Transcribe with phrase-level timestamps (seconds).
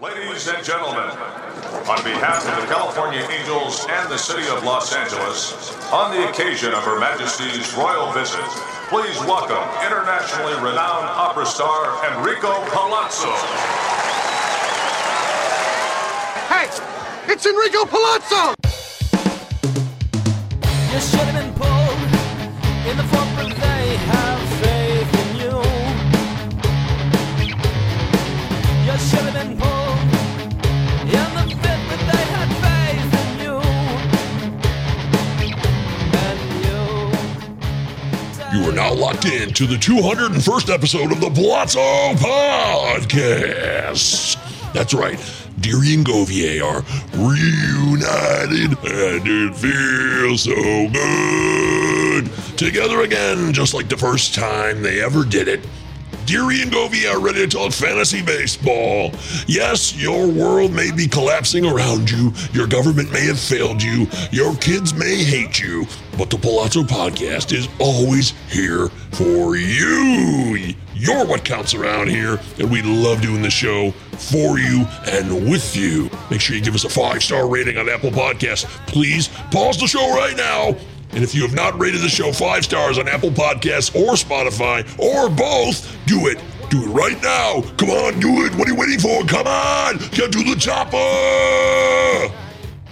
[0.00, 1.10] Ladies and gentlemen,
[1.84, 6.72] on behalf of the California Angels and the City of Los Angeles, on the occasion
[6.72, 8.40] of Her Majesty's royal visit,
[8.88, 13.28] please welcome internationally renowned opera star Enrico Palazzo.
[16.48, 16.64] Hey,
[17.30, 18.54] it's Enrico Palazzo!
[20.94, 22.00] You should have been pulled
[22.88, 25.60] in the front, but they have faith in you.
[28.90, 29.79] You should have been pulled
[38.52, 38.68] you.
[38.68, 41.80] Are now locked in to the 201st episode of the Palazzo
[42.14, 44.36] Podcast.
[44.72, 45.18] That's right.
[45.60, 46.82] Deary and Govier are
[47.18, 52.30] reunited, and it feels so good.
[52.56, 55.60] Together again, just like the first time they ever did it.
[56.30, 59.10] Deary and Govey are ready to talk fantasy baseball.
[59.48, 62.32] Yes, your world may be collapsing around you.
[62.52, 64.06] Your government may have failed you.
[64.30, 65.86] Your kids may hate you.
[66.16, 70.72] But the Palazzo Podcast is always here for you.
[70.94, 75.74] You're what counts around here, and we love doing the show for you and with
[75.74, 76.10] you.
[76.30, 78.66] Make sure you give us a five star rating on Apple Podcasts.
[78.86, 80.76] Please pause the show right now.
[81.12, 84.82] And if you have not rated the show five stars on Apple Podcasts or Spotify
[84.98, 86.38] or both, do it.
[86.70, 87.62] Do it right now.
[87.78, 88.54] Come on, do it.
[88.54, 89.24] What are you waiting for?
[89.24, 89.98] Come on.
[90.12, 90.96] Get to the chopper.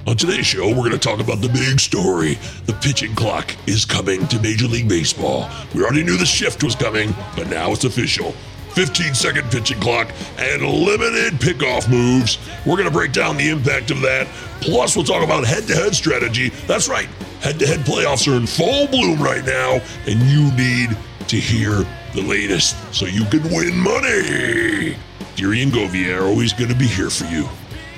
[0.09, 2.39] On today's show, we're going to talk about the big story.
[2.67, 5.49] The pitching clock is coming to Major League Baseball.
[5.75, 8.33] We already knew the shift was coming, but now it's official.
[8.73, 12.39] 15 second pitching clock and limited pickoff moves.
[12.65, 14.27] We're going to break down the impact of that.
[14.61, 16.51] Plus, we'll talk about head to head strategy.
[16.67, 17.09] That's right,
[17.41, 20.97] head to head playoffs are in full bloom right now, and you need
[21.29, 24.97] to hear the latest so you can win money.
[25.37, 27.49] Deary and Govier are always going to be here for you.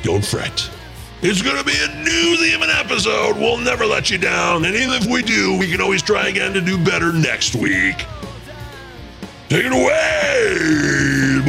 [0.03, 0.69] Don't fret.
[1.23, 3.37] It's going to be a newsy of an episode.
[3.37, 4.65] We'll never let you down.
[4.65, 8.05] And even if we do, we can always try again to do better next week.
[9.49, 11.43] Take it away,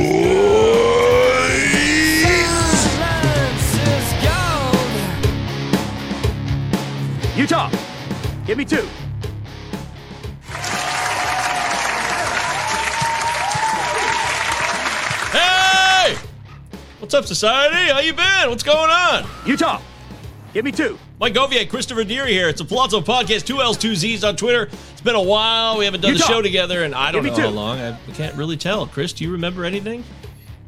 [7.36, 7.70] Utah,
[8.46, 8.88] give me two.
[15.32, 16.16] Hey!
[17.00, 17.92] What's up, society?
[17.92, 18.50] How you been?
[18.50, 19.26] What's going on?
[19.46, 19.80] Utah,
[20.54, 20.98] give me two.
[21.20, 22.50] Mike Govier, Christopher Deary here.
[22.50, 24.64] It's a Palazzo Podcast, two L's, two Z's on Twitter.
[24.92, 25.78] It's been a while.
[25.78, 26.28] We haven't done Utah.
[26.28, 27.80] the show together, and I don't know me how long.
[27.80, 28.88] I can't really tell.
[28.88, 30.04] Chris, do you remember anything?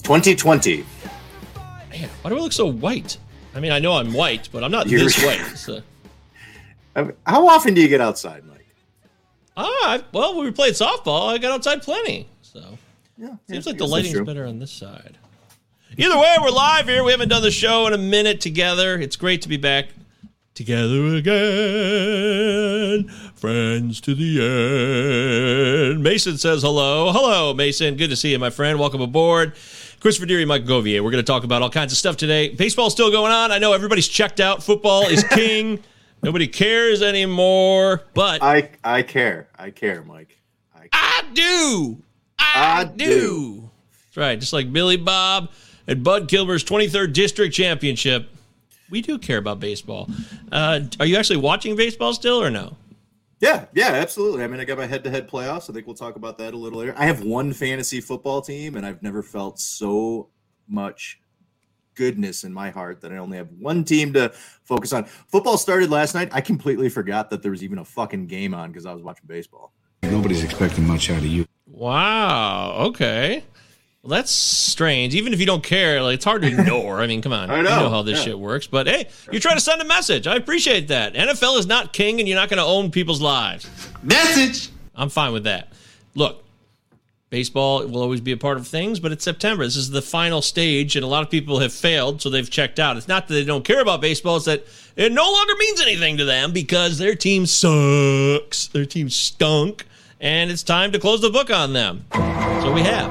[0.04, 0.86] 2020.
[1.90, 3.18] Man, why do I look so white?
[3.56, 5.58] I mean, I know I'm white, but I'm not You're- this white.
[5.58, 5.82] So.
[6.96, 8.68] How often do you get outside, Mike?
[9.58, 12.28] Ah, well, when we played softball, I got outside plenty.
[12.42, 12.78] So
[13.18, 15.18] Yeah, seems like the I guess that's lighting's better on this side.
[15.98, 17.04] Either way, we're live here.
[17.04, 18.98] We haven't done the show in a minute together.
[18.98, 19.90] It's great to be back
[20.56, 23.08] together again.
[23.36, 24.42] Friends to the
[25.94, 26.04] end.
[26.04, 27.12] Mason says hello.
[27.12, 27.96] Hello, Mason.
[27.96, 28.80] Good to see you, my friend.
[28.80, 29.54] Welcome aboard.
[30.00, 31.04] Christopher Deary, Mike Govier.
[31.04, 32.50] We're going to talk about all kinds of stuff today.
[32.50, 33.52] Baseball's still going on.
[33.52, 34.64] I know everybody's checked out.
[34.64, 35.84] Football is king.
[36.24, 39.50] Nobody cares anymore, but I I care.
[39.58, 40.40] I care, Mike.
[40.74, 42.02] I, I do.
[42.40, 43.06] I, I do.
[43.06, 43.70] do.
[44.06, 44.40] That's right.
[44.40, 45.52] Just like Billy Bob
[45.86, 48.30] and Bud Kilmer's 23rd District Championship.
[48.90, 50.10] We do care about baseball.
[50.52, 52.78] Uh, are you actually watching baseball still or no?
[53.40, 54.44] yeah, yeah, absolutely.
[54.44, 55.70] I mean, I got my head-to-head playoffs.
[55.70, 56.94] I think we'll talk about that a little later.
[56.96, 60.30] I have one fantasy football team, and I've never felt so
[60.70, 61.20] much
[61.96, 64.30] goodness in my heart that I only have one team to
[64.64, 65.06] focus on.
[65.06, 66.30] Football started last night.
[66.32, 69.26] I completely forgot that there was even a fucking game on because I was watching
[69.28, 69.74] baseball.
[70.04, 71.46] Nobody's expecting much out of you.
[71.66, 72.74] Wow.
[72.88, 73.44] Okay.
[74.02, 75.16] Well, that's strange.
[75.16, 77.00] Even if you don't care, like it's hard to ignore.
[77.02, 77.50] I mean, come on.
[77.52, 78.26] I You know, know how this yeah.
[78.26, 78.68] shit works.
[78.68, 80.28] But hey, you're trying to send a message.
[80.28, 81.14] I appreciate that.
[81.14, 83.70] NFL is not king, and you're not going to own people's lives.
[84.04, 84.70] Message.
[84.94, 85.72] I'm fine with that.
[86.16, 86.43] Look,
[87.34, 89.64] baseball will always be a part of things, but it's September.
[89.64, 92.78] This is the final stage, and a lot of people have failed, so they've checked
[92.78, 92.96] out.
[92.96, 96.18] It's not that they don't care about baseball, it's that it no longer means anything
[96.18, 98.68] to them because their team sucks.
[98.68, 99.84] Their team stunk,
[100.22, 102.06] and it's time to close the book on them.
[102.62, 103.10] So we have.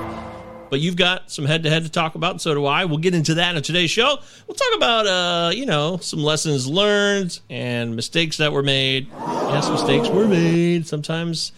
[0.71, 2.85] but you've got some head to head to talk about, and so do I.
[2.85, 4.19] We'll get into that in today's show.
[4.47, 9.09] We'll talk about, uh, you know, some lessons learned and mistakes that were made.
[9.19, 10.87] Yes, mistakes were made.
[10.87, 11.53] Sometimes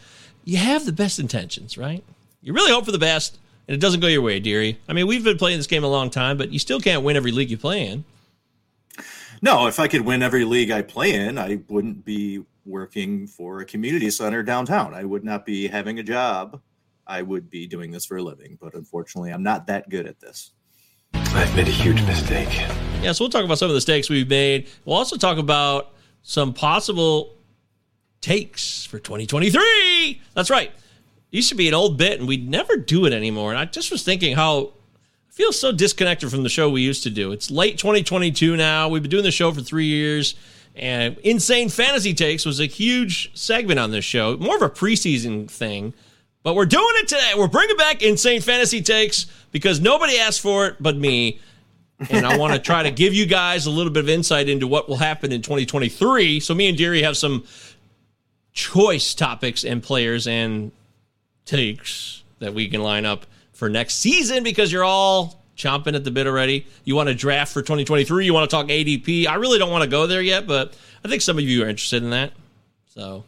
[0.44, 2.02] you have the best intentions, right?
[2.44, 4.78] You really hope for the best, and it doesn't go your way, dearie.
[4.86, 7.16] I mean, we've been playing this game a long time, but you still can't win
[7.16, 8.04] every league you play in.
[9.40, 13.60] No, if I could win every league I play in, I wouldn't be working for
[13.60, 14.92] a community center downtown.
[14.92, 16.60] I would not be having a job.
[17.06, 18.58] I would be doing this for a living.
[18.60, 20.50] But unfortunately, I'm not that good at this.
[21.14, 22.52] I've made a huge mistake.
[23.00, 24.68] Yeah, so we'll talk about some of the mistakes we've made.
[24.84, 27.38] We'll also talk about some possible
[28.20, 30.20] takes for 2023.
[30.34, 30.70] That's right.
[31.34, 33.50] Used to be an old bit, and we'd never do it anymore.
[33.50, 34.66] And I just was thinking how
[35.28, 37.32] I feel so disconnected from the show we used to do.
[37.32, 38.88] It's late 2022 now.
[38.88, 40.36] We've been doing the show for three years.
[40.76, 45.50] And Insane Fantasy Takes was a huge segment on this show, more of a preseason
[45.50, 45.92] thing.
[46.44, 47.32] But we're doing it today.
[47.36, 51.40] We're bringing back Insane Fantasy Takes because nobody asked for it but me.
[52.10, 54.68] And I want to try to give you guys a little bit of insight into
[54.68, 56.38] what will happen in 2023.
[56.38, 57.42] So me and Deary have some
[58.52, 60.70] choice topics and players and
[61.44, 66.10] takes that we can line up for next season because you're all chomping at the
[66.10, 66.66] bit already.
[66.84, 69.26] You want to draft for 2023, you want to talk ADP.
[69.26, 71.68] I really don't want to go there yet, but I think some of you are
[71.68, 72.32] interested in that.
[72.86, 73.24] So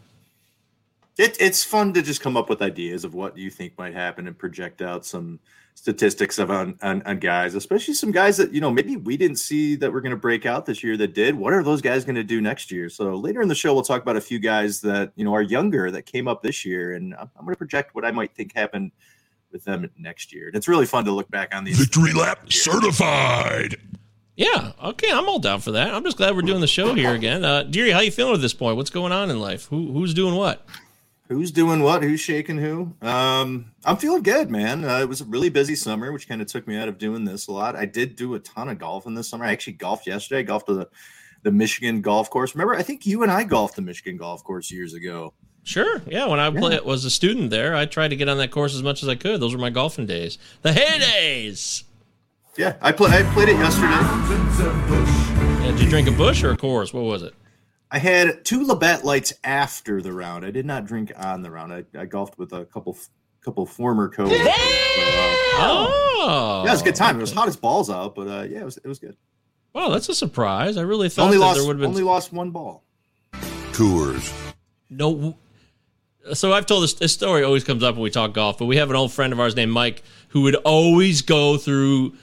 [1.18, 4.26] It, it's fun to just come up with ideas of what you think might happen
[4.26, 5.38] and project out some
[5.76, 9.36] statistics of on, on, on guys, especially some guys that you know maybe we didn't
[9.36, 11.34] see that were going to break out this year that did.
[11.36, 12.88] What are those guys going to do next year?
[12.88, 15.42] So later in the show, we'll talk about a few guys that you know are
[15.42, 18.34] younger that came up this year, and I'm, I'm going to project what I might
[18.34, 18.90] think happened
[19.52, 20.48] with them next year.
[20.48, 21.78] And it's really fun to look back on these.
[21.78, 23.76] Victory lap certified.
[24.36, 25.94] yeah, okay, I'm all down for that.
[25.94, 27.44] I'm just glad we're doing the show here again.
[27.44, 28.76] Uh, Deary, how you feeling at this point?
[28.76, 29.66] What's going on in life?
[29.66, 30.66] Who who's doing what?
[31.28, 32.04] Who's doing what?
[32.04, 32.94] Who's shaking who?
[33.02, 34.84] Um, I'm feeling good, man.
[34.84, 37.24] Uh, it was a really busy summer, which kind of took me out of doing
[37.24, 37.74] this a lot.
[37.74, 39.44] I did do a ton of golfing this summer.
[39.44, 40.40] I actually golfed yesterday.
[40.40, 40.88] I golfed to the,
[41.42, 42.54] the Michigan golf Coors.
[42.54, 45.32] Remember, I think you and I golfed the Michigan golf course years ago.
[45.64, 46.00] Sure.
[46.06, 48.72] Yeah, when I play, was a student there, I tried to get on that course
[48.72, 49.40] as much as I could.
[49.40, 50.38] Those were my golfing days.
[50.62, 51.82] The heydays.
[52.56, 53.88] Yeah, I, play, I played it yesterday.
[53.88, 56.94] Yeah, did you drink a Busch or a course?
[56.94, 57.34] What was it?
[57.90, 60.44] I had two Labatt lights after the round.
[60.44, 61.72] I did not drink on the round.
[61.72, 62.96] I, I golfed with a couple
[63.44, 64.26] couple former co.
[64.28, 64.46] So, uh,
[65.58, 66.62] Oh.
[66.64, 67.16] yeah, it was a good time.
[67.16, 69.16] It was hot as balls out, but uh, yeah, it was it was good.
[69.72, 70.76] Well, that's a surprise.
[70.76, 72.82] I really thought Only that lost there would have been only lost one ball.
[73.72, 74.32] Coors.
[74.90, 75.36] no.
[76.32, 78.78] So I've told this, this story always comes up when we talk golf, but we
[78.78, 82.14] have an old friend of ours named Mike who would always go through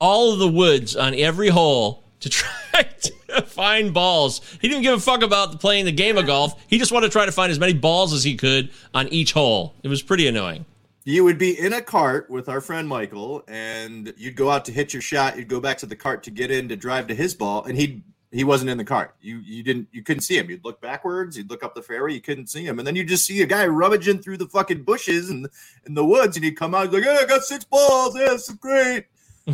[0.00, 3.12] all of the woods on every hole to try to
[3.46, 4.40] find balls.
[4.60, 6.62] He didn't give a fuck about playing the game of golf.
[6.68, 9.32] He just wanted to try to find as many balls as he could on each
[9.32, 9.74] hole.
[9.82, 10.64] It was pretty annoying.
[11.04, 14.72] You would be in a cart with our friend Michael, and you'd go out to
[14.72, 15.36] hit your shot.
[15.36, 17.76] You'd go back to the cart to get in to drive to his ball, and
[17.76, 18.02] he
[18.34, 19.14] he wasn't in the cart.
[19.20, 20.48] You you didn't you couldn't see him.
[20.48, 21.36] You'd look backwards.
[21.36, 22.14] You'd look up the fairway.
[22.14, 24.82] You couldn't see him, and then you just see a guy rummaging through the fucking
[24.82, 25.46] bushes and
[25.86, 28.16] in the woods, and he'd come out like, "Hey, I got six balls.
[28.18, 29.04] Yeah, this is great."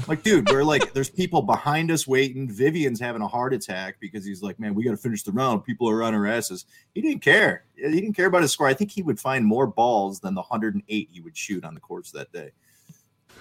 [0.07, 2.49] Like, dude, we're like, there's people behind us waiting.
[2.49, 5.65] Vivian's having a heart attack because he's like, man, we got to finish the round.
[5.65, 6.65] People are on our asses.
[6.95, 7.65] He didn't care.
[7.75, 8.69] He didn't care about his score.
[8.69, 11.81] I think he would find more balls than the 108 he would shoot on the
[11.81, 12.53] course that day.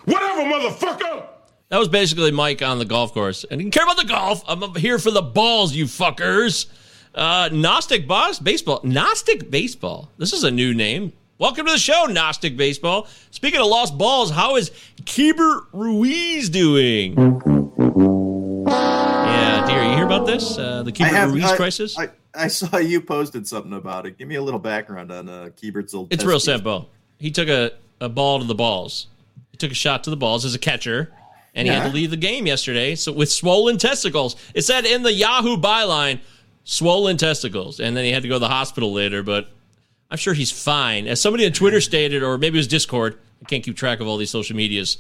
[0.06, 1.28] Whatever, motherfucker!
[1.70, 3.44] That was basically Mike on the golf course.
[3.44, 4.44] And he didn't care about the golf.
[4.48, 6.66] I'm here for the balls, you fuckers.
[7.14, 8.82] Uh, Gnostic Boss Baseball.
[8.84, 10.10] Gnostic Baseball.
[10.18, 11.14] This is a new name.
[11.40, 13.08] Welcome to the show, Gnostic Baseball.
[13.32, 14.72] Speaking of lost balls, how is
[15.04, 17.14] Keibert Ruiz doing?
[18.68, 20.58] Yeah, dear, you hear about this?
[20.58, 21.98] Uh, the Keibert Ruiz I, crisis?
[21.98, 24.18] I, I saw you posted something about it.
[24.18, 26.12] Give me a little background on uh, Keibert's old.
[26.12, 26.90] It's real simple.
[27.20, 29.08] He took a, a ball to the balls.
[29.52, 31.14] He took a shot to the balls as a catcher,
[31.56, 32.96] and he had to leave the game yesterday.
[32.96, 36.20] So with swollen testicles, it said in the Yahoo byline,
[36.66, 39.24] swollen testicles, and then he had to go to the hospital later.
[39.24, 39.48] But
[40.12, 41.08] I'm sure he's fine.
[41.08, 43.18] As somebody on Twitter stated, or maybe it was Discord.
[43.42, 44.98] I can't keep track of all these social medias.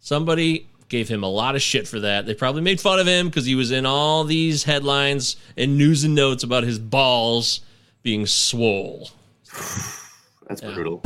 [0.00, 2.26] Somebody gave him a lot of shit for that.
[2.26, 6.04] They probably made fun of him because he was in all these headlines and news
[6.04, 7.60] and notes about his balls
[8.02, 9.10] being swole.
[10.48, 11.02] That's brutal.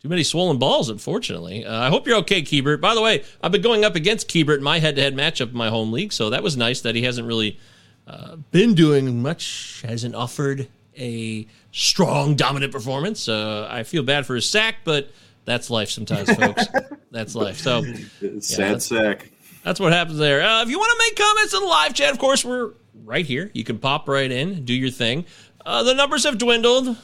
[0.00, 1.64] Too many swollen balls, unfortunately.
[1.64, 2.80] Uh, I hope you're okay, Keibert.
[2.80, 5.68] By the way, I've been going up against Keibert in my head-to-head matchup in my
[5.68, 7.60] home league, so that was nice that he hasn't really
[8.06, 10.68] uh, been doing much, hasn't offered
[10.98, 13.28] a strong, dominant performance.
[13.28, 15.10] Uh, I feel bad for his sack, but
[15.44, 16.64] that's life sometimes, folks.
[17.10, 17.58] that's life.
[17.58, 17.82] So
[18.40, 19.30] Sad that's- sack.
[19.64, 20.42] that's what happens there.
[20.42, 22.72] Uh, if you want to make comments in the live chat, of course, we're
[23.04, 23.50] right here.
[23.54, 25.24] You can pop right in, do your thing.
[25.64, 26.96] Uh, the numbers have dwindled.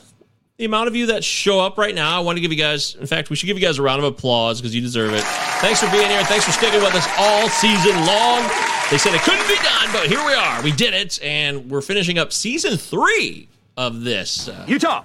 [0.58, 2.16] The amount of you that show up right now.
[2.16, 4.00] I want to give you guys, in fact, we should give you guys a round
[4.02, 5.22] of applause because you deserve it.
[5.60, 6.24] Thanks for being here.
[6.24, 8.42] Thanks for sticking with us all season long.
[8.90, 10.60] They said it couldn't be done, but here we are.
[10.62, 14.48] We did it, and we're finishing up season three of this.
[14.48, 15.04] Uh, Utah.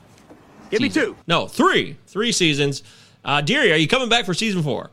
[0.72, 1.16] Give me two.
[1.28, 1.98] No, three.
[2.08, 2.82] Three seasons.
[3.24, 4.90] Uh, Deary, are you coming back for season four?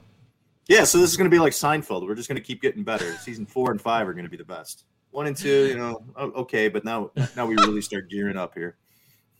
[0.68, 2.06] Yeah, so this is going to be like Seinfeld.
[2.06, 3.14] We're just going to keep getting better.
[3.14, 4.84] Season four and five are going to be the best.
[5.10, 8.76] One and two, you know, okay, but now now we really start gearing up here.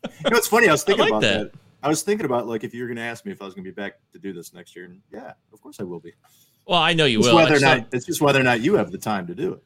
[0.04, 0.68] You know, it's funny.
[0.68, 1.52] I was thinking like about that.
[1.52, 1.58] that.
[1.82, 3.54] I was thinking about like if you were going to ask me if I was
[3.54, 6.00] going to be back to do this next year, and yeah, of course I will
[6.00, 6.12] be.
[6.66, 7.36] Well, I know you It's will.
[7.36, 9.62] Whether or not it's just whether or not you have the time to do it.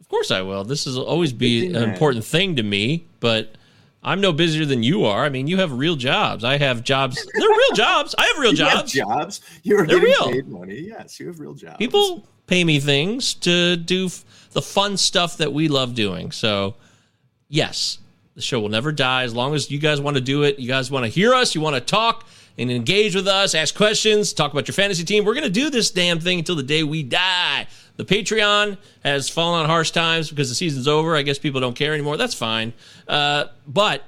[0.00, 0.62] Of course I will.
[0.64, 3.56] This is always be an important thing to me, but
[4.02, 5.24] I'm no busier than you are.
[5.24, 6.44] I mean, you have real jobs.
[6.44, 7.16] I have jobs.
[7.34, 8.14] They're real jobs.
[8.18, 8.92] I have real You have jobs.
[8.92, 9.40] jobs.
[9.62, 10.30] You are They're getting real.
[10.32, 10.80] paid money.
[10.80, 11.78] Yes, you have real jobs.
[11.78, 16.30] People pay me things to do f- the fun stuff that we love doing.
[16.30, 16.74] So,
[17.48, 17.98] yes,
[18.34, 20.58] the show will never die as long as you guys want to do it.
[20.58, 21.54] You guys want to hear us.
[21.54, 22.26] You want to talk
[22.58, 25.24] and engage with us, ask questions, talk about your fantasy team.
[25.24, 27.66] We're going to do this damn thing until the day we die.
[27.96, 31.16] The Patreon has fallen on harsh times because the season's over.
[31.16, 32.16] I guess people don't care anymore.
[32.16, 32.72] That's fine.
[33.08, 34.02] Uh, but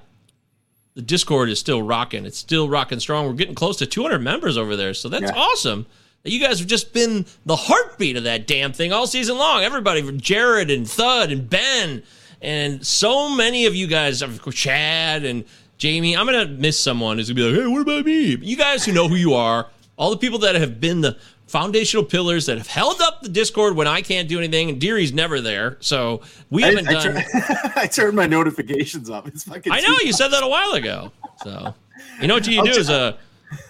[0.94, 2.24] the Discord is still rocking.
[2.24, 3.26] It's still rocking strong.
[3.26, 4.94] We're getting close to 200 members over there.
[4.94, 5.36] So that's Yeah.
[5.36, 5.86] awesome.
[6.24, 9.62] You guys have just been the heartbeat of that damn thing all season long.
[9.62, 12.02] Everybody, from Jared and Thud and Ben,
[12.46, 15.44] and so many of you guys, of Chad and
[15.78, 16.16] Jamie.
[16.16, 18.84] I'm gonna miss someone who's gonna be like, "Hey, what about me?" But you guys
[18.84, 22.56] who know who you are, all the people that have been the foundational pillars that
[22.56, 26.22] have held up the Discord when I can't do anything, and Deary's never there, so
[26.48, 27.02] we I, haven't I, done.
[27.02, 27.24] turn,
[27.76, 29.26] I turned my notifications off.
[29.26, 29.72] It's fucking.
[29.72, 31.10] I know you said that a while ago.
[31.42, 31.74] So
[32.20, 33.16] you know what you I'll do is uh,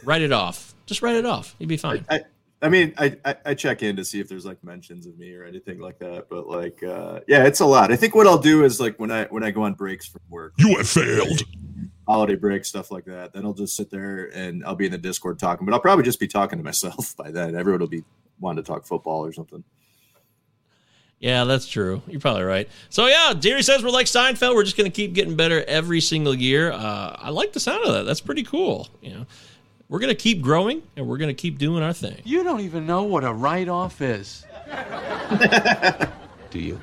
[0.05, 0.75] write it off.
[0.85, 1.57] Just write it off.
[1.59, 2.05] You'd be fine.
[2.11, 2.21] I,
[2.63, 5.35] I mean, I, I I check in to see if there's like mentions of me
[5.35, 7.93] or anything like that, but like, uh, yeah, it's a lot.
[7.93, 10.23] I think what I'll do is like when I when I go on breaks from
[10.31, 11.43] work, You have failed.
[12.09, 14.99] holiday break stuff like that, then I'll just sit there and I'll be in the
[14.99, 17.55] Discord talking, but I'll probably just be talking to myself by then.
[17.55, 18.05] Everyone will be
[18.41, 19.63] wanting to talk football or something.
[21.19, 22.03] Yeah, that's true.
[22.07, 22.69] You're probably right.
[22.91, 24.55] So yeah, Deary says we're like Seinfeld.
[24.55, 26.73] We're just going to keep getting better every single year.
[26.73, 28.05] Uh, I like the sound of that.
[28.05, 28.89] That's pretty cool.
[29.01, 29.27] You know,
[29.89, 32.21] we're going to keep growing and we're going to keep doing our thing.
[32.25, 34.45] You don't even know what a write off is.
[36.51, 36.81] Do you?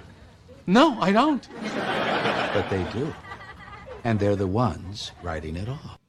[0.65, 1.47] No, I don't.
[1.61, 3.13] But they do.
[4.03, 5.99] And they're the ones writing it off.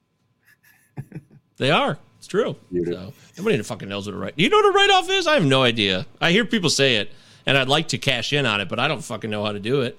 [1.56, 1.98] They are.
[2.18, 2.56] It's true.
[2.84, 4.34] So nobody fucking knows what a write.
[4.36, 5.28] You know what a write off is?
[5.28, 6.04] I have no idea.
[6.20, 7.12] I hear people say it,
[7.46, 9.60] and I'd like to cash in on it, but I don't fucking know how to
[9.60, 9.96] do it.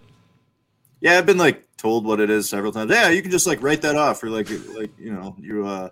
[1.00, 2.92] Yeah, I've been like told what it is several times.
[2.92, 5.90] Yeah, you can just like write that off or like like you know you uh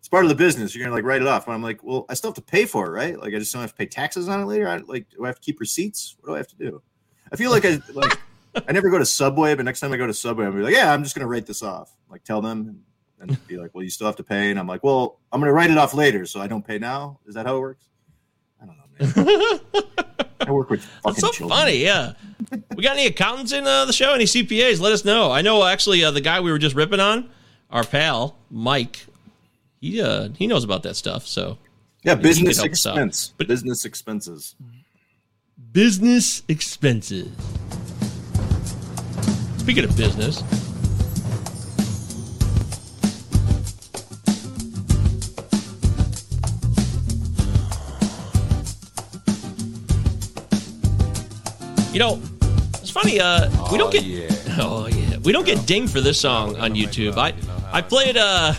[0.00, 0.74] it's part of the business.
[0.74, 1.46] You're gonna like write it off.
[1.46, 3.20] And I'm like, well, I still have to pay for it, right?
[3.20, 4.66] Like I just don't have to pay taxes on it later.
[4.66, 6.16] I like do I have to keep receipts?
[6.20, 6.82] What do I have to do?
[7.30, 8.18] I feel like I like
[8.66, 10.72] I never go to Subway, but next time I go to Subway, I'm gonna be
[10.72, 11.92] like, yeah, I'm just gonna write this off.
[12.08, 12.82] Like tell them
[13.20, 14.50] and be like, well, you still have to pay.
[14.50, 17.20] And I'm like, well, I'm gonna write it off later, so I don't pay now.
[17.26, 17.84] Is that how it works?
[18.62, 19.60] I don't know, man.
[20.40, 21.58] I work with fucking That's so children.
[21.58, 22.14] funny, yeah.
[22.74, 24.14] we got any accountants in uh, the show?
[24.14, 24.80] Any CPAs?
[24.80, 25.30] Let us know.
[25.30, 27.28] I know actually uh, the guy we were just ripping on,
[27.70, 29.06] our pal Mike.
[29.80, 31.26] He uh, he knows about that stuff.
[31.26, 31.58] So
[32.02, 32.96] Yeah, maybe he could business help us out.
[32.96, 33.34] expense.
[33.38, 34.54] business expenses.
[35.72, 37.28] business expenses.
[39.58, 40.42] Speaking of business,
[51.92, 52.20] you know,
[52.80, 53.20] it's funny.
[53.20, 54.04] Uh, we don't get.
[54.62, 57.16] Oh yeah, we don't get dinged for this song on YouTube.
[57.16, 57.32] I
[57.72, 58.16] I played.
[58.16, 58.52] Uh,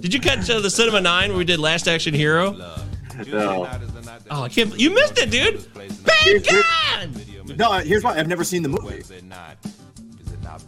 [0.00, 2.52] did you catch uh, the Cinema Nine where we did Last Action Hero?
[3.26, 3.68] No.
[4.30, 4.78] Oh, I can't.
[4.78, 5.66] You missed it, dude.
[6.24, 7.56] Big Gun.
[7.56, 9.02] No, here's why I've never seen the movie.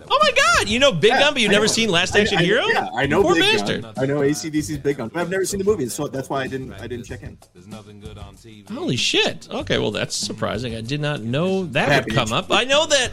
[0.08, 0.68] Oh my God!
[0.68, 1.72] You know Big Gun, but you've I never know.
[1.72, 2.66] seen Last Action I- Hero?
[2.66, 3.82] Yeah, I know Poor Big bastard.
[3.82, 3.94] Gun.
[3.96, 6.46] I know ACDC's Big Gun, but I've never seen the movie, so that's why I
[6.48, 6.72] didn't.
[6.74, 7.38] I didn't check in.
[8.72, 9.48] Holy shit!
[9.50, 10.74] Okay, well that's surprising.
[10.74, 12.50] I did not know that Happy would come up.
[12.50, 13.12] I know that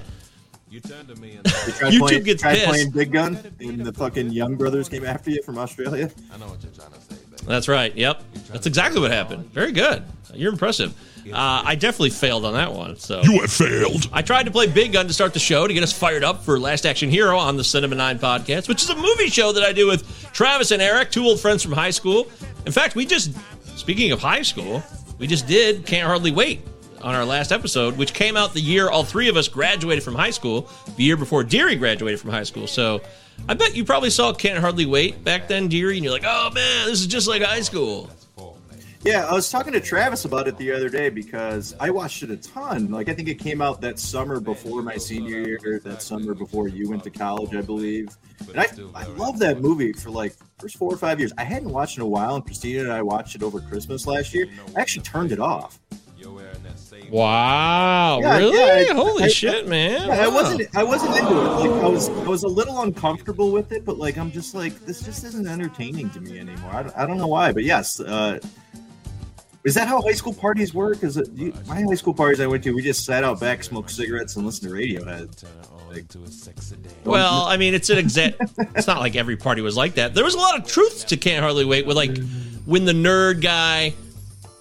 [0.73, 2.67] You turned to me tried YouTube playing, gets tried pissed.
[2.67, 6.09] playing Big Gun, and the fucking Young Brothers came after you from Australia.
[6.33, 7.13] I know what you're trying to say.
[7.29, 7.43] Baby.
[7.45, 7.95] That's right.
[7.95, 9.51] Yep, that's exactly what happened.
[9.53, 10.01] Very good.
[10.33, 10.95] You're impressive.
[11.31, 12.97] Uh, I definitely failed on that one.
[12.97, 14.09] So You have failed.
[14.11, 16.43] I tried to play Big Gun to start the show to get us fired up
[16.43, 19.63] for Last Action Hero on the Cinema 9 podcast, which is a movie show that
[19.63, 22.25] I do with Travis and Eric, two old friends from high school.
[22.65, 23.31] In fact, we just,
[23.77, 24.81] speaking of high school,
[25.19, 26.65] we just did Can't Hardly Wait
[27.03, 30.15] on our last episode, which came out the year all three of us graduated from
[30.15, 32.67] high school, the year before Deary graduated from high school.
[32.67, 33.01] So
[33.47, 36.49] I bet you probably saw Can't Hardly Wait back then, Deary, and you're like, oh
[36.51, 38.09] man, this is just like high school.
[39.03, 42.31] Yeah, I was talking to Travis about it the other day because I watched it
[42.31, 42.89] a ton.
[42.89, 46.69] Like I think it came out that summer before my senior year, that summer before
[46.69, 48.15] you went to college, I believe.
[48.47, 51.33] And I, I love that movie for like first four or five years.
[51.37, 54.33] I hadn't watched in a while, and Christina and I watched it over Christmas last
[54.33, 54.47] year.
[54.73, 55.79] I actually turned it off.
[57.13, 58.85] Wow, Yeah, really?
[58.87, 60.07] yeah, Holy I- shit, man!
[60.07, 61.43] Yeah, I wasn't I wasn't into it.
[61.43, 64.73] Like I was I was a little uncomfortable with it, but like I'm just like
[64.87, 66.71] this just isn't entertaining to me anymore.
[66.73, 68.39] I don't, I don't know why, but yes, uh
[69.63, 71.03] is that how high school parties work?
[71.03, 72.71] Is it you, my high school parties I went to?
[72.73, 75.43] We just sat out back, smoked cigarettes, and listened to Radiohead.
[75.89, 76.05] Like,
[77.05, 78.41] Well, I mean, it's an exact.
[78.75, 80.15] it's not like every party was like that.
[80.15, 81.85] There was a lot of truth to Can't Hardly Wait.
[81.85, 82.17] With like
[82.65, 83.93] when the nerd guy,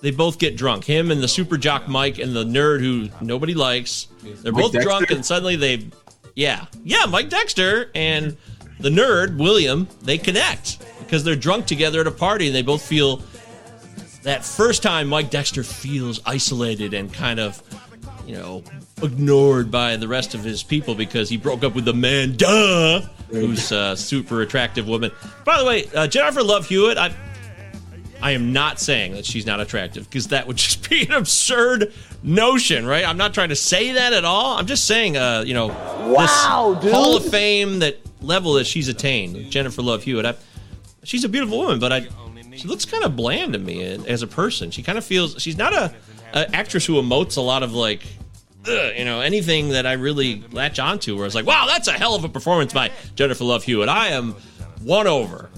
[0.02, 0.84] they both get drunk.
[0.84, 4.08] Him and the super jock Mike and the nerd who nobody likes.
[4.22, 5.14] They're Mike both drunk, Dexter?
[5.14, 5.86] and suddenly they,
[6.34, 8.36] yeah, yeah, Mike Dexter and
[8.80, 12.82] the nerd William, they connect because they're drunk together at a party, and they both
[12.82, 13.22] feel
[14.24, 17.62] that first time Mike Dexter feels isolated and kind of,
[18.26, 18.62] you know,
[19.02, 23.96] ignored by the rest of his people because he broke up with Amanda, who's a
[23.96, 25.12] super attractive woman.
[25.44, 27.14] By the way, uh, Jennifer Love Hewitt, I,
[28.22, 31.92] I am not saying that she's not attractive because that would just be an absurd
[32.22, 33.04] notion, right?
[33.04, 34.56] I'm not trying to say that at all.
[34.56, 36.92] I'm just saying, uh, you know, Wow, this dude.
[36.92, 40.24] Hall of Fame that level that she's attained, Jennifer Love Hewitt.
[40.24, 40.34] I,
[41.02, 42.06] she's a beautiful woman, but I,
[42.54, 44.70] she looks kind of bland to me as a person.
[44.70, 45.92] She kind of feels she's not a,
[46.32, 48.02] a actress who emotes a lot of like,
[48.68, 51.16] ugh, you know, anything that I really latch onto.
[51.16, 53.88] Where it's like, wow, that's a hell of a performance by Jennifer Love Hewitt.
[53.88, 54.36] I am
[54.82, 55.50] won over.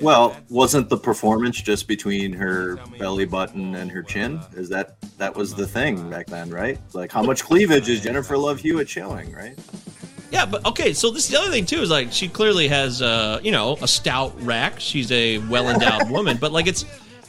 [0.00, 4.40] Well, wasn't the performance just between her belly button and her chin?
[4.54, 6.78] Is that that was the thing back then, right?
[6.92, 9.58] Like how much cleavage is Jennifer Love Hewitt showing, right?
[10.30, 10.92] Yeah, but okay.
[10.92, 13.76] So this is the other thing too is like she clearly has, uh, you know,
[13.80, 14.80] a stout rack.
[14.80, 16.84] She's a well endowed woman, but like it's,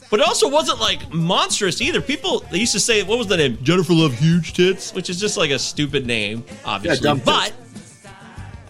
[0.09, 2.01] but it also wasn't like monstrous either.
[2.01, 3.57] People they used to say, what was the name?
[3.61, 7.03] Jennifer Love Huge Tits, which is just like a stupid name, obviously.
[7.03, 7.25] dumb tits.
[7.25, 7.53] but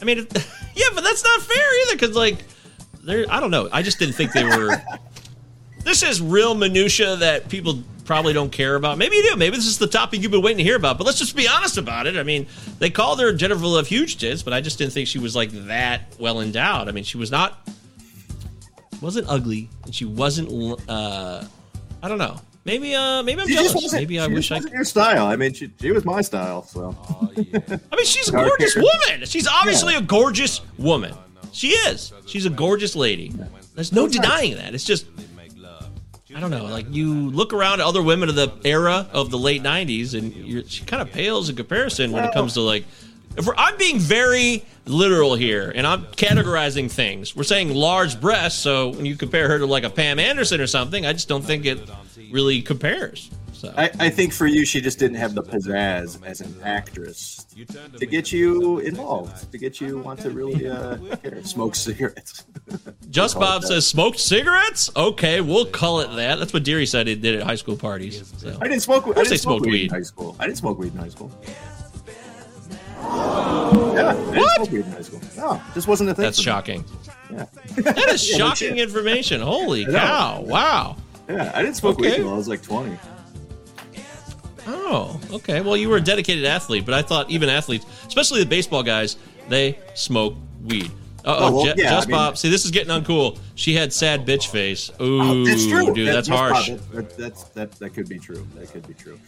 [0.01, 0.33] I mean, it,
[0.75, 2.43] yeah, but that's not fair either because like
[3.07, 3.69] they're, I don't know.
[3.71, 4.75] I just didn't think they were.
[5.83, 8.97] this is real minutia that people probably don't care about.
[8.97, 9.35] Maybe you do.
[9.35, 10.97] Maybe this is the topic you've been waiting to hear about.
[10.97, 12.15] But let's just be honest about it.
[12.17, 12.47] I mean,
[12.79, 15.51] they called her Jennifer Love Huge Tits, but I just didn't think she was like
[15.67, 16.88] that well endowed.
[16.88, 17.67] I mean, she was not
[19.01, 20.49] wasn't ugly, and she wasn't.
[20.89, 21.43] uh
[22.01, 22.39] I don't know.
[22.65, 23.73] Maybe uh maybe I'm She jealous.
[23.75, 24.55] wasn't- Maybe I she wish just I.
[24.55, 25.27] wasn't your style.
[25.27, 26.63] I mean, she, she was my style.
[26.63, 26.95] So
[27.38, 27.41] I
[27.95, 29.25] mean, she's a gorgeous woman.
[29.25, 31.13] She's obviously a gorgeous woman.
[31.51, 32.13] She is.
[32.25, 33.33] She's a gorgeous lady.
[33.75, 34.73] There's no denying that.
[34.73, 35.05] It's just,
[36.36, 36.65] I don't know.
[36.65, 40.69] Like you look around at other women of the era of the late '90s, and
[40.69, 42.86] she kind of pales in comparison when it comes to like.
[43.55, 47.36] I'm being very literal here, and I'm categorizing things.
[47.36, 50.65] We're saying large breasts, so when you compare her to like a Pam Anderson or
[50.65, 51.88] something, I just don't think it
[52.31, 53.29] really compares.
[53.58, 57.48] So I, I think for you, she just didn't have the pizzazz as an actress
[57.98, 62.46] to get you involved, to get you want to really uh, care, smoke cigarettes.
[63.10, 64.91] Just Bob says smoked cigarettes.
[64.96, 66.36] Okay, we'll call it that.
[66.38, 68.32] That's what Deary said he did at high school parties.
[68.38, 68.56] So.
[68.62, 69.06] I didn't smoke.
[69.06, 69.84] I didn't they smoke weed, weed.
[69.86, 70.36] in high school.
[70.39, 71.32] I didn't smoke weed in high school.
[73.02, 75.22] Yeah, I didn't smoke weed in high school.
[75.36, 76.26] No, this wasn't a thing.
[76.26, 76.86] That's shocking.
[77.32, 77.46] Yeah,
[77.78, 79.41] That is Yeah, shocking information.
[79.41, 80.41] Holy cow!
[80.41, 80.98] Wow.
[81.28, 81.52] yeah.
[81.56, 82.98] I didn't smoke weed until I was like twenty.
[84.67, 85.62] Oh, okay.
[85.62, 89.17] Well, you were a dedicated athlete, but I thought even athletes, especially the baseball guys,
[89.49, 90.91] they smoke weed.
[91.25, 92.38] Uh oh, Oh, well, yeah, Just I mean- Bob.
[92.38, 93.38] See, this is getting uncool.
[93.56, 94.89] She had sad bitch face.
[95.01, 96.67] Ooh, Oh, that's true, dude, That- that's harsh.
[96.67, 97.71] prob- That, that's that.
[97.80, 98.45] That could be true.
[98.56, 99.19] That could be true.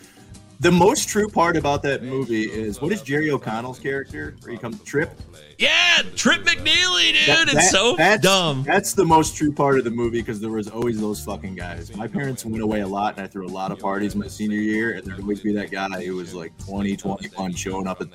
[0.61, 4.35] The most true part about that movie is what is Jerry O'Connell's character?
[4.41, 5.09] Where he comes Trip.
[5.57, 7.27] Yeah, Trip McNeely, dude.
[7.27, 8.63] That- it's so that's, dumb.
[8.63, 11.95] That's the most true part of the movie because there was always those fucking guys.
[11.95, 14.59] My parents went away a lot, and I threw a lot of parties my senior
[14.59, 18.07] year, and there'd always be that guy who was like 20, 21, showing up at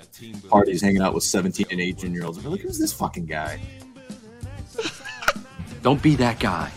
[0.51, 2.45] parties, hanging out with 17 and 18 year olds.
[2.45, 3.59] We're like, who's this fucking guy?
[5.83, 6.71] Don't be that guy.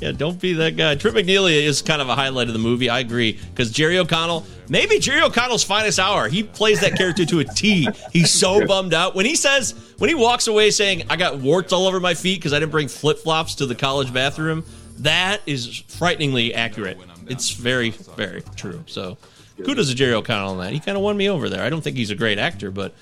[0.00, 0.96] Yeah, don't be that guy.
[0.96, 2.88] Trip McNeely is kind of a highlight of the movie.
[2.90, 6.28] I agree because Jerry O'Connell, maybe Jerry O'Connell's finest hour.
[6.28, 7.88] He plays that character to a T.
[8.12, 11.72] He's so bummed out when he says when he walks away saying, "I got warts
[11.72, 14.64] all over my feet because I didn't bring flip flops to the college bathroom."
[14.98, 16.98] That is frighteningly accurate.
[17.28, 18.84] It's very, very true.
[18.86, 19.16] So,
[19.64, 20.72] kudos to Jerry O'Connell on that.
[20.72, 21.62] He kind of won me over there.
[21.62, 22.94] I don't think he's a great actor, but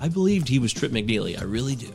[0.00, 1.38] I believed he was Trip McNeely.
[1.38, 1.90] I really do.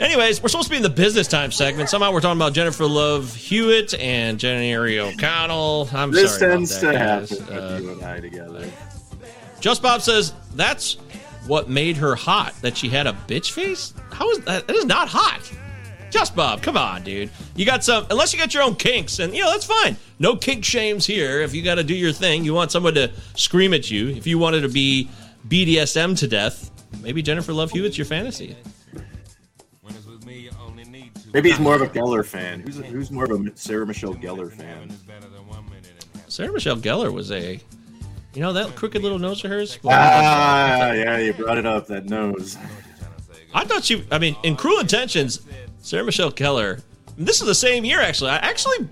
[0.00, 1.88] Anyways, we're supposed to be in the business time segment.
[1.88, 5.88] Somehow we're talking about Jennifer Love Hewitt and Jenny O'Connell.
[5.92, 7.38] I'm this sorry tends about to that, guys.
[7.38, 8.70] happen Uh, you and I together.
[9.60, 10.94] Just Bob says that's
[11.48, 12.54] what made her hot.
[12.62, 13.92] That she had a bitch face.
[14.12, 14.68] How is that?
[14.68, 15.40] That is not hot.
[16.10, 17.30] Just Bob, come on, dude.
[17.56, 19.96] You got some, unless you got your own kinks, and you know that's fine.
[20.18, 21.42] No kink shames here.
[21.42, 24.08] If you got to do your thing, you want someone to scream at you.
[24.08, 25.10] If you wanted to be
[25.48, 26.70] BDSM to death,
[27.02, 28.56] maybe Jennifer Love Hewitt's your fantasy.
[31.32, 32.60] Maybe he's more of a Gellar fan.
[32.60, 34.92] Who's who's more of a Sarah Michelle Gellar fan?
[36.28, 37.60] Sarah Michelle Gellar was a,
[38.34, 39.78] you know, that crooked little nose of hers.
[39.84, 41.86] Ah, yeah, you brought it up.
[41.86, 42.56] That nose.
[43.54, 44.06] I thought she.
[44.10, 45.40] I mean, in Cruel Intentions,
[45.80, 46.82] Sarah Michelle Gellar.
[47.16, 48.30] This is the same year, actually.
[48.30, 48.88] I actually.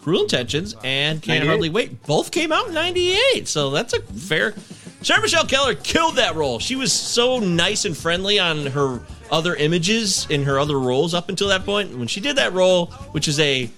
[0.00, 1.46] Cruel Intentions and Can't 98?
[1.46, 4.52] Hardly Wait both came out in '98, so that's a fair.
[5.00, 6.58] Sarah Michelle Gellar killed that role.
[6.58, 11.28] She was so nice and friendly on her other images in her other roles up
[11.28, 11.96] until that point.
[11.96, 13.70] When she did that role, which is a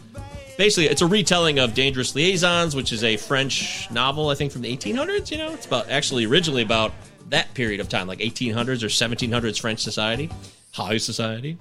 [0.58, 4.62] basically it's a retelling of Dangerous Liaisons, which is a French novel, I think from
[4.62, 5.30] the 1800s.
[5.30, 6.92] You know, it's about actually originally about
[7.30, 10.30] that period of time, like 1800s or 1700s French society,
[10.72, 11.58] high society,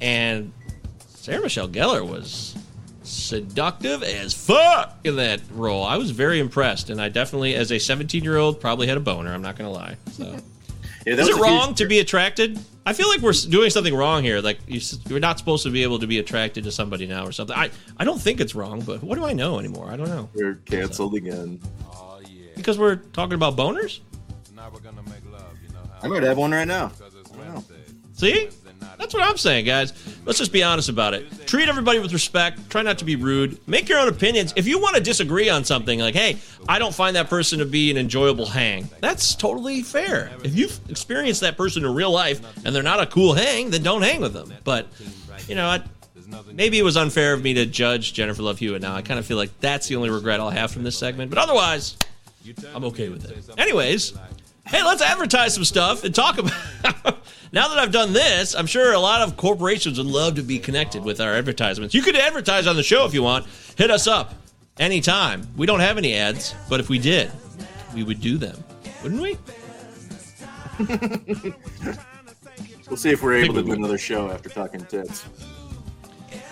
[0.00, 0.52] and
[1.08, 2.56] Sarah Michelle Gellar was
[3.02, 5.84] seductive as fuck in that role.
[5.84, 9.00] I was very impressed, and I definitely, as a 17 year old, probably had a
[9.00, 9.32] boner.
[9.34, 9.96] I'm not gonna lie.
[10.12, 10.36] So.
[11.06, 12.58] Yeah, Is it huge- wrong to be attracted?
[12.86, 14.40] I feel like we're doing something wrong here.
[14.40, 17.26] Like you s- you're not supposed to be able to be attracted to somebody now
[17.26, 17.54] or something.
[17.56, 19.90] I, I don't think it's wrong, but what do I know anymore?
[19.90, 20.28] I don't know.
[20.34, 21.60] We're canceled again.
[21.92, 22.46] Oh yeah.
[22.56, 24.00] Because we're talking about boners?
[26.02, 26.90] I might have one right now.
[27.38, 27.62] Wow.
[28.14, 28.48] See?
[28.98, 29.92] That's what I'm saying, guys.
[30.24, 31.46] Let's just be honest about it.
[31.46, 32.70] Treat everybody with respect.
[32.70, 33.58] Try not to be rude.
[33.66, 34.52] Make your own opinions.
[34.56, 36.36] If you want to disagree on something, like, hey,
[36.68, 40.30] I don't find that person to be an enjoyable hang, that's totally fair.
[40.44, 43.82] If you've experienced that person in real life and they're not a cool hang, then
[43.82, 44.52] don't hang with them.
[44.64, 44.86] But,
[45.48, 45.82] you know, I,
[46.52, 48.94] maybe it was unfair of me to judge Jennifer Love Hewitt now.
[48.94, 51.30] I kind of feel like that's the only regret I'll have from this segment.
[51.30, 51.96] But otherwise,
[52.74, 53.58] I'm okay with it.
[53.58, 54.12] Anyways,
[54.70, 56.52] hey, let's advertise some stuff and talk about.
[57.52, 60.58] now that I've done this, I'm sure a lot of corporations would love to be
[60.58, 61.94] connected with our advertisements.
[61.94, 63.46] You could advertise on the show if you want.
[63.76, 64.34] Hit us up
[64.78, 65.46] anytime.
[65.56, 67.30] We don't have any ads, but if we did,
[67.94, 68.62] we would do them,
[69.02, 69.36] wouldn't we?
[72.90, 75.24] We'll see if we're able to do another show after talking tits.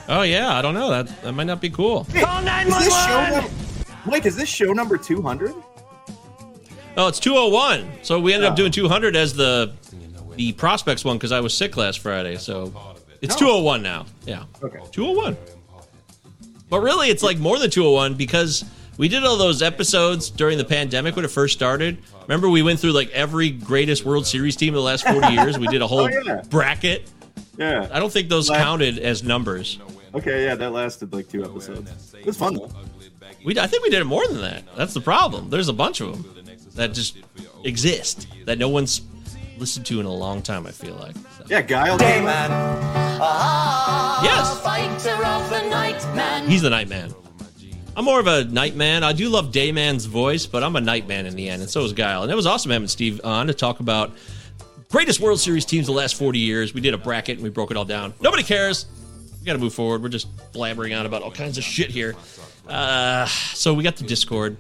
[0.09, 0.89] Oh yeah, I don't know.
[0.89, 2.07] That that might not be cool.
[2.11, 3.51] Is this show num-
[4.07, 5.53] Mike, is this show number 200?
[6.99, 8.01] Oh, it's 201.
[8.03, 9.73] So we ended up doing 200 as the
[10.35, 12.37] the prospects one because I was sick last Friday.
[12.37, 12.73] So
[13.21, 14.07] it's 201 now.
[14.27, 14.45] Yeah.
[14.63, 14.79] Okay.
[14.93, 15.37] 201.
[16.69, 18.65] But really, it's like more than 201 because
[18.99, 21.99] we did all those episodes during the pandemic when it first started.
[22.23, 25.57] Remember, we went through like every greatest World Series team in the last 40 years.
[25.59, 26.43] We did a whole Oh, yeah.
[26.51, 27.11] bracket.
[27.57, 27.89] Yeah.
[27.93, 29.79] I don't think those Last- counted as numbers.
[30.15, 32.15] Okay, yeah, that lasted like two episodes.
[32.15, 32.71] It was fun though.
[33.45, 34.65] We, I think we did it more than that.
[34.77, 35.49] That's the problem.
[35.51, 36.35] There's a bunch of them
[36.79, 37.19] that just
[37.65, 39.03] exist that no one's
[39.59, 40.67] listened to in a long time.
[40.67, 41.17] I feel like.
[41.17, 41.45] So.
[41.49, 41.99] Yeah, Guile.
[41.99, 42.49] Dayman.
[44.23, 44.61] Yes.
[44.63, 46.49] Fighter of the night man.
[46.49, 47.15] He's the night man.
[47.97, 49.03] I'm more of a night man.
[49.03, 51.85] I do love Dayman's voice, but I'm a night man in the end, and so
[51.85, 52.23] is Guile.
[52.23, 54.13] And it was awesome having Steve on to talk about
[54.89, 56.73] greatest World Series teams the last 40 years.
[56.73, 58.15] We did a bracket and we broke it all down.
[58.21, 58.87] Nobody cares.
[59.41, 60.03] We got to move forward.
[60.03, 62.15] We're just blabbering on about all kinds of shit here.
[62.69, 64.57] Uh, so we got the Discord.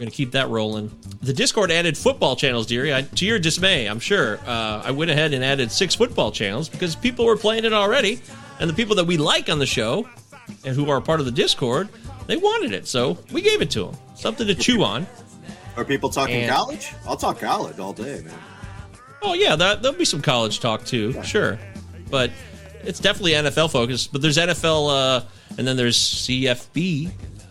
[0.00, 0.90] We're gonna keep that rolling.
[1.20, 2.94] The Discord added football channels, dearie.
[2.94, 4.38] I, to your dismay, I'm sure.
[4.46, 8.22] Uh, I went ahead and added six football channels because people were playing it already,
[8.60, 10.08] and the people that we like on the show
[10.64, 11.90] and who are part of the Discord,
[12.28, 13.96] they wanted it, so we gave it to them.
[14.14, 15.06] Something to chew on.
[15.76, 16.94] Are people talking And- college?
[17.06, 18.32] I'll talk college all day, man.
[19.20, 21.58] Oh yeah, that there'll be some college talk too, sure,
[22.10, 22.30] but
[22.84, 24.12] it's definitely NFL focused.
[24.14, 25.24] But there's NFL, uh,
[25.58, 27.10] and then there's CFB,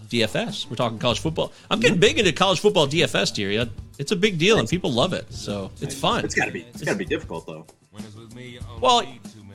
[0.10, 0.69] DFS.
[0.69, 1.54] We're talking college football.
[1.69, 3.69] I'm getting big into college football DFS, dearie.
[3.98, 6.26] It's a big deal, and people love it, so it's fun.
[6.26, 6.62] It's gotta be.
[6.62, 7.65] It's gotta be difficult though.
[8.80, 9.04] Well,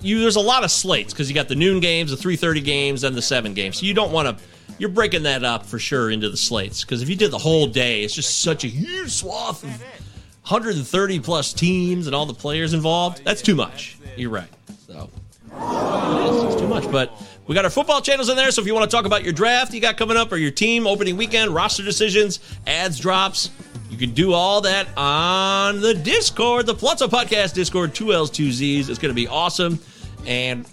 [0.00, 3.04] you there's a lot of slates because you got the noon games, the 3:30 games,
[3.04, 3.78] and the seven games.
[3.78, 4.44] So you don't want to.
[4.78, 7.66] You're breaking that up for sure into the slates because if you did the whole
[7.66, 12.74] day, it's just such a huge swath of 130 plus teams and all the players
[12.74, 13.24] involved.
[13.24, 13.96] That's too much.
[14.16, 14.48] You're right.
[14.86, 15.08] So
[15.46, 16.90] it's too much.
[16.90, 17.12] But
[17.46, 18.50] we got our football channels in there.
[18.50, 20.50] So if you want to talk about your draft you got coming up or your
[20.50, 23.50] team opening weekend, roster decisions, adds drops,
[23.90, 28.50] you can do all that on the Discord, the Palazzo Podcast Discord, two L's, two
[28.50, 28.88] Z's.
[28.88, 29.78] It's going to be awesome.
[30.26, 30.66] And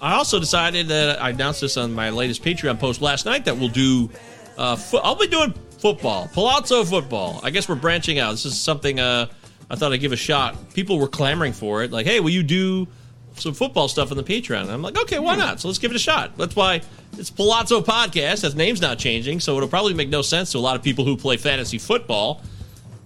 [0.00, 3.56] I also decided that I announced this on my latest Patreon post last night that
[3.56, 4.10] we'll do.
[4.56, 7.40] Uh, fo- I'll be doing football, Palazzo football.
[7.42, 8.30] I guess we're branching out.
[8.32, 9.26] This is something uh,
[9.70, 10.74] I thought I'd give a shot.
[10.74, 12.88] People were clamoring for it, like, "Hey, will you do
[13.34, 15.60] some football stuff on the Patreon?" And I'm like, "Okay, why not?
[15.60, 16.82] So let's give it a shot." That's why
[17.18, 18.42] it's Palazzo Podcast.
[18.42, 21.04] That name's not changing, so it'll probably make no sense to a lot of people
[21.04, 22.42] who play fantasy football.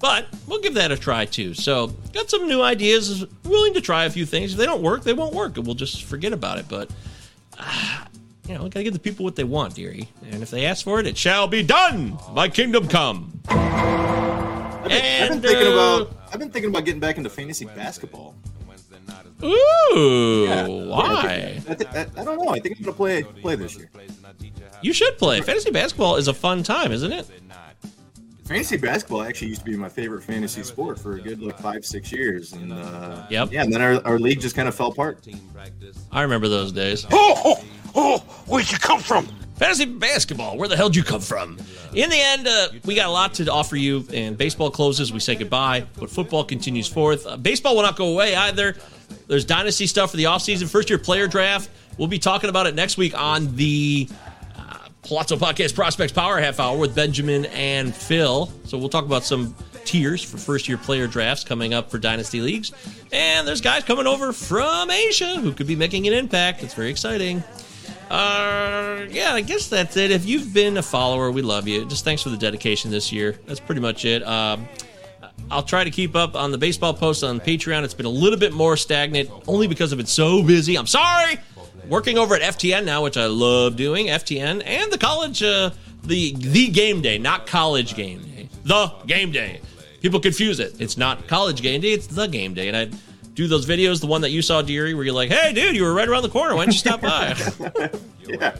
[0.01, 1.55] But we'll give that a try too.
[1.55, 3.27] So, got some new ideas.
[3.45, 4.53] Willing to try a few things.
[4.53, 6.67] If they don't work, they won't work, and we'll just forget about it.
[6.69, 6.91] But,
[7.59, 8.05] uh,
[8.47, 10.09] you know, gotta give the people what they want, dearie.
[10.31, 12.17] And if they ask for it, it shall be done.
[12.33, 13.41] My kingdom come.
[13.49, 17.64] I've been, I've been thinking uh, about I've been thinking about getting back into fantasy
[17.64, 18.37] basketball.
[19.44, 20.66] Ooh, Yeah.
[20.66, 21.61] why?
[21.68, 22.48] I, thi- I, I don't know.
[22.51, 23.88] I think I'm gonna play play this year.
[24.83, 25.40] You should play.
[25.40, 27.27] Fantasy basketball is a fun time, isn't it?
[28.46, 31.85] Fantasy basketball actually used to be my favorite fantasy sport for a good like five
[31.85, 33.53] six years, and uh, Yep.
[33.53, 35.27] yeah, and then our, our league just kind of fell apart.
[36.11, 37.05] I remember those days.
[37.12, 39.27] Oh, oh, oh, where'd you come from?
[39.57, 41.59] Fantasy basketball, where the hell did you come from?
[41.92, 45.20] In the end, uh, we got a lot to offer you, and baseball closes, we
[45.20, 47.27] say goodbye, but football continues forth.
[47.27, 48.77] Uh, baseball will not go away either.
[49.27, 51.71] There's dynasty stuff for the offseason, first year player draft.
[51.99, 54.09] We'll be talking about it next week on the
[54.57, 58.53] uh, Palazzo Podcast Prospects Power Half Hour with Benjamin and Phil.
[58.64, 62.40] So we'll talk about some tiers for first year player drafts coming up for dynasty
[62.40, 62.73] leagues.
[63.12, 66.62] And there's guys coming over from Asia who could be making an impact.
[66.62, 67.42] It's very exciting.
[68.11, 70.11] Uh, yeah, I guess that's it.
[70.11, 71.85] If you've been a follower, we love you.
[71.87, 73.38] Just thanks for the dedication this year.
[73.47, 74.27] That's pretty much it.
[74.27, 74.68] Um,
[75.51, 77.83] I'll try to keep up on the baseball posts on Patreon.
[77.85, 80.77] It's been a little bit more stagnant, only because I've been so busy.
[80.77, 81.39] I'm sorry.
[81.89, 84.09] Working over at FTN now, which I love doing.
[84.09, 85.71] FTN and the college, uh,
[86.05, 88.49] the the game day, not college game day.
[88.65, 89.61] The game day.
[90.03, 90.81] People confuse it.
[90.81, 91.93] It's not college game day.
[91.93, 92.91] It's the game day, and I
[93.35, 94.01] do those videos.
[94.01, 96.23] The one that you saw, Deary, where you're like, "Hey, dude, you were right around
[96.23, 96.55] the corner.
[96.55, 97.35] Why didn't you stop by?"
[98.29, 98.55] Yeah,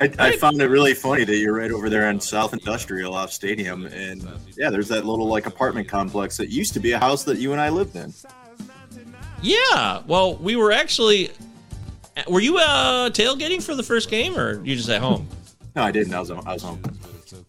[0.00, 3.32] I, I found it really funny that you're right over there on South Industrial off
[3.32, 7.24] Stadium, and yeah, there's that little like apartment complex that used to be a house
[7.24, 8.12] that you and I lived in.
[9.42, 10.02] Yeah.
[10.06, 11.30] Well, we were actually.
[12.28, 15.28] Were you uh, tailgating for the first game, or you just at home?
[15.74, 16.12] No, I didn't.
[16.12, 16.82] I was I was home.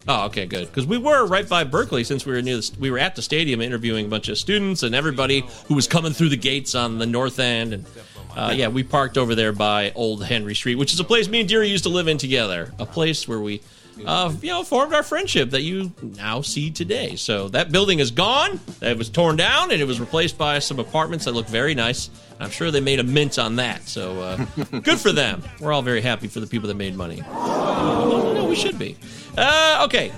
[0.06, 0.68] Oh, okay, good.
[0.68, 2.56] Because we were right by Berkeley, since we were near.
[2.56, 5.86] The, we were at the stadium interviewing a bunch of students and everybody who was
[5.86, 7.72] coming through the gates on the north end.
[7.72, 7.86] And
[8.36, 11.40] uh, yeah, we parked over there by Old Henry Street, which is a place me
[11.40, 12.72] and Deary used to live in together.
[12.78, 13.60] A place where we,
[14.04, 17.16] uh, you know, formed our friendship that you now see today.
[17.16, 18.60] So that building is gone.
[18.80, 22.10] It was torn down and it was replaced by some apartments that look very nice.
[22.40, 23.88] I'm sure they made a mint on that.
[23.88, 24.36] So uh,
[24.80, 25.42] good for them.
[25.60, 27.22] We're all very happy for the people that made money.
[27.32, 28.96] No, we should be.
[29.38, 30.12] Uh, okay.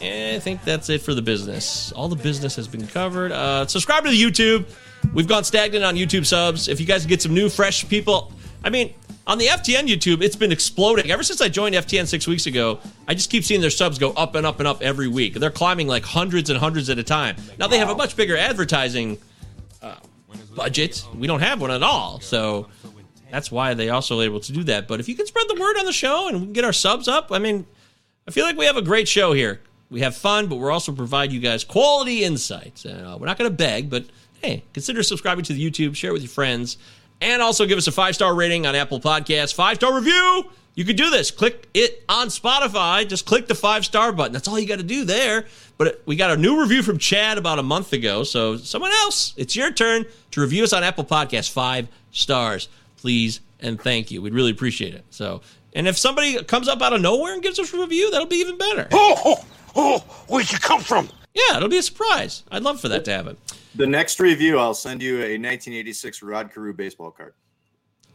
[0.00, 1.92] I think that's it for the business.
[1.92, 3.32] All the business has been covered.
[3.32, 4.66] Uh, subscribe to the YouTube.
[5.12, 6.68] We've gone stagnant on YouTube subs.
[6.68, 8.32] If you guys get some new, fresh people,
[8.64, 8.94] I mean,
[9.26, 11.10] on the FTN YouTube, it's been exploding.
[11.10, 14.10] Ever since I joined FTN six weeks ago, I just keep seeing their subs go
[14.12, 15.34] up and up and up every week.
[15.34, 17.36] They're climbing like hundreds and hundreds at a time.
[17.58, 19.18] Now they have a much bigger advertising
[19.82, 19.96] uh,
[20.54, 21.06] budget.
[21.14, 22.68] We don't have one at all, so
[23.30, 24.86] that's why they also are able to do that.
[24.88, 26.72] But if you can spread the word on the show and we can get our
[26.72, 27.66] subs up, I mean,
[28.28, 29.60] I feel like we have a great show here.
[29.90, 32.84] We have fun, but we're also provide you guys quality insights.
[32.84, 34.04] Uh, we're not going to beg, but
[34.44, 36.76] hey, consider subscribing to the YouTube, share it with your friends,
[37.20, 40.44] and also give us a five star rating on Apple Podcasts, five star review.
[40.74, 41.30] You could do this.
[41.30, 43.08] Click it on Spotify.
[43.08, 44.32] Just click the five star button.
[44.32, 45.46] That's all you got to do there.
[45.78, 48.24] But we got a new review from Chad about a month ago.
[48.24, 51.50] So someone else, it's your turn to review us on Apple Podcasts.
[51.50, 54.20] Five stars, please and thank you.
[54.20, 55.04] We'd really appreciate it.
[55.10, 55.40] So,
[55.74, 58.36] and if somebody comes up out of nowhere and gives us a review, that'll be
[58.36, 58.88] even better.
[58.92, 59.44] Oh, oh,
[59.76, 61.08] oh, where'd you come from?
[61.32, 62.42] Yeah, it'll be a surprise.
[62.50, 63.36] I'd love for that to happen.
[63.76, 67.34] The next review, I'll send you a 1986 Rod Carew baseball card.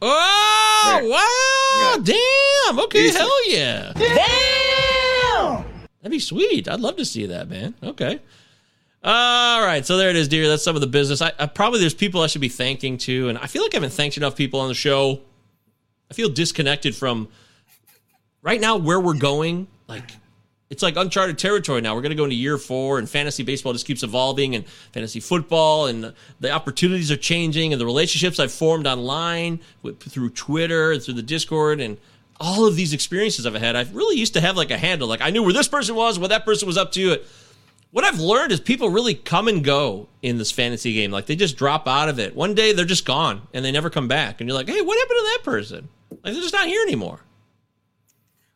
[0.02, 2.02] Oh, wow.
[2.02, 2.78] Damn.
[2.84, 3.18] Okay, Easy.
[3.18, 3.92] hell yeah.
[3.94, 5.64] Damn.
[6.00, 6.68] That'd be sweet.
[6.68, 7.74] I'd love to see that, man.
[7.82, 8.20] Okay.
[9.02, 10.48] All right, so there it is, dear.
[10.48, 11.22] That's some of the business.
[11.22, 13.76] I, I probably there's people I should be thanking too, and I feel like I
[13.76, 15.20] haven't thanked enough people on the show.
[16.10, 17.28] I feel disconnected from
[18.42, 19.68] right now where we're going.
[19.86, 20.10] Like
[20.70, 21.96] it's like uncharted territory now.
[21.96, 25.18] We're going to go into year four, and fantasy baseball just keeps evolving, and fantasy
[25.18, 30.92] football, and the opportunities are changing, and the relationships I've formed online with, through Twitter
[30.92, 31.98] and through the Discord, and
[32.38, 33.74] all of these experiences I've had.
[33.74, 36.18] I really used to have like a handle, like I knew where this person was,
[36.18, 37.18] what that person was up to.
[37.90, 41.10] What I've learned is people really come and go in this fantasy game.
[41.10, 42.36] Like they just drop out of it.
[42.36, 44.96] One day they're just gone, and they never come back, and you're like, hey, what
[44.96, 45.88] happened to that person?
[46.10, 47.20] Like they're just not here anymore.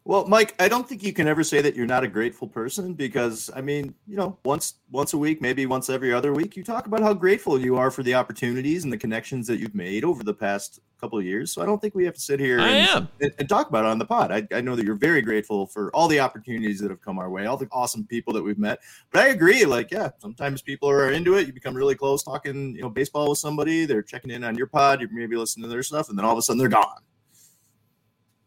[0.07, 2.93] Well, Mike, I don't think you can ever say that you're not a grateful person
[2.93, 6.62] because I mean, you know, once once a week, maybe once every other week, you
[6.62, 10.05] talk about how grateful you are for the opportunities and the connections that you've made
[10.05, 11.53] over the past couple of years.
[11.53, 13.09] So I don't think we have to sit here I and, am.
[13.23, 14.31] and, and talk about it on the pod.
[14.31, 17.31] I, I know that you're very grateful for all the opportunities that have come our
[17.31, 18.81] way, all the awesome people that we've met.
[19.11, 21.47] But I agree, like, yeah, sometimes people are into it.
[21.47, 23.87] You become really close talking, you know, baseball with somebody.
[23.87, 25.01] They're checking in on your pod.
[25.01, 27.01] You're maybe listening to their stuff, and then all of a sudden they're gone.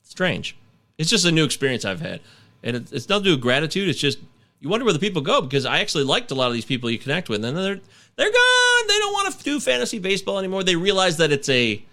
[0.04, 0.56] strange.
[0.98, 2.22] It's just a new experience I've had,
[2.64, 3.88] and it, it's nothing to do with gratitude.
[3.90, 4.20] It's just
[4.60, 6.90] you wonder where the people go because I actually liked a lot of these people
[6.90, 7.80] you connect with, and then they're
[8.16, 8.88] they're gone.
[8.88, 10.64] They don't want to do fantasy baseball anymore.
[10.64, 11.84] They realize that it's a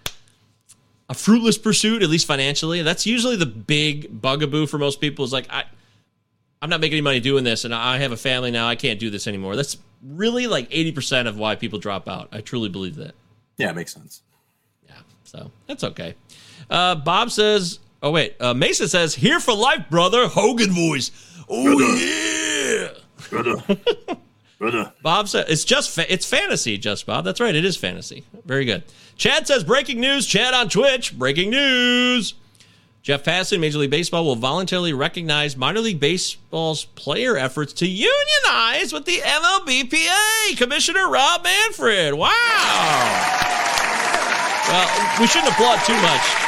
[1.09, 2.83] a fruitless pursuit, at least financially.
[2.83, 5.25] That's usually the big bugaboo for most people.
[5.25, 5.65] Is like I,
[6.63, 8.67] I'm not making any money doing this, and I have a family now.
[8.67, 9.57] I can't do this anymore.
[9.57, 12.29] That's really like 80 percent of why people drop out.
[12.33, 13.15] I truly believe that.
[13.59, 14.23] Yeah, it makes sense.
[14.89, 16.15] Yeah, so that's okay.
[16.71, 21.11] Uh, Bob says, "Oh wait," uh, Mason says, "Here for life, brother." Hogan voice.
[21.49, 22.89] Oh yeah,
[23.31, 23.79] brother.
[24.59, 24.93] brother.
[25.03, 28.25] Bob said, "It's just fa- it's fantasy, just Bob." That's right, it is fantasy.
[28.45, 28.83] Very good.
[29.17, 31.19] Chad says, "Breaking news." Chad on Twitch.
[31.19, 32.35] Breaking news.
[33.03, 38.93] Jeff Passan, Major League Baseball will voluntarily recognize minor league baseball's player efforts to unionize
[38.93, 40.57] with the MLBPA.
[40.59, 42.15] Commissioner Rob Manfred.
[42.15, 42.31] Wow.
[44.69, 46.44] Well, we shouldn't applaud too much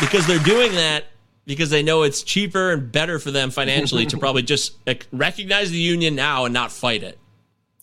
[0.00, 1.04] because they're doing that
[1.44, 4.76] because they know it's cheaper and better for them financially to probably just
[5.12, 7.18] recognize the union now and not fight it.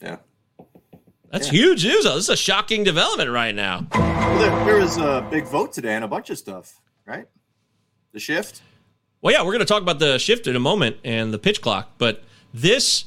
[0.01, 0.17] Yeah.
[1.31, 1.53] That's yeah.
[1.53, 2.03] huge news.
[2.03, 3.87] This is a shocking development right now.
[3.91, 7.25] Well, there, there was a big vote today on a bunch of stuff, right?
[8.13, 8.61] The shift?
[9.21, 11.61] Well, yeah, we're going to talk about the shift in a moment and the pitch
[11.61, 12.23] clock, but
[12.53, 13.05] this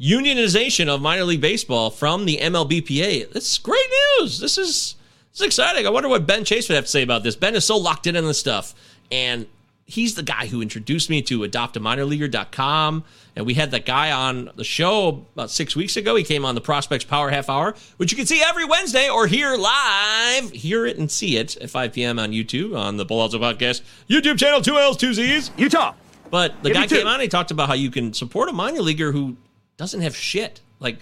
[0.00, 3.86] unionization of minor league baseball from the MLBPA, this is great
[4.18, 4.40] news.
[4.40, 4.96] This is
[5.34, 5.86] is exciting.
[5.86, 7.36] I wonder what Ben Chase would have to say about this.
[7.36, 8.74] Ben is so locked in on this stuff,
[9.10, 9.46] and
[9.84, 13.04] he's the guy who introduced me to adoptaminorleaguer.com
[13.36, 16.14] and we had that guy on the show about six weeks ago.
[16.16, 19.26] He came on the Prospects Power Half Hour, which you can see every Wednesday or
[19.26, 20.50] hear live.
[20.50, 22.18] Hear it and see it at 5 p.m.
[22.18, 25.50] on YouTube on the Palazzo Podcast YouTube channel, two L's, two Z's.
[25.56, 25.94] Utah.
[26.30, 28.52] But the Give guy came on and he talked about how you can support a
[28.52, 29.36] minor leaguer who
[29.76, 30.60] doesn't have shit.
[30.78, 30.98] Like,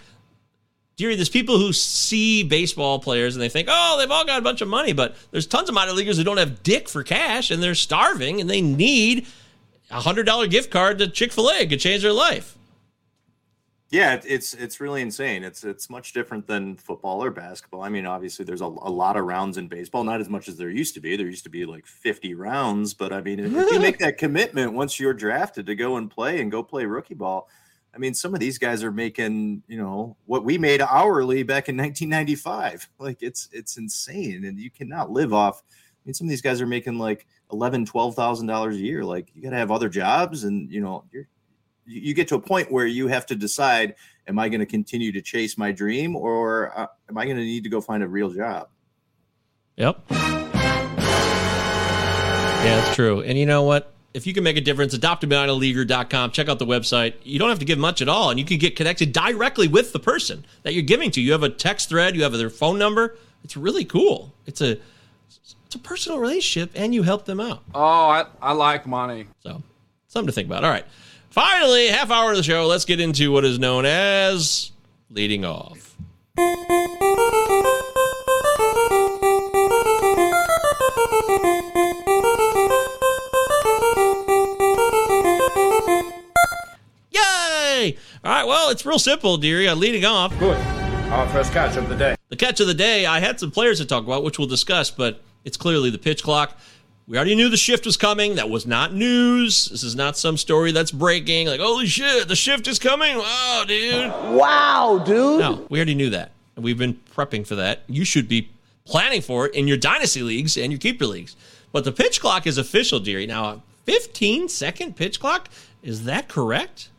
[0.99, 4.43] Deary, there's people who see baseball players and they think, oh, they've all got a
[4.43, 7.53] bunch of money, but there's tons of minor leaguers who don't have dick for cash
[7.53, 9.25] and they're starving and they need
[9.93, 12.59] a hundred dollar gift card to Chick Fil A could change their life.
[13.91, 15.45] Yeah, it's it's really insane.
[15.45, 17.83] It's it's much different than football or basketball.
[17.83, 20.57] I mean, obviously, there's a, a lot of rounds in baseball, not as much as
[20.57, 21.17] there used to be.
[21.17, 24.75] There used to be like 50 rounds, but I mean, if you make that commitment
[24.75, 27.49] once you're drafted to go and play and go play rookie ball,
[27.99, 31.69] I mean, some of these guys are making you know what we made hourly back
[31.69, 32.89] in 1995.
[33.01, 35.63] Like it's it's insane, and you cannot live off.
[35.69, 39.05] I mean, some of these guys are making like eleven, twelve thousand dollars a year.
[39.05, 41.27] Like you got to have other jobs, and you know you're
[41.87, 43.97] you get to a point where you have to decide:
[44.29, 47.43] Am I going to continue to chase my dream, or uh, am I going to
[47.43, 48.69] need to go find a real job?
[49.77, 50.05] Yep.
[52.61, 53.23] Yeah, that's true.
[53.23, 53.93] And you know what?
[54.15, 56.31] If you can make a difference, adoptaminorleaguer.com.
[56.31, 57.15] Check out the website.
[57.23, 59.93] You don't have to give much at all, and you can get connected directly with
[59.93, 61.21] the person that you're giving to.
[61.21, 63.17] You have a text thread, you have their phone number.
[63.45, 64.33] It's really cool.
[64.47, 64.79] It's a
[65.67, 67.63] it's a personal relationship and you help them out.
[67.75, 69.27] Oh, I, I like money.
[69.41, 69.63] So,
[70.07, 70.65] something to think about.
[70.65, 70.87] All right.
[71.29, 72.67] Finally, half hour of the show.
[72.67, 74.73] Let's get into what is known as
[75.11, 75.95] leading off.
[88.25, 89.69] All right, well, it's real simple, dearie.
[89.69, 90.37] Uh, leading off.
[90.41, 90.59] Good.
[91.11, 92.17] Our first catch of the day.
[92.31, 94.91] The catch of the day, I had some players to talk about, which we'll discuss,
[94.91, 96.59] but it's clearly the pitch clock.
[97.07, 98.35] We already knew the shift was coming.
[98.35, 99.69] That was not news.
[99.69, 101.47] This is not some story that's breaking.
[101.47, 103.17] Like, holy shit, the shift is coming.
[103.17, 104.11] Wow, dude.
[104.11, 105.41] Wow, dude.
[105.41, 106.33] No, we already knew that.
[106.57, 107.83] And we've been prepping for that.
[107.87, 108.51] You should be
[108.85, 111.37] planning for it in your dynasty leagues and your keeper leagues.
[111.71, 113.27] But the pitch clock is official, dearie.
[113.27, 115.49] Now, a 15 second pitch clock,
[115.83, 116.91] is that correct?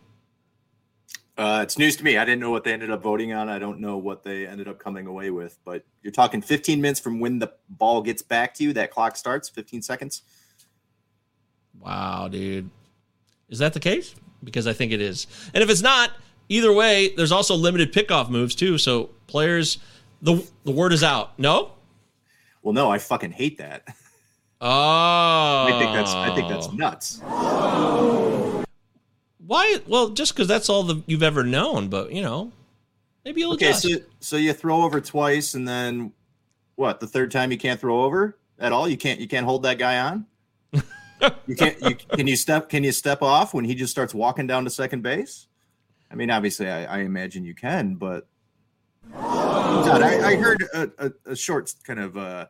[1.40, 2.18] Uh, it's news to me.
[2.18, 3.48] I didn't know what they ended up voting on.
[3.48, 7.00] I don't know what they ended up coming away with, but you're talking 15 minutes
[7.00, 8.74] from when the ball gets back to you.
[8.74, 10.24] That clock starts 15 seconds.
[11.80, 12.70] Wow, dude.
[13.48, 14.16] Is that the case?
[14.44, 15.28] Because I think it is.
[15.54, 16.12] And if it's not,
[16.50, 18.78] either way, there's also limited pickoff moves too.
[18.78, 19.78] So players,
[20.22, 21.40] the the word is out.
[21.40, 21.72] No.
[22.64, 23.84] Well, no, I fucking hate that.
[24.60, 27.22] Oh, I think that's I think that's nuts.
[29.50, 29.80] Why?
[29.88, 32.52] Well, just because that's all the, you've ever known, but you know,
[33.26, 33.70] maybe you'll okay.
[33.70, 33.82] adjust.
[33.82, 36.14] So, so you throw over twice, and then
[36.76, 37.00] what?
[37.00, 38.88] The third time you can't throw over at all.
[38.88, 39.20] You can't.
[39.20, 40.28] You can't hold that guy on.
[41.48, 41.82] you can't.
[41.82, 42.70] You, can you step?
[42.70, 45.48] Can you step off when he just starts walking down to second base?
[46.12, 48.28] I mean, obviously, I, I imagine you can, but
[49.12, 52.46] God, I, I heard a, a, a, short kind of uh,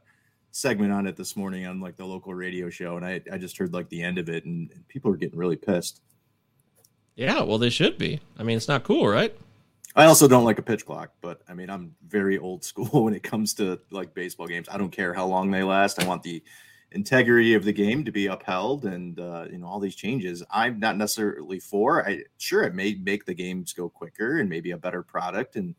[0.51, 3.57] segment on it this morning on like the local radio show, and I, I just
[3.57, 6.01] heard like the end of it, and, and people are getting really pissed.
[7.19, 8.21] Yeah, well, they should be.
[8.37, 9.35] I mean, it's not cool, right?
[9.93, 13.13] I also don't like a pitch clock, but I mean, I'm very old school when
[13.13, 14.69] it comes to like baseball games.
[14.71, 16.01] I don't care how long they last.
[16.01, 16.41] I want the
[16.91, 20.79] integrity of the game to be upheld and uh, you know all these changes i'm
[20.79, 24.77] not necessarily for i sure it may make the games go quicker and maybe a
[24.77, 25.75] better product and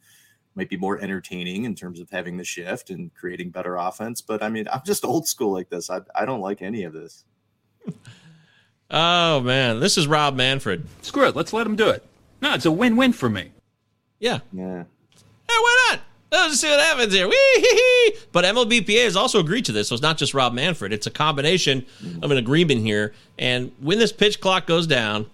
[0.55, 4.41] might be more entertaining in terms of having the shift and creating better offense but
[4.41, 7.25] i mean i'm just old school like this i, I don't like any of this
[8.91, 10.87] Oh man, this is Rob Manfred.
[11.03, 11.37] Screw it.
[11.37, 12.05] Let's let him do it.
[12.43, 13.51] No, it's a win-win for me.
[14.19, 14.41] Yeah.
[14.53, 14.85] Yeah.
[15.49, 16.01] Hey, why not?
[16.33, 17.29] Let's see what happens here.
[17.29, 18.21] Wee-hee-hee.
[18.33, 20.93] But MLBPA has also agreed to this, so it's not just Rob Manfred.
[20.93, 21.85] It's a combination
[22.23, 23.15] of an agreement here.
[23.39, 25.27] And when this pitch clock goes down,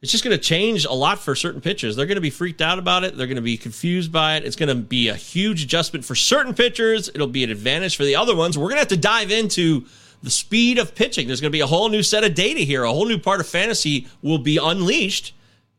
[0.00, 1.96] it's just going to change a lot for certain pitchers.
[1.96, 3.16] They're going to be freaked out about it.
[3.16, 4.44] They're going to be confused by it.
[4.44, 7.08] It's going to be a huge adjustment for certain pitchers.
[7.08, 8.56] It'll be an advantage for the other ones.
[8.56, 9.86] We're going to have to dive into
[10.22, 11.26] the speed of pitching.
[11.26, 12.84] There's going to be a whole new set of data here.
[12.84, 15.34] A whole new part of fantasy will be unleashed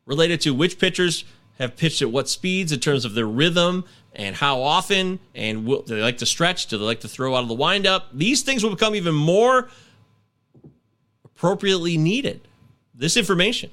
[0.05, 1.23] related to which pitchers
[1.59, 5.81] have pitched at what speeds in terms of their rhythm and how often and will,
[5.81, 6.67] do they like to stretch?
[6.67, 8.09] Do they like to throw out of the windup?
[8.13, 9.69] These things will become even more
[11.23, 12.41] appropriately needed.
[12.93, 13.71] This information.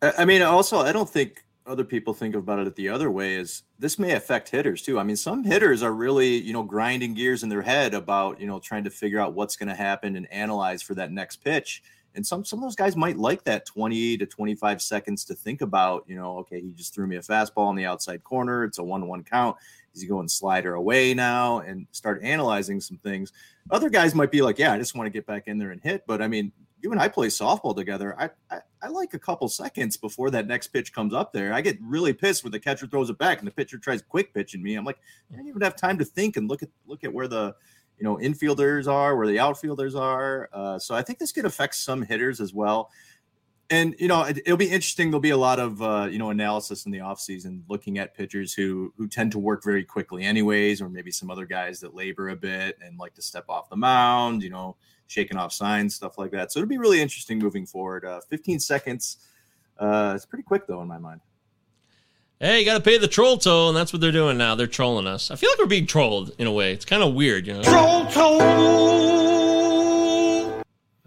[0.00, 3.34] I I mean, also, I don't think other people think about it the other way.
[3.34, 4.98] Is this may affect hitters too?
[4.98, 8.46] I mean, some hitters are really, you know, grinding gears in their head about, you
[8.46, 11.82] know, trying to figure out what's going to happen and analyze for that next pitch.
[12.14, 15.62] And some some of those guys might like that 20 to 25 seconds to think
[15.62, 18.64] about, you know, okay, he just threw me a fastball on the outside corner.
[18.64, 19.56] It's a one-one count.
[19.94, 21.60] Is he going slider away now?
[21.60, 23.32] And start analyzing some things.
[23.70, 25.80] Other guys might be like, yeah, I just want to get back in there and
[25.80, 26.04] hit.
[26.06, 26.52] But I mean,
[26.82, 28.14] you and I play softball together.
[28.18, 31.52] I, I I like a couple seconds before that next pitch comes up there.
[31.52, 34.34] I get really pissed when the catcher throws it back and the pitcher tries quick
[34.34, 34.74] pitching me.
[34.74, 34.98] I'm like,
[35.32, 37.54] I don't even have time to think and look at look at where the
[37.98, 40.48] you know infielders are, where the outfielders are.
[40.52, 42.90] Uh, so I think this could affect some hitters as well.
[43.70, 45.10] And you know, it, will be interesting.
[45.10, 48.52] There'll be a lot of uh, you know analysis in the offseason looking at pitchers
[48.52, 52.30] who who tend to work very quickly, anyways, or maybe some other guys that labor
[52.30, 54.42] a bit and like to step off the mound.
[54.42, 54.76] You know,
[55.12, 56.50] shaking off signs, stuff like that.
[56.50, 58.04] So it'll be really interesting moving forward.
[58.04, 59.18] Uh, 15 seconds.
[59.78, 61.20] Uh, it's pretty quick though in my mind.
[62.40, 64.56] Hey, you got to pay the troll toll, and that's what they're doing now.
[64.56, 65.30] They're trolling us.
[65.30, 66.72] I feel like we're being trolled in a way.
[66.72, 67.62] It's kind of weird, you know.
[67.62, 68.42] Troll toll.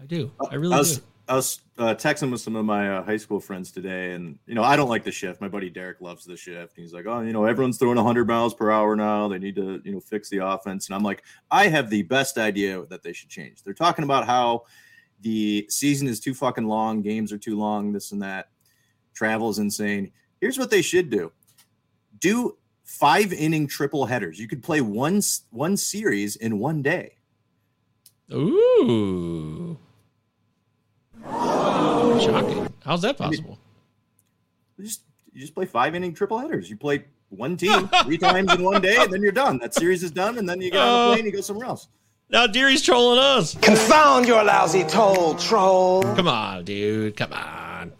[0.00, 0.30] I do.
[0.50, 1.04] I really I was, do.
[1.28, 4.54] I was uh, texting with some of my uh, high school friends today, and you
[4.54, 5.40] know, I don't like the shift.
[5.40, 6.74] My buddy Derek loves the shift.
[6.76, 9.26] He's like, "Oh, you know, everyone's throwing 100 miles per hour now.
[9.26, 12.38] They need to, you know, fix the offense." And I'm like, "I have the best
[12.38, 14.64] idea that they should change." They're talking about how
[15.22, 18.50] the season is too fucking long, games are too long, this and that.
[19.12, 20.12] Travel is insane.
[20.40, 21.32] Here's what they should do:
[22.20, 24.38] do five inning triple headers.
[24.38, 25.20] You could play one
[25.50, 27.16] one series in one day.
[28.32, 29.78] Ooh.
[32.20, 32.72] Shocking.
[32.84, 33.58] How's that possible?
[34.78, 35.02] You just
[35.32, 36.68] you just play five inning triple headers.
[36.70, 39.58] You play one team three times in one day, and then you're done.
[39.58, 41.10] That series is done, and then you get on Oh.
[41.10, 41.88] the plane, you go somewhere else.
[42.28, 43.54] Now Deary's trolling us.
[43.56, 46.02] Confound your lousy toll, troll.
[46.02, 47.16] Come on, dude.
[47.16, 47.92] Come on.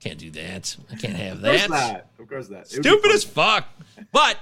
[0.00, 0.76] Can't do that.
[0.90, 2.06] I can't have Of course that.
[2.18, 2.58] Of course not.
[2.72, 3.66] It would be Stupid as fuck.
[4.12, 4.36] But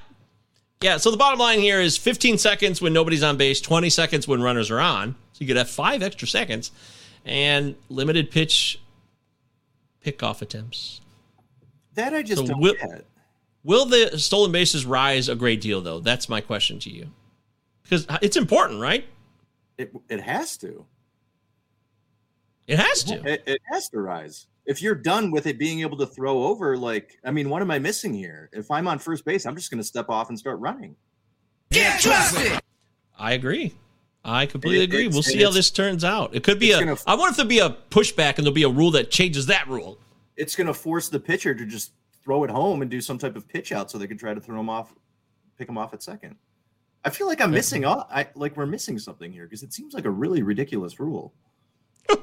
[0.82, 4.26] yeah, so the bottom line here is 15 seconds when nobody's on base, 20 seconds
[4.28, 5.14] when runners are on.
[5.32, 6.70] So you could have five extra seconds
[7.26, 8.80] and limited pitch
[10.04, 11.00] pickoff attempts.
[11.94, 13.06] that I just So don't will- get.
[13.62, 16.00] Will the stolen bases rise a great deal though?
[16.00, 17.10] That's my question to you.
[17.82, 19.04] Because it's important, right?
[19.76, 20.86] It it has to.
[22.66, 23.14] It has to.
[23.30, 24.46] It, it has to rise.
[24.64, 27.70] If you're done with it being able to throw over, like I mean, what am
[27.70, 28.48] I missing here?
[28.52, 30.96] If I'm on first base, I'm just going to step off and start running.
[31.72, 33.74] I agree.
[34.24, 35.08] I completely It- agree.
[35.08, 36.34] We'll see how this turns out.
[36.34, 36.84] It could be it's a.
[36.84, 39.46] gonna- I wonder if there'll be a pushback and there'll be a rule that changes
[39.46, 39.98] that rule.
[40.36, 41.92] It's going to force the pitcher to just
[42.22, 44.40] throw it home and do some type of pitch out so they can try to
[44.40, 44.92] throw him off,
[45.58, 46.36] pick him off at second.
[47.04, 48.08] I feel like I'm missing out.
[48.12, 51.32] I like we're missing something here because it seems like a really ridiculous rule.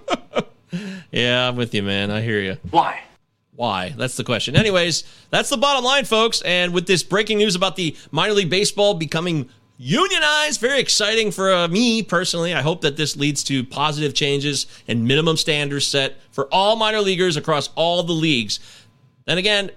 [1.12, 2.12] Yeah, I'm with you, man.
[2.12, 2.58] I hear you.
[2.72, 3.02] Why?
[3.56, 3.94] Why?
[3.98, 4.56] That's the question.
[4.58, 6.42] Anyways, that's the bottom line, folks.
[6.42, 11.54] And with this breaking news about the minor league baseball becoming unionized, very exciting for
[11.54, 12.54] uh, me personally.
[12.54, 17.02] I hope that this leads to positive changes and minimum standards set for all minor
[17.02, 18.60] leaguers across all the leagues.
[19.26, 19.72] Then again,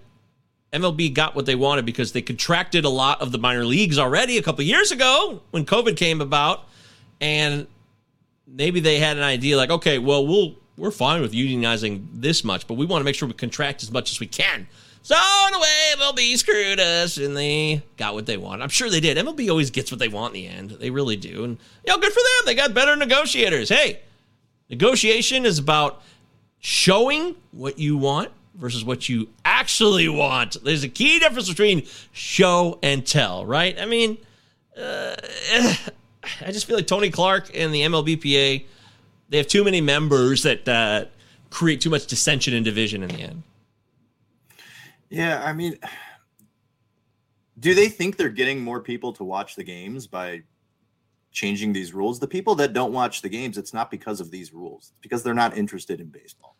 [0.72, 4.38] MLB got what they wanted because they contracted a lot of the minor leagues already
[4.38, 6.66] a couple years ago when COVID came about.
[7.20, 7.66] And
[8.46, 12.66] maybe they had an idea like, okay, well, we'll we're fine with unionizing this much,
[12.66, 14.66] but we want to make sure we contract as much as we can.
[15.02, 15.16] So
[15.48, 18.62] in a way, MLB screwed us, and they got what they want.
[18.62, 19.16] I'm sure they did.
[19.16, 20.70] MLB always gets what they want in the end.
[20.70, 22.46] They really do, and you know, good for them.
[22.46, 23.70] They got better negotiators.
[23.70, 24.00] Hey,
[24.68, 26.02] negotiation is about
[26.58, 30.62] showing what you want versus what you actually want.
[30.62, 33.78] There's a key difference between show and tell, right?
[33.80, 34.18] I mean,
[34.76, 35.16] uh,
[36.42, 38.66] I just feel like Tony Clark and the MLBPA,
[39.30, 41.06] they have too many members that uh,
[41.48, 43.42] create too much dissension and division in the end.
[45.10, 45.76] Yeah, I mean,
[47.58, 50.42] do they think they're getting more people to watch the games by
[51.32, 52.18] changing these rules?
[52.18, 54.92] The people that don't watch the games, it's not because of these rules.
[54.92, 56.56] It's because they're not interested in baseball.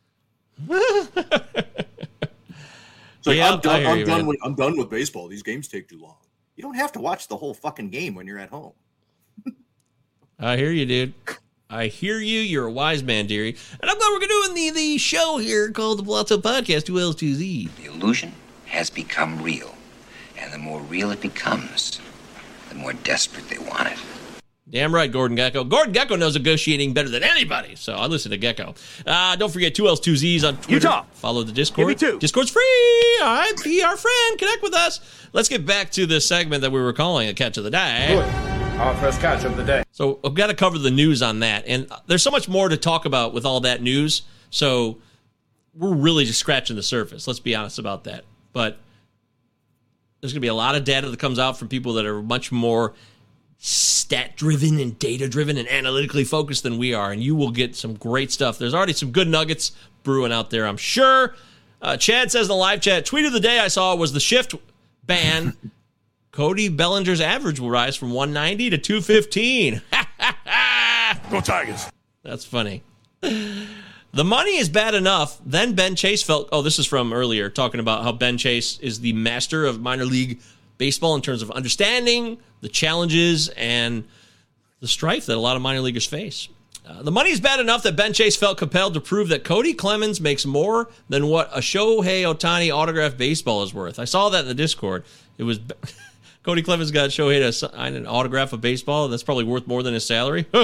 [3.23, 3.77] So Yeah, I'm done.
[3.77, 5.29] I hear I'm you, done with I'm done with baseball.
[5.29, 6.17] These games take too long.
[6.57, 8.73] You don't have to watch the whole fucking game when you're at home.
[10.39, 11.15] I hear you, dude.
[11.69, 12.41] I hear you.
[12.41, 13.57] You're a wise man, dearie.
[13.81, 17.77] And I'm glad we're doing the, the show here called the Palazzo Podcast, 2Ls2Z.
[17.77, 18.33] The illusion
[18.71, 19.75] has become real.
[20.39, 22.01] And the more real it becomes,
[22.69, 23.99] the more desperate they want it.
[24.71, 25.69] Damn right, Gordon Gekko.
[25.69, 28.77] Gordon Gekko knows negotiating better than anybody, so I listen to Gekko.
[29.05, 30.75] Uh, don't forget 2Ls2Zs on Twitter.
[30.75, 31.05] Utah.
[31.13, 31.89] Follow the Discord.
[31.89, 32.19] Give me two.
[32.21, 33.19] Discord's free.
[33.21, 34.39] All right, be our friend.
[34.39, 35.01] Connect with us.
[35.33, 38.17] Let's get back to the segment that we were calling a catch of the day.
[38.79, 39.83] Our first catch of the day.
[39.91, 42.77] So I've got to cover the news on that, and there's so much more to
[42.77, 44.23] talk about with all that news.
[44.51, 44.99] So
[45.75, 47.27] we're really just scratching the surface.
[47.27, 48.25] Let's be honest about that.
[48.53, 48.79] But
[50.21, 52.23] there's going to be a lot of data that comes out from people that are
[52.23, 52.95] much more
[53.59, 57.77] stat driven and data driven and analytically focused than we are, and you will get
[57.77, 58.59] some great stuff.
[58.59, 59.73] There's already some good nuggets
[60.03, 61.35] brewing out there, I'm sure.
[61.83, 64.21] Uh, Chad says in the live chat, tweet of the day I saw was the
[64.21, 64.55] shift
[65.05, 65.57] ban.
[66.33, 69.83] Cody Bellinger's average will rise from 190 to 215.
[71.31, 71.87] Go Tigers.
[72.23, 72.83] That's funny.
[74.13, 75.41] The money is bad enough.
[75.45, 76.49] Then Ben Chase felt.
[76.51, 80.05] Oh, this is from earlier, talking about how Ben Chase is the master of minor
[80.05, 80.41] league
[80.79, 84.05] baseball in terms of understanding the challenges and
[84.81, 86.49] the strife that a lot of minor leaguers face.
[86.87, 89.75] Uh, the money is bad enough that Ben Chase felt compelled to prove that Cody
[89.75, 93.99] Clemens makes more than what a Shohei Ohtani autographed baseball is worth.
[93.99, 95.05] I saw that in the Discord.
[95.39, 95.61] It was
[96.43, 99.09] Cody Clemens got Shohei to sign an autograph of baseball.
[99.09, 100.47] That's probably worth more than his salary.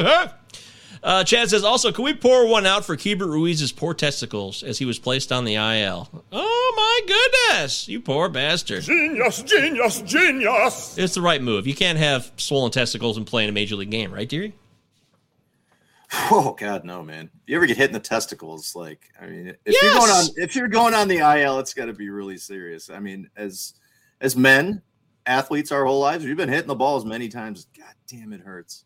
[1.02, 4.78] Uh, Chad says, also, can we pour one out for Keibert Ruiz's poor testicles as
[4.78, 6.08] he was placed on the IL?
[6.32, 7.88] Oh, my goodness.
[7.88, 8.82] You poor bastard.
[8.82, 10.96] Genius, genius, genius.
[10.98, 11.66] It's the right move.
[11.66, 14.54] You can't have swollen testicles and play in a major league game, right, dearie?
[16.30, 17.30] Oh God, no, man!
[17.34, 20.24] If you ever get hit in the testicles, like I mean, if you're going on,
[20.36, 22.90] if you're going on the IL, it's got to be really serious.
[22.90, 23.74] I mean, as
[24.20, 24.82] as men,
[25.26, 27.66] athletes, our whole lives, we've been hitting the balls many times.
[27.76, 28.84] God damn, it hurts.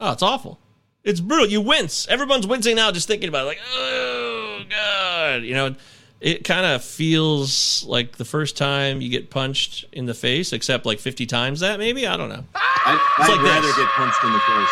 [0.00, 0.58] Oh, it's awful.
[1.04, 1.46] It's brutal.
[1.46, 2.06] You wince.
[2.08, 3.46] Everyone's wincing now just thinking about it.
[3.46, 5.42] Like, oh, God.
[5.42, 5.74] You know,
[6.20, 10.84] it kind of feels like the first time you get punched in the face, except
[10.84, 12.06] like 50 times that, maybe?
[12.06, 12.44] I don't know.
[12.54, 13.76] I, I'd like rather this.
[13.76, 14.70] get punched in the face.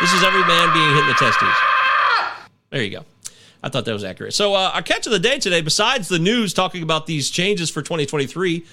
[0.00, 1.54] This is every man being hit in the testes.
[2.70, 3.04] There you go.
[3.62, 4.34] I thought that was accurate.
[4.34, 7.68] So, uh, our catch of the day today, besides the news talking about these changes
[7.68, 8.64] for 2023,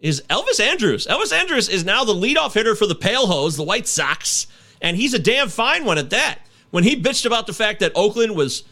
[0.00, 1.06] is Elvis Andrus.
[1.06, 4.46] Elvis Andrus is now the leadoff hitter for the Pale Hose, the White Sox,
[4.80, 6.40] and he's a damn fine one at that.
[6.70, 8.64] When he bitched about the fact that Oakland was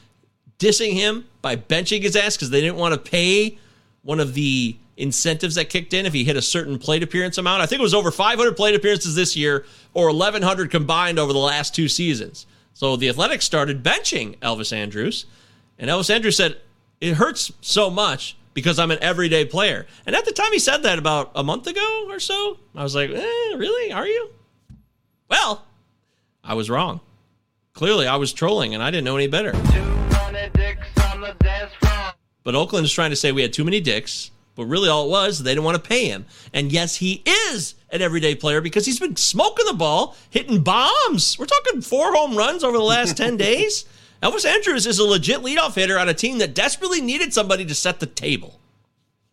[0.58, 3.58] dissing him by benching his ass because they didn't want to pay
[4.02, 7.62] one of the incentives that kicked in if he hit a certain plate appearance amount.
[7.62, 11.38] I think it was over 500 plate appearances this year or 1,100 combined over the
[11.38, 12.46] last two seasons.
[12.72, 15.26] So the Athletics started benching Elvis Andrus,
[15.78, 16.58] and Elvis Andrus said,
[17.00, 19.86] It hurts so much because I'm an everyday player.
[20.06, 22.94] And at the time he said that about a month ago or so, I was
[22.94, 23.92] like, eh, Really?
[23.92, 24.30] Are you?
[25.28, 25.65] Well,
[26.46, 27.00] I was wrong.
[27.74, 29.52] Clearly, I was trolling and I didn't know any better.
[32.42, 35.10] But Oakland is trying to say we had too many dicks, but really all it
[35.10, 36.24] was, they didn't want to pay him.
[36.54, 41.36] And yes, he is an everyday player because he's been smoking the ball, hitting bombs.
[41.38, 43.84] We're talking four home runs over the last 10 days.
[44.22, 47.74] Elvis Andrus is a legit leadoff hitter on a team that desperately needed somebody to
[47.74, 48.60] set the table.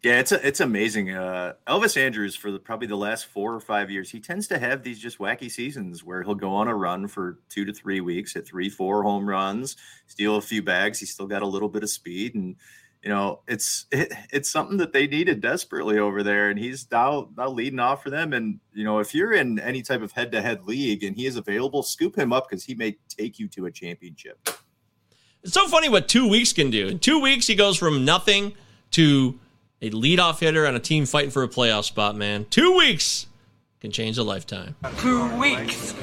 [0.04, 1.12] Yeah, it's a, it's amazing.
[1.12, 4.60] Uh, Elvis Andrus for the, probably the last four or five years, he tends to
[4.60, 8.02] have these just wacky seasons where he'll go on a run for two to three
[8.02, 9.78] weeks, hit three, four home runs,
[10.08, 11.00] steal a few bags.
[11.00, 12.58] He's still got a little bit of speed, and
[13.02, 16.50] you know it's it, it's something that they needed desperately over there.
[16.50, 18.34] And he's now now leading off for them.
[18.34, 21.28] And you know if you're in any type of head to head league and he
[21.28, 24.50] is available, scoop him up because he may take you to a championship.
[25.44, 26.90] It's so funny what two weeks can do.
[26.90, 28.54] In two weeks, he goes from nothing
[28.92, 29.40] to
[29.84, 32.46] a leadoff hitter on a team fighting for a playoff spot, man.
[32.50, 33.28] Two weeks
[33.82, 34.76] can change a lifetime.
[35.00, 35.94] Two weeks.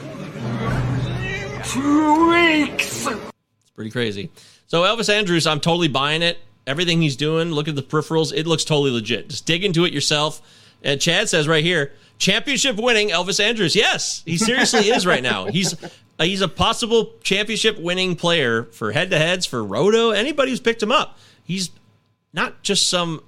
[1.64, 3.06] Two weeks.
[3.06, 4.30] It's pretty crazy.
[4.66, 6.38] So Elvis Andrus, I'm totally buying it.
[6.66, 8.34] Everything he's doing, look at the peripherals.
[8.34, 9.30] It looks totally legit.
[9.30, 10.42] Just dig into it yourself.
[10.82, 13.74] And Chad says right here, championship winning Elvis Andrus.
[13.74, 15.46] Yes, he seriously is right now.
[15.46, 15.74] He's
[16.18, 20.10] he's a possible championship winning player for head to heads for Roto.
[20.10, 21.70] Anybody who's picked him up, he's
[22.32, 23.22] not just some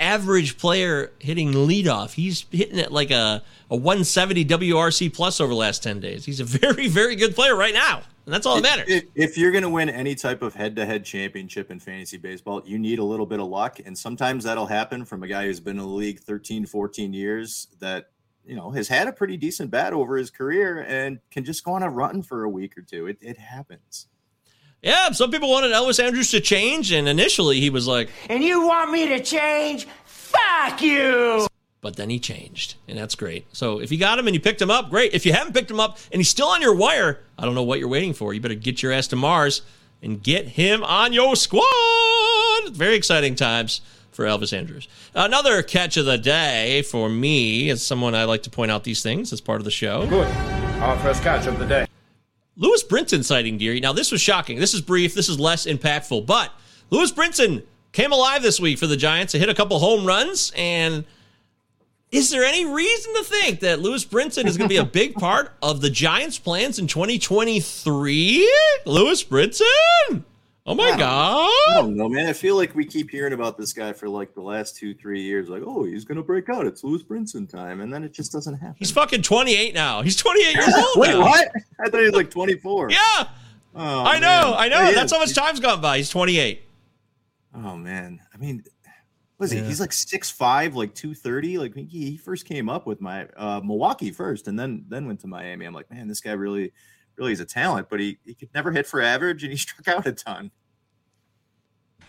[0.00, 2.14] average player hitting leadoff.
[2.14, 6.24] He's hitting it like a, a 170 WRC plus over the last 10 days.
[6.24, 8.02] He's a very, very good player right now.
[8.24, 8.86] And that's all that matters.
[8.88, 12.78] If, if you're going to win any type of head-to-head championship in fantasy baseball, you
[12.78, 15.78] need a little bit of luck, and sometimes that'll happen from a guy who's been
[15.78, 18.10] in the league 13, 14 years that
[18.44, 21.72] you know has had a pretty decent bat over his career and can just go
[21.72, 23.06] on a run for a week or two.
[23.06, 24.06] It, it happens.
[24.82, 28.66] Yeah, some people wanted Elvis Andrus to change, and initially he was like, And you
[28.66, 29.86] want me to change?
[30.04, 31.46] Fuck you!
[31.82, 33.44] but then he changed, and that's great.
[33.52, 35.12] So if you got him and you picked him up, great.
[35.12, 37.64] If you haven't picked him up and he's still on your wire, I don't know
[37.64, 38.32] what you're waiting for.
[38.32, 39.62] You better get your ass to Mars
[40.00, 41.64] and get him on your squad.
[42.70, 43.80] Very exciting times
[44.12, 44.86] for Elvis Andrus.
[45.12, 49.02] Another catch of the day for me, as someone I like to point out these
[49.02, 50.06] things as part of the show.
[50.06, 50.28] Good.
[50.80, 51.86] Our first catch of the day.
[52.56, 53.80] Lewis Brinson sighting, Deary.
[53.80, 54.58] Now, this was shocking.
[54.58, 55.14] This is brief.
[55.14, 56.26] This is less impactful.
[56.26, 56.52] But
[56.90, 59.32] Lewis Brinson came alive this week for the Giants.
[59.32, 60.52] He hit a couple home runs.
[60.54, 61.04] And
[62.10, 65.14] is there any reason to think that Lewis Brinson is going to be a big
[65.14, 68.52] part of the Giants' plans in 2023?
[68.84, 70.24] Lewis Brinson?
[70.64, 71.50] Oh my I God.
[71.70, 72.28] I don't know, man.
[72.28, 75.20] I feel like we keep hearing about this guy for like the last two, three
[75.20, 75.48] years.
[75.48, 76.66] Like, oh, he's gonna break out.
[76.66, 78.76] It's Lewis Brinson time, and then it just doesn't happen.
[78.78, 80.02] He's fucking 28 now.
[80.02, 81.20] He's 28 years old Wait, now.
[81.20, 81.48] what?
[81.84, 82.90] I thought he was like 24.
[82.92, 82.98] Yeah.
[83.18, 83.28] Oh,
[83.74, 84.50] I know.
[84.50, 84.54] man.
[84.56, 84.80] I know.
[84.82, 85.12] Yeah, That's is.
[85.12, 85.96] how much time's gone by.
[85.96, 86.62] He's 28.
[87.54, 88.62] Oh man, I mean,
[89.36, 89.62] what is Yeah.
[89.62, 89.66] he?
[89.66, 91.58] He's like six five, like two thirty.
[91.58, 95.20] Like he, he first came up with my uh, Milwaukee first, and then then went
[95.20, 95.64] to Miami.
[95.66, 96.72] I'm like, man, this guy really,
[97.16, 99.88] really is a talent, but he he could never hit for average, and he struck
[99.88, 100.50] out a ton.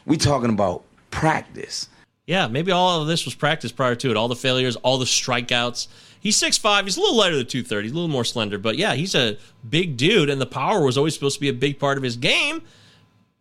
[0.06, 1.88] We talking about practice.
[2.26, 4.18] Yeah, maybe all of this was practice prior to it.
[4.18, 5.88] All the failures, all the strikeouts.
[6.22, 6.86] He's 6'5.
[6.86, 7.84] He's a little lighter than 230.
[7.84, 8.58] He's a little more slender.
[8.58, 9.38] But yeah, he's a
[9.70, 12.16] big dude, and the power was always supposed to be a big part of his
[12.16, 12.62] game.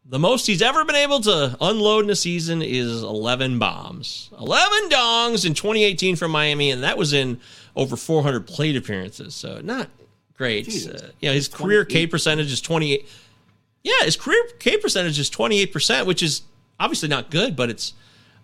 [0.04, 4.30] The most he's ever been able to unload in a season is 11 bombs.
[4.38, 7.40] 11 dongs in 2018 from Miami, and that was in
[7.76, 9.36] over 400 plate appearances.
[9.36, 9.88] So not
[10.36, 10.68] great.
[10.68, 13.08] Uh, you know, his career K percentage is 28.
[13.84, 16.42] Yeah, his career K percentage is 28%, which is
[16.78, 17.94] obviously not good, but it's,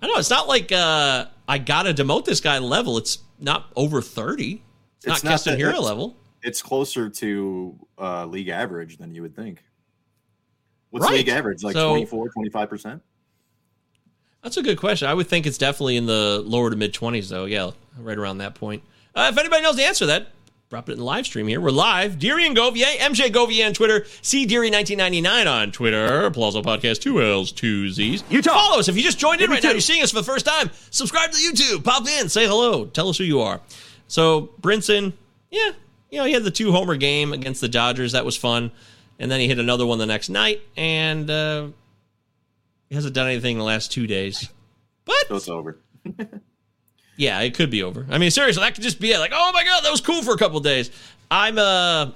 [0.02, 2.98] I don't know, it's not like uh, I got to demote this guy level.
[2.98, 4.62] It's not over 30.
[5.04, 6.16] It's, not Keston Hiura level.
[6.42, 9.62] It's closer to uh, league average than you would think.
[10.90, 11.14] What's Right.
[11.18, 11.62] league average?
[11.62, 13.02] Like So- 24, 25 percent.
[14.42, 15.08] That's a good question.
[15.08, 17.44] I would think it's definitely in the lower to mid 20s, though.
[17.44, 18.82] Yeah, right around that point.
[19.14, 20.28] Uh, if anybody knows the answer to that,
[20.68, 21.62] drop it in the live stream here.
[21.62, 22.18] We're live.
[22.18, 27.52] Deary and Govier, MJ Govier on Twitter, C Deary1999 on Twitter, Palazzo Podcast, two L's,
[27.52, 28.22] two Z's.
[28.28, 28.88] You Follow us.
[28.88, 31.30] If you just joined in right now, you're seeing us for the first time, subscribe
[31.32, 33.62] to YouTube, pop in, say hello, tell us who you are.
[34.08, 35.14] So, Brinson,
[35.50, 35.70] yeah,
[36.10, 38.12] you know, he had the two homer game against the Dodgers.
[38.12, 38.70] That was fun.
[39.18, 41.68] And then he hit another one the next night, and uh,
[42.90, 44.48] he hasn't done anything in the last two days.
[45.28, 45.78] So it's over.
[47.18, 48.06] Yeah, it could be over.
[48.08, 49.18] I mean, seriously, that could just be it.
[49.18, 50.90] Like, oh my god, that was cool for a couple days.
[51.30, 52.12] I'm uh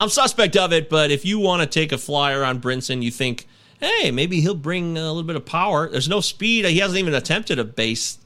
[0.00, 3.12] I'm suspect of it, but if you want to take a flyer on Brinson, you
[3.12, 3.46] think,
[3.78, 5.88] hey, maybe he'll bring a little bit of power.
[5.88, 6.64] There's no speed.
[6.64, 8.18] He hasn't even attempted a base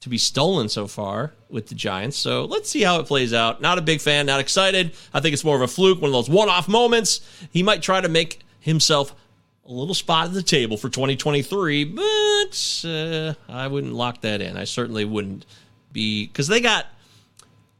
[0.00, 2.16] to be stolen so far with the Giants.
[2.16, 3.60] So let's see how it plays out.
[3.60, 4.92] Not a big fan, not excited.
[5.14, 7.20] I think it's more of a fluke, one of those one-off moments.
[7.52, 9.14] He might try to make himself
[9.70, 14.56] a little spot at the table for 2023, but uh, I wouldn't lock that in.
[14.56, 15.46] I certainly wouldn't
[15.92, 16.86] be because they got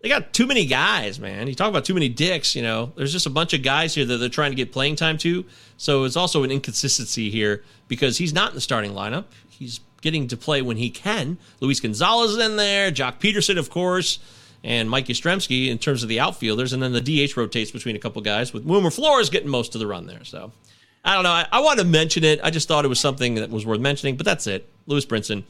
[0.01, 1.49] they got too many guys, man.
[1.49, 2.55] You talk about too many dicks.
[2.55, 4.97] You know, there's just a bunch of guys here that they're trying to get playing
[4.97, 5.45] time to.
[5.77, 9.25] So it's also an inconsistency here because he's not in the starting lineup.
[9.49, 11.39] He's getting to play when he can.
[11.59, 14.21] Luis Gonzalez is in there, Joc Pederson, of course,
[14.63, 17.99] and Mike Yastrzemski in terms of the outfielders, and then the DH rotates between a
[17.99, 20.25] couple guys with Wilmer Flores getting most of the run there.
[20.25, 20.53] So
[21.05, 21.31] I don't know.
[21.31, 22.41] I, I wanted to mention it.
[22.43, 24.69] I just thought it was something that was worth mentioning, but that's it.
[24.87, 25.45] Lewis Brinson,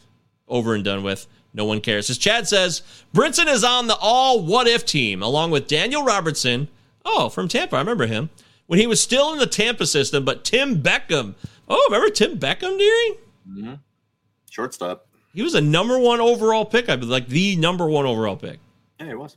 [0.49, 1.27] over and done with.
[1.53, 2.09] No one cares.
[2.09, 2.83] As Chad says,
[3.13, 6.69] Brinson is on the all what if team, along with Daniel Robertson.
[7.05, 7.77] Oh, from Tampa.
[7.77, 8.31] I remember him.
[8.67, 11.35] When he was still in the Tampa system, but Tim Beckham.
[11.69, 13.19] Oh, remember Tim Beckham, Deary?
[13.49, 13.75] Mm-hmm.
[14.49, 15.07] Shortstop.
[15.35, 16.89] He was a number one overall pick.
[16.89, 18.61] I believe, like the number one overall pick.
[19.01, 19.37] Yeah, he was.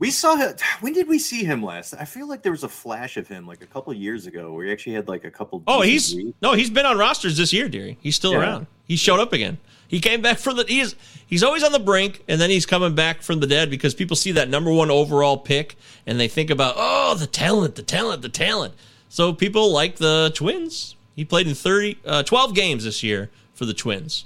[0.00, 0.54] We saw him.
[0.80, 1.94] When did we see him last?
[1.98, 4.66] I feel like there was a flash of him like a couple years ago where
[4.66, 5.62] he actually had like a couple.
[5.68, 7.98] Oh, he's no, he's been on rosters this year, Deary.
[8.00, 8.40] He's still Yeah.
[8.40, 8.66] around.
[8.88, 9.58] He showed up again.
[9.86, 10.64] He came back from the.
[10.66, 10.96] He's
[11.26, 14.16] he's always on the brink, and then he's coming back from the dead because people
[14.16, 15.76] see that number one overall pick
[16.06, 18.74] and they think about oh the talent, the talent, the talent.
[19.08, 20.96] So people like the Twins.
[21.16, 24.24] He played in 30, uh, 12 games this year for the Twins.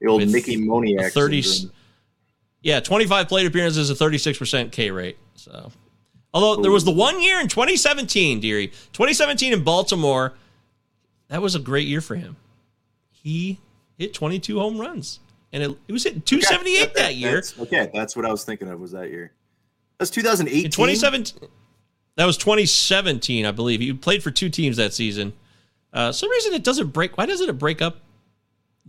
[0.00, 1.12] the old Mickey Moniak.
[1.12, 1.74] 30 syndrome.
[2.62, 5.16] Yeah, 25 plate appearances, a 36% K rate.
[5.34, 5.72] So,
[6.34, 10.34] although there was the one year in 2017, Deary, 2017 in Baltimore,
[11.28, 12.36] that was a great year for him.
[13.10, 13.58] he
[13.98, 15.20] hit 22 home runs.
[15.52, 17.30] And it, it was hitting 278 Okay, that year.
[17.32, 18.78] that's- okay, that's what I was thinking of.
[18.80, 19.32] Was that year?
[19.98, 20.64] That's 2018.
[20.66, 21.48] In 2017,
[22.16, 23.80] that was 2017, I believe.
[23.80, 25.32] He played for two teams that season.
[25.92, 27.18] Uh, some reason it doesn't break.
[27.18, 28.00] Why doesn't it break up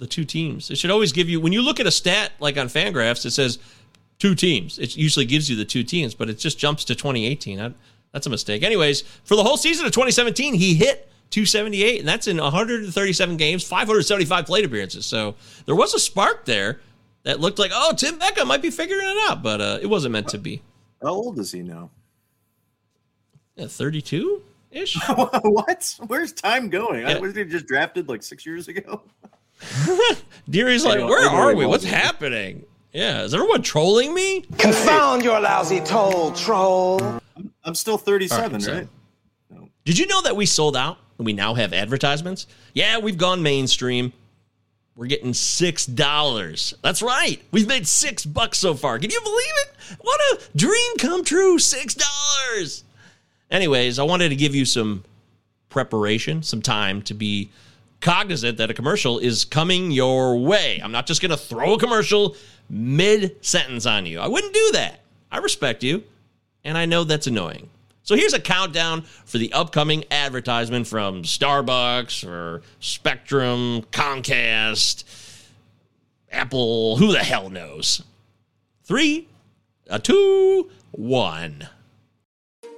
[0.01, 0.71] the two teams?
[0.71, 3.31] It should always give you when you look at a stat like on Fangraphs, it
[3.31, 3.59] says
[4.17, 4.79] two teams.
[4.79, 7.61] It usually gives you the two teams, but it just jumps to 2018.
[7.61, 7.73] I,
[8.11, 8.63] that's a mistake.
[8.63, 13.63] Anyways, for the whole season of 2017, he hit 278, and that's in 137 games,
[13.63, 15.05] 575 plate appearances.
[15.05, 15.35] So
[15.65, 16.81] there was a spark there
[17.23, 20.13] that looked like, oh, Tim Beckham might be figuring it out, but uh, it wasn't
[20.13, 20.63] meant to be.
[21.01, 21.91] How old is he now?
[23.55, 24.41] Yeah, 32
[24.71, 24.97] ish.
[25.43, 25.95] what?
[26.07, 27.05] Where's time going?
[27.05, 27.19] I Yeah.
[27.19, 29.03] was he just drafted like six years ago?
[30.49, 31.65] Deary's like, where are we?
[31.65, 32.65] What's happening?
[32.93, 34.41] Yeah, is everyone trolling me?
[34.57, 36.99] Confound your lousy toll, troll.
[37.63, 38.87] I'm still 37, All right, so- right?
[39.85, 42.45] Did you know that we sold out and we now have advertisements?
[42.73, 44.13] Yeah, we've gone mainstream.
[44.95, 46.75] We're getting six dollars.
[46.83, 47.41] That's right.
[47.51, 48.99] We've made six bucks so far.
[48.99, 49.97] Can you believe it?
[50.01, 51.57] What a dream come true.
[51.57, 52.83] Six dollars.
[53.49, 55.03] Anyways, I wanted to give you some
[55.69, 57.49] preparation, some time to be
[58.01, 60.81] cognizant that a commercial is coming your way.
[60.83, 62.35] I'm not just going to throw a commercial
[62.69, 64.19] mid sentence on you.
[64.19, 64.99] I wouldn't do that.
[65.31, 66.03] I respect you,
[66.63, 67.69] and I know that's annoying.
[68.03, 75.03] So here's a countdown for the upcoming advertisement from Starbucks or Spectrum, Comcast,
[76.31, 78.03] Apple, who the hell knows.
[78.83, 79.27] Three,
[79.87, 81.69] a two, one.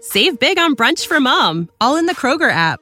[0.02, 2.82] Save big on brunch for mom, all in the Kroger app.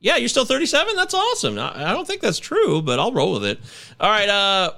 [0.00, 0.94] Yeah, you're still 37?
[0.96, 1.58] That's awesome.
[1.58, 3.58] I don't think that's true, but I'll roll with it.
[4.00, 4.72] All right, uh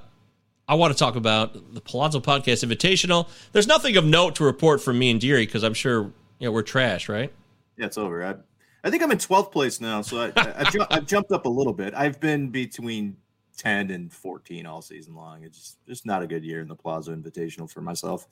[0.67, 3.27] I want to talk about the Palazzo Podcast Invitational.
[3.51, 6.03] There's nothing of note to report from me and Deary because I'm sure
[6.39, 7.29] you know, we're trash, right?
[7.77, 8.23] Yeah, it's over.
[8.23, 8.35] I,
[8.83, 11.73] I think I'm in 12th place now, so I, I've, ju- jumped up a little
[11.73, 11.93] bit.
[11.93, 13.17] I've been between
[13.57, 15.43] 10 and 14 all season long.
[15.43, 18.27] It's just, just not a good year in the Palazzo Invitational for myself.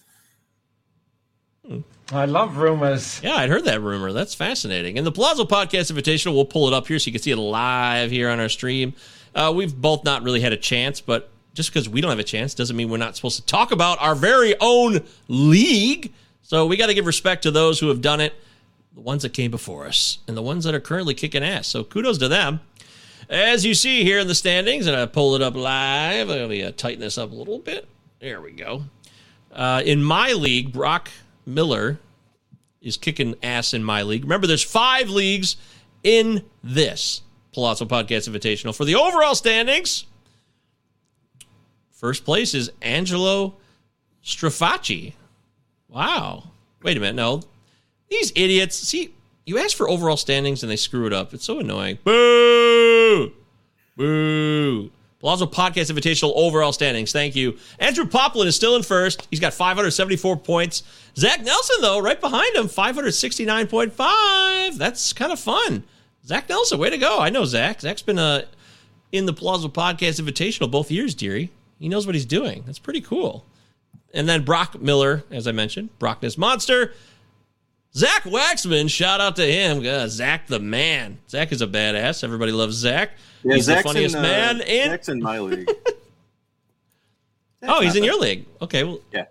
[2.11, 3.21] I love rumors.
[3.23, 4.11] Yeah, I'd heard that rumor.
[4.13, 4.97] That's fascinating.
[4.97, 7.37] And the Palazzo Podcast Invitational, we'll pull it up here so you can see it
[7.37, 8.93] live here on our stream.
[9.35, 12.23] Uh, we've both not really had a chance, but just because we don't have a
[12.23, 16.11] chance doesn't mean we're not supposed to talk about our very own league.
[16.41, 18.33] So we got to give respect to those who have done it,
[18.95, 21.67] the ones that came before us, and the ones that are currently kicking ass.
[21.67, 22.61] So kudos to them.
[23.29, 26.63] As you see here in the standings, and I pull it up live, let me
[26.63, 27.87] uh, tighten this up a little bit.
[28.19, 28.85] There we go.
[29.51, 31.11] Uh, in my league, Brock
[31.45, 31.99] Miller
[32.81, 34.23] is kicking ass in my league.
[34.23, 35.57] Remember, there's five leagues
[36.03, 37.21] in this
[37.53, 38.75] Palazzo Podcast Invitational.
[38.75, 40.05] For the overall standings,
[41.91, 43.55] first place is Angelo
[44.23, 45.13] Strafacci.
[45.87, 46.51] Wow.
[46.83, 47.15] Wait a minute.
[47.15, 47.41] No.
[48.09, 48.75] These idiots.
[48.77, 49.13] See,
[49.45, 51.33] you ask for overall standings and they screw it up.
[51.33, 51.97] It's so annoying.
[52.03, 53.33] Boo!
[53.97, 54.91] Boo!
[55.19, 57.11] Palazzo Podcast Invitational overall standings.
[57.11, 57.57] Thank you.
[57.77, 59.27] Andrew Poplin is still in first.
[59.29, 60.83] He's got 574 points.
[61.17, 64.77] Zach Nelson, though, right behind him, 569.5.
[64.77, 65.83] That's kind of fun.
[66.25, 67.19] Zach Nelson, way to go.
[67.19, 67.81] I know Zach.
[67.81, 68.43] Zach's been uh,
[69.11, 71.51] in the Palazzo Podcast Invitational both years, dearie.
[71.79, 72.63] He knows what he's doing.
[72.65, 73.45] That's pretty cool.
[74.13, 76.93] And then Brock Miller, as I mentioned, Brockness Monster.
[77.95, 79.85] Zach Waxman, shout out to him.
[79.85, 81.17] Uh, Zach the man.
[81.27, 82.23] Zach is a badass.
[82.23, 83.11] Everybody loves Zach.
[83.43, 84.89] Yeah, he's Zach's the funniest in, uh, man in.
[84.89, 85.69] Zach's in my league.
[87.63, 88.05] oh, he's in bad.
[88.05, 88.45] your league.
[88.61, 88.99] Okay, well.
[89.11, 89.25] Yeah.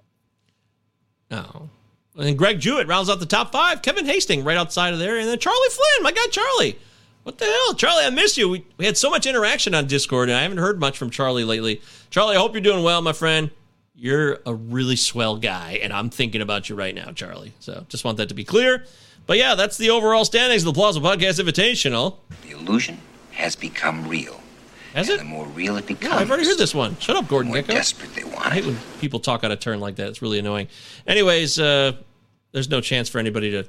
[1.31, 1.69] Oh.
[2.17, 3.81] And Greg Jewett rounds out the top five.
[3.83, 5.19] Kevin Hastings right outside of there.
[5.19, 6.79] And then Charlie Flynn, my guy Charlie.
[7.23, 7.75] What the hell?
[7.75, 8.49] Charlie, I miss you.
[8.49, 11.45] We, we had so much interaction on Discord, and I haven't heard much from Charlie
[11.45, 11.81] lately.
[12.11, 13.51] Charlie, I hope you're doing well, my friend.
[14.01, 17.53] You're a really swell guy, and I'm thinking about you right now, Charlie.
[17.59, 18.85] So just want that to be clear.
[19.27, 22.17] But yeah, that's the overall standings of the Palazzo Podcast Invitational.
[22.45, 22.99] The illusion
[23.33, 24.41] has become real.
[24.95, 25.19] Has and it?
[25.19, 26.97] The more real it becomes, No, I've already heard this one.
[27.01, 27.73] Shut up, Gordon the more Gekko.
[27.73, 30.09] desperate they want I hate when people talk out of turn like that.
[30.09, 30.69] It's really annoying.
[31.07, 31.93] Anyways, uh,
[32.53, 33.65] there's no chance for anybody to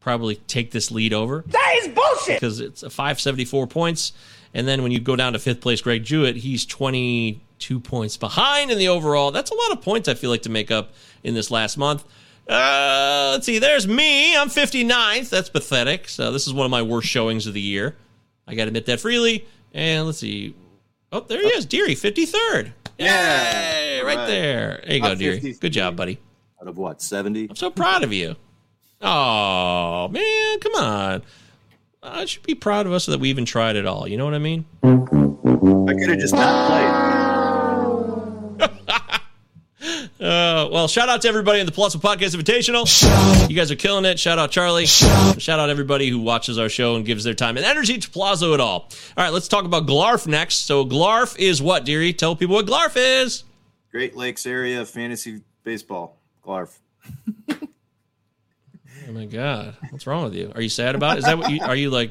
[0.00, 2.40] probably take this lead over That is bullshit.
[2.40, 4.12] because it's a 574 points.
[4.54, 6.64] And then when you go down to fifth place, Greg Jewett, he's
[7.58, 9.30] 22 points behind in the overall.
[9.30, 10.92] That's a lot of points, I feel like, to make up
[11.22, 12.04] in this last month.
[12.48, 13.58] Uh, let's see.
[13.58, 14.36] There's me.
[14.36, 15.30] I'm 59th.
[15.30, 16.08] That's pathetic.
[16.08, 17.96] So this is one of my worst showings of the year.
[18.46, 19.46] I got to admit that freely.
[19.72, 20.54] And let's see.
[21.10, 21.64] Oh, there he is.
[21.64, 22.72] Deary, 53rd.
[22.98, 24.00] Yay!
[24.02, 24.26] Right, Right.
[24.26, 24.82] there.
[24.84, 25.56] There you go, dearie.
[25.60, 26.18] Good job, buddy.
[26.60, 27.48] Out of what, 70?
[27.50, 28.36] I'm so proud of you.
[29.00, 31.22] Oh man, come on.
[32.02, 34.06] I should be proud of us that we even tried it all.
[34.06, 34.64] You know what I mean?
[34.82, 34.88] I
[35.94, 37.13] could have just not played.
[40.24, 42.86] Uh, well, shout out to everybody in the Plus Podcast Invitational.
[43.50, 44.18] You guys are killing it.
[44.18, 44.86] Shout out Charlie.
[44.86, 48.54] Shout out everybody who watches our show and gives their time and energy to Palazzo
[48.54, 48.88] at all.
[49.18, 50.64] All right, let's talk about Glarf next.
[50.64, 52.14] So Glarf is what, dearie?
[52.14, 53.44] Tell people what Glarf is.
[53.90, 56.16] Great Lakes area fantasy baseball.
[56.42, 56.78] Glarf.
[59.06, 60.50] Oh my god, what's wrong with you?
[60.54, 61.18] Are you sad about it?
[61.18, 61.76] Is that what you are?
[61.76, 62.10] You like?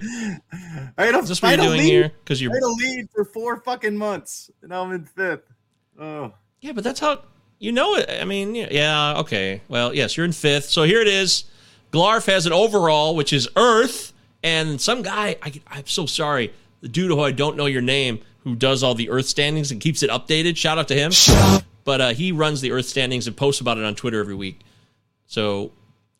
[0.96, 2.12] I a, Is this what I you're doing lead- here?
[2.24, 5.52] Because you're I had a lead for four fucking months, and I'm in fifth.
[6.00, 7.24] Oh, Yeah, but that's how
[7.64, 8.10] you know it.
[8.10, 9.62] I mean, yeah, okay.
[9.70, 10.66] Well, yes, you're in fifth.
[10.66, 11.46] So here it is.
[11.94, 14.12] Glarf has an overall, which is Earth,
[14.44, 15.38] and some guy.
[15.42, 16.54] I, I'm so sorry.
[16.82, 19.80] The dude who I don't know your name, who does all the Earth standings and
[19.80, 20.58] keeps it updated.
[20.58, 21.12] Shout out to him.
[21.86, 24.60] But uh, he runs the Earth standings and posts about it on Twitter every week.
[25.28, 25.72] So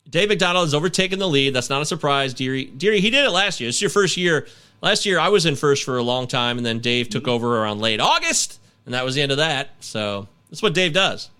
[0.08, 1.54] Dave McDonald has overtaken the lead.
[1.54, 2.64] That's not a surprise, Deary.
[2.64, 3.68] Deary, he did it last year.
[3.68, 4.46] It's your first year.
[4.80, 7.62] Last year, I was in first for a long time, and then Dave took over
[7.62, 9.70] around late August, and that was the end of that.
[9.80, 11.30] So that's what Dave does.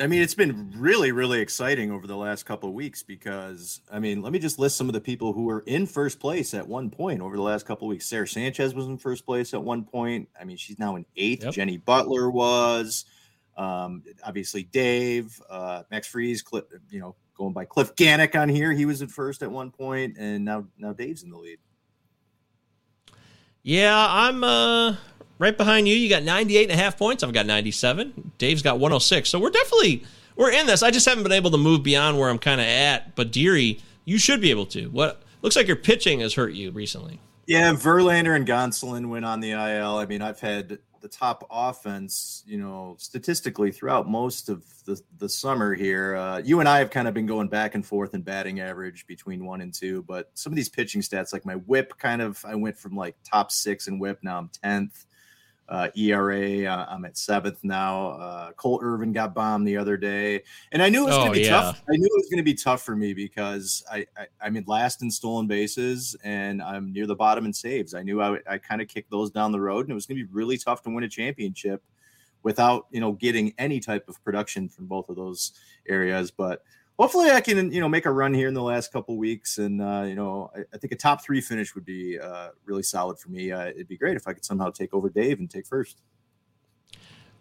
[0.00, 4.00] I mean, it's been really, really exciting over the last couple of weeks because, I
[4.00, 6.66] mean, let me just list some of the people who were in first place at
[6.66, 8.06] one point over the last couple of weeks.
[8.06, 10.28] Sarah Sanchez was in first place at one point.
[10.38, 11.44] I mean, she's now in eighth.
[11.44, 11.54] Yep.
[11.54, 13.04] Jenny Butler was.
[13.56, 18.72] Um, obviously, Dave, uh, Max Freeze, Cliff, you know, going by Cliff Gannick on here.
[18.72, 21.58] He was at first at one point, and now now Dave's in the lead.
[23.62, 24.96] Yeah, I'm uh,
[25.38, 25.94] right behind you.
[25.94, 27.22] You got 98 and a half points.
[27.22, 28.32] I've got 97.
[28.38, 29.28] Dave's got 106.
[29.28, 30.04] So we're definitely
[30.36, 30.82] we're in this.
[30.82, 33.14] I just haven't been able to move beyond where I'm kind of at.
[33.14, 34.88] But Deary, you should be able to.
[34.88, 37.20] What looks like your pitching has hurt you recently.
[37.46, 39.98] Yeah, Verlander and Gonsolin went on the IL.
[39.98, 45.28] I mean, I've had the top offense, you know, statistically throughout most of the, the
[45.28, 46.16] summer here.
[46.16, 49.06] Uh, you and I have kind of been going back and forth in batting average
[49.06, 52.42] between one and two, but some of these pitching stats, like my whip, kind of,
[52.46, 54.20] I went from like top six in whip.
[54.22, 55.04] Now I'm 10th.
[55.66, 58.08] Uh, ERA, uh, I'm at seventh now.
[58.10, 60.42] Uh, Cole Irvin got bombed the other day,
[60.72, 61.50] and I knew it was going Oh, to be yeah.
[61.50, 61.82] tough.
[61.88, 64.64] I knew it was going to be tough for me because I, I I'm in
[64.66, 67.94] last in stolen bases and I'm near the bottom in saves.
[67.94, 70.18] I knew I, I kind of kicked those down the road, and it was going
[70.18, 71.82] to be really tough to win a championship
[72.42, 75.52] without you know getting any type of production from both of those
[75.88, 76.30] areas.
[76.30, 76.62] But
[76.98, 79.80] hopefully, I can you know make a run here in the last couple weeks, and
[79.80, 83.18] uh, you know I, I think a top three finish would be uh, really solid
[83.18, 83.52] for me.
[83.52, 86.00] Uh, it'd be great if I could somehow take over Dave and take first.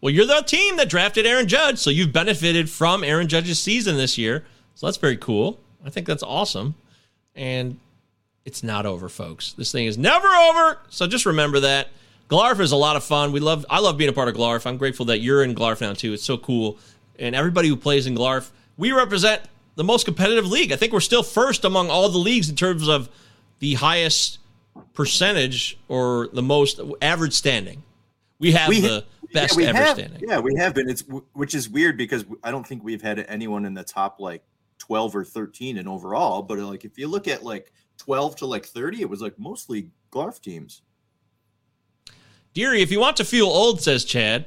[0.02, 3.96] Well, you're the team that drafted Aaron Judge, so you've benefited from Aaron Judge's season
[3.96, 4.46] this year.
[4.76, 5.62] So that's very cool.
[5.86, 6.76] I think that's awesome.
[7.36, 7.80] And
[8.46, 9.54] it's not over, folks.
[9.54, 10.80] This thing is never over.
[10.90, 11.88] So just remember that.
[12.30, 13.32] Glarf is a lot of fun.
[13.32, 14.66] We love I love being a part of Glarf.
[14.66, 16.14] I'm grateful that you're in Glarf now too.
[16.14, 16.78] It's so cool.
[17.20, 18.50] And everybody who plays in Glarf,
[18.84, 19.42] we represent
[19.76, 20.74] the most competitive league.
[20.74, 23.08] I think we're still first among all the leagues in terms of
[23.60, 24.40] the highest
[24.94, 27.82] percentage or the most average standing.
[28.40, 30.28] We have We the best yeah, ever have, standing.
[30.28, 30.90] Yeah, we have been.
[30.90, 34.44] It's which is weird because I don't think we've had anyone in the top like
[34.80, 36.42] 12 or 13 in overall.
[36.42, 39.92] But like if you look at like 12 to like 30, it was like mostly
[40.12, 40.82] Glarf teams.
[42.54, 44.46] Deary, if you want to feel old, says Chad,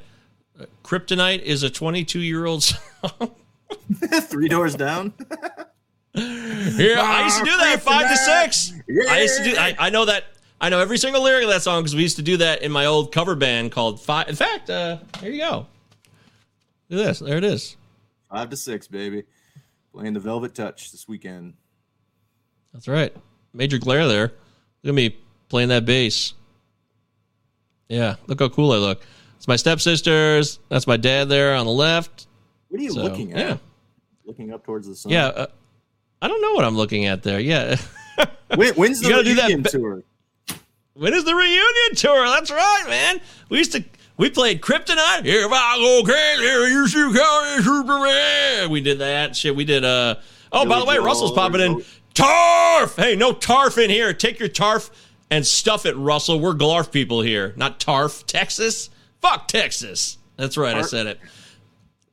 [0.61, 2.61] uh, Kryptonite is a 22 year old
[3.01, 3.31] song.
[4.23, 5.13] Three doors down.
[6.13, 8.73] yeah, I used to do that five to six.
[9.09, 9.57] I used to do.
[9.57, 10.25] I, I know that.
[10.59, 12.71] I know every single lyric of that song because we used to do that in
[12.71, 14.27] my old cover band called Five.
[14.27, 15.67] In fact, uh, here you go.
[16.89, 17.19] Look at this.
[17.19, 17.77] There it is.
[18.31, 19.23] Five to six, baby.
[19.93, 21.53] Playing the Velvet Touch this weekend.
[22.73, 23.15] That's right.
[23.53, 24.33] Major glare there.
[24.83, 25.17] Look at me
[25.49, 26.33] playing that bass.
[27.89, 29.01] Yeah, look how cool I look.
[29.37, 30.59] It's my stepsisters.
[30.69, 32.26] That's my dad there on the left.
[32.69, 33.39] What are you So, looking at?
[33.39, 33.57] yeah.
[34.25, 35.11] Looking up towards the sun.
[35.11, 35.47] Yeah, uh,
[36.21, 37.39] I don't know what I'm looking at there.
[37.39, 37.75] Yeah.
[38.55, 40.03] When, when's the gotta do that reunion tour?
[40.93, 42.25] When is the reunion tour?
[42.27, 43.19] That's right, man.
[43.49, 43.83] We used to
[44.15, 45.25] we played Kryptonite.
[45.25, 48.71] If I go crazy, you should call Superman.
[48.71, 49.53] We did that shit.
[49.55, 50.15] We did uh
[50.53, 51.83] oh by the way, Joel, Russell's popping in.
[52.15, 52.95] Tarf!
[52.95, 54.13] Hey, no tarf in here.
[54.13, 54.89] Take your tarf
[55.29, 56.39] and stuff it, Russell.
[56.39, 58.25] We're Glarf people here, not tarf.
[58.25, 58.89] Texas?
[59.21, 60.17] Fuck Texas.
[60.37, 61.19] That's right, I said it.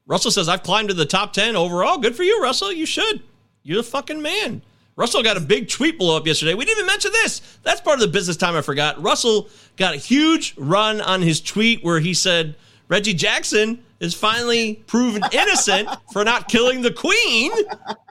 [0.07, 1.98] Russell says, I've climbed to the top 10 overall.
[1.98, 2.72] Good for you, Russell.
[2.72, 3.22] You should.
[3.62, 4.62] You're the fucking man.
[4.96, 6.55] Russell got a big tweet blow up yesterday.
[6.55, 7.59] We didn't even mention this.
[7.62, 9.02] That's part of the business time I forgot.
[9.02, 12.55] Russell got a huge run on his tweet where he said
[12.88, 17.50] Reggie Jackson is finally proven innocent for not killing the queen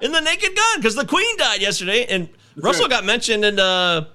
[0.01, 2.05] in the naked gun because the queen died yesterday.
[2.05, 2.27] And
[2.57, 4.05] Russell got mentioned and uh,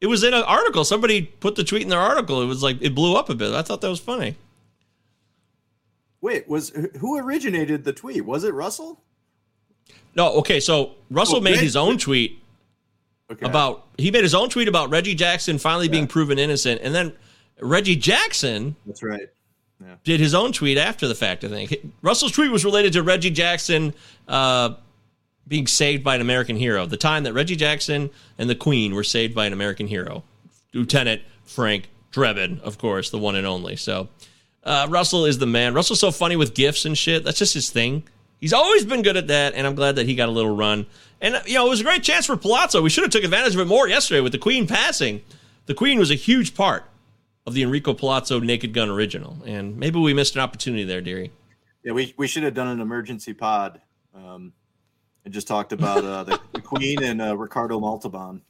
[0.00, 0.84] it was in an article.
[0.84, 2.42] Somebody put the tweet in their article.
[2.42, 3.54] It was like, it blew up a bit.
[3.54, 4.36] I thought that was funny.
[6.20, 8.24] Wait, was who originated the tweet?
[8.24, 9.00] Was it Russell?
[10.14, 10.60] No, okay.
[10.60, 12.42] So Russell Oh, made Reg- his own tweet
[13.30, 13.46] Okay.
[13.46, 17.12] about he made his own tweet about Reggie Jackson finally being proven innocent, and then
[17.60, 19.28] Reggie Jackson That's right.
[19.80, 19.94] Yeah.
[20.04, 21.42] did his own tweet after the fact.
[21.44, 23.94] I think Russell's tweet was related to Reggie Jackson
[24.28, 24.74] uh,
[25.48, 26.84] being saved by an American hero.
[26.86, 30.22] The time that Reggie Jackson and the Queen were saved by an American hero,
[30.74, 33.76] Lieutenant Frank Drebin, of course, the one and only.
[33.76, 34.08] So
[34.64, 35.74] uh, Russell is the man.
[35.74, 37.24] Russell's so funny with gifts and shit.
[37.24, 38.04] That's just his thing.
[38.40, 40.86] He's always been good at that, and I'm glad that he got a little run.
[41.20, 42.80] And you know, it was a great chance for Palazzo.
[42.80, 45.22] We should have took advantage of it more yesterday with the Queen passing.
[45.66, 46.84] The Queen was a huge part
[47.46, 51.32] of the Enrico Palazzo Naked Gun original, and maybe we missed an opportunity there, dearie.
[51.84, 53.80] Yeah, we, we should have done an emergency pod.
[54.14, 54.52] Um,
[55.24, 58.42] and just talked about uh, the, the Queen and uh, Ricardo Montalban.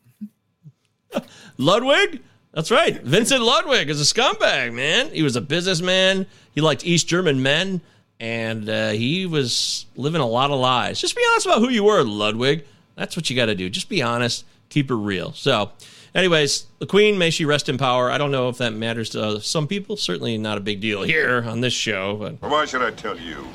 [1.58, 2.22] Ludwig?
[2.52, 3.00] That's right.
[3.02, 5.10] Vincent Ludwig is a scumbag, man.
[5.10, 6.26] He was a businessman.
[6.54, 7.80] He liked East German men,
[8.18, 11.00] and uh, he was living a lot of lies.
[11.00, 12.64] Just be honest about who you were, Ludwig.
[12.96, 13.70] That's what you got to do.
[13.70, 14.44] Just be honest.
[14.68, 15.32] Keep it real.
[15.32, 15.70] So,
[16.14, 18.10] anyways, the Queen, may she rest in power.
[18.10, 19.96] I don't know if that matters to some people.
[19.96, 23.18] Certainly not a big deal here on this show, but Well, why should I tell
[23.18, 23.46] you?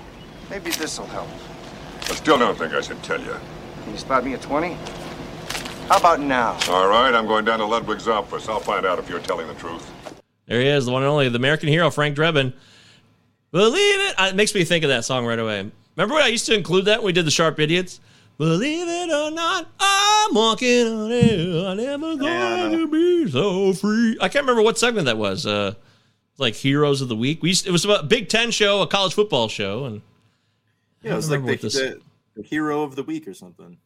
[0.49, 1.29] Maybe this'll help.
[2.01, 3.35] I still don't think I should tell you.
[3.83, 4.77] Can you spot me at 20?
[5.87, 6.57] How about now?
[6.69, 8.49] All right, I'm going down to Ludwig's office.
[8.49, 9.89] I'll find out if you're telling the truth.
[10.47, 12.53] There he is, the one and only, the American hero, Frank Drebin.
[13.51, 14.15] Believe it.
[14.19, 15.69] It makes me think of that song right away.
[15.95, 17.99] Remember when I used to include that when we did the Sharp Idiots?
[18.37, 21.67] Believe it or not, I'm walking on air.
[21.69, 24.17] I never going to be so free.
[24.19, 25.45] I can't remember what segment that was.
[25.45, 25.75] Uh,
[26.37, 27.41] like Heroes of the Week.
[27.41, 30.01] We used, it was a Big Ten show, a college football show, and
[31.01, 32.01] Yeah, it was like the, this- the,
[32.35, 33.77] the hero of the week or something.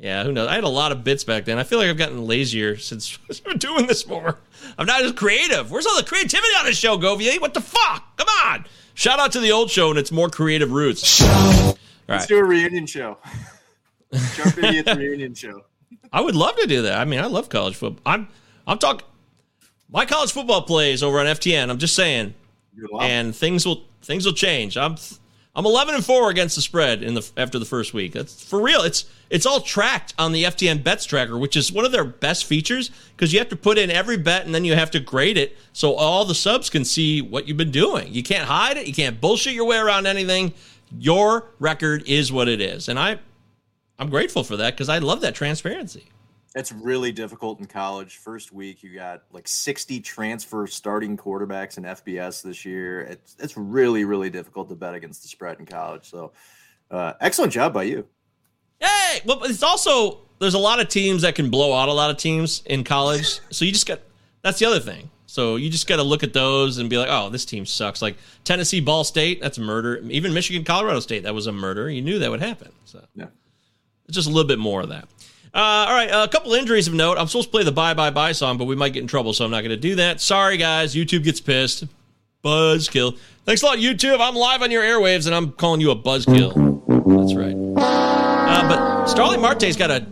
[0.00, 0.48] Yeah, who knows?
[0.48, 1.58] I had a lot of bits back then.
[1.58, 3.18] I feel like I've gotten lazier since
[3.58, 4.38] doing this more.
[4.78, 5.70] I'm not as creative.
[5.70, 7.40] Where's all the creativity on this show, Govier?
[7.40, 8.16] What the fuck?
[8.16, 8.64] Come on.
[8.94, 11.22] Shout out to the old show and its more creative roots.
[11.22, 11.78] All Let's
[12.08, 12.28] right.
[12.28, 13.18] do a reunion show.
[14.34, 15.62] Sharp Idiots reunion show.
[16.12, 16.98] I would love to do that.
[16.98, 18.02] I mean, I love college football.
[18.04, 18.28] I'm
[18.66, 19.06] I'm talking
[19.88, 21.70] my college football plays over on FTN.
[21.70, 22.34] I'm just saying.
[23.00, 24.76] And things will things will change.
[24.76, 24.96] I'm
[25.54, 28.12] I'm 11 and 4 against the spread in the after the first week.
[28.12, 28.82] That's for real.
[28.82, 32.44] It's it's all tracked on the FTN bets tracker, which is one of their best
[32.44, 35.36] features because you have to put in every bet and then you have to grade
[35.36, 38.12] it so all the subs can see what you've been doing.
[38.12, 38.86] You can't hide it.
[38.86, 40.52] You can't bullshit your way around anything.
[40.98, 42.88] Your record is what it is.
[42.88, 43.18] And I
[43.98, 46.04] I'm grateful for that because I love that transparency.
[46.56, 48.16] It's really difficult in college.
[48.16, 53.02] First week, you got like 60 transfer starting quarterbacks in FBS this year.
[53.02, 56.10] It's it's really really difficult to bet against the spread in college.
[56.10, 56.32] So,
[56.90, 58.06] uh, excellent job by you.
[58.80, 61.92] Hey, well, but it's also there's a lot of teams that can blow out a
[61.92, 63.40] lot of teams in college.
[63.52, 64.00] So you just got
[64.42, 65.10] that's the other thing.
[65.26, 68.02] So you just got to look at those and be like, oh, this team sucks.
[68.02, 69.98] Like Tennessee, Ball State, that's a murder.
[70.08, 71.88] Even Michigan, Colorado State, that was a murder.
[71.88, 72.72] You knew that would happen.
[72.84, 73.26] So yeah,
[74.06, 75.08] it's just a little bit more of that.
[75.52, 77.18] Uh, all right, a couple injuries of note.
[77.18, 79.32] I'm supposed to play the bye bye bye song, but we might get in trouble,
[79.32, 80.20] so I'm not going to do that.
[80.20, 80.94] Sorry, guys.
[80.94, 81.84] YouTube gets pissed.
[82.44, 83.18] Buzzkill.
[83.44, 84.18] Thanks a lot, YouTube.
[84.20, 86.54] I'm live on your airwaves, and I'm calling you a buzzkill.
[87.18, 87.54] That's right.
[87.76, 90.06] Uh, but Starling Marte's got a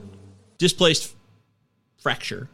[0.59, 1.15] displaced
[1.99, 2.49] fracture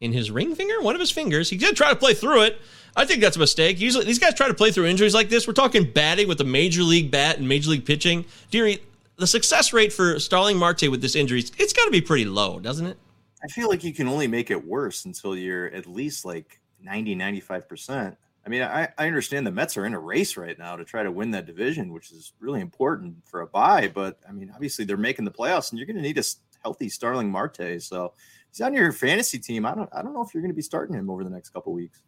[0.00, 1.48] in his ring finger, one of his fingers.
[1.48, 2.60] He did try to play through it.
[2.96, 3.80] I think that's a mistake.
[3.80, 5.48] Usually, these guys try to play through injuries like this.
[5.48, 8.24] We're talking batting with a major league bat and major league pitching.
[8.50, 8.80] Deary,
[9.16, 12.58] the success rate for Starling Marte with this injury, it's got to be pretty low,
[12.58, 12.98] doesn't it?
[13.42, 17.14] I feel like you can only make it worse until you're at least like 90,
[17.16, 18.16] 95%.
[18.46, 21.02] I mean, I, I understand the Mets are in a race right now to try
[21.02, 23.88] to win that division, which is really important for a buy.
[23.88, 26.24] But I mean, obviously they're making the playoffs, and you're going to need a
[26.62, 27.82] healthy Starling Marte.
[27.82, 28.12] So
[28.50, 29.64] he's on your fantasy team.
[29.64, 31.50] I don't I don't know if you're going to be starting him over the next
[31.50, 32.02] couple weeks.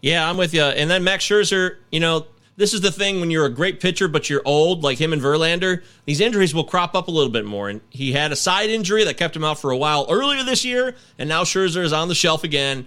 [0.00, 0.62] Yeah, I'm with you.
[0.62, 2.26] And then Max Scherzer, you know,
[2.56, 5.20] this is the thing when you're a great pitcher, but you're old, like him and
[5.20, 7.68] Verlander, these injuries will crop up a little bit more.
[7.68, 10.64] And he had a side injury that kept him out for a while earlier this
[10.64, 12.86] year, and now Scherzer is on the shelf again.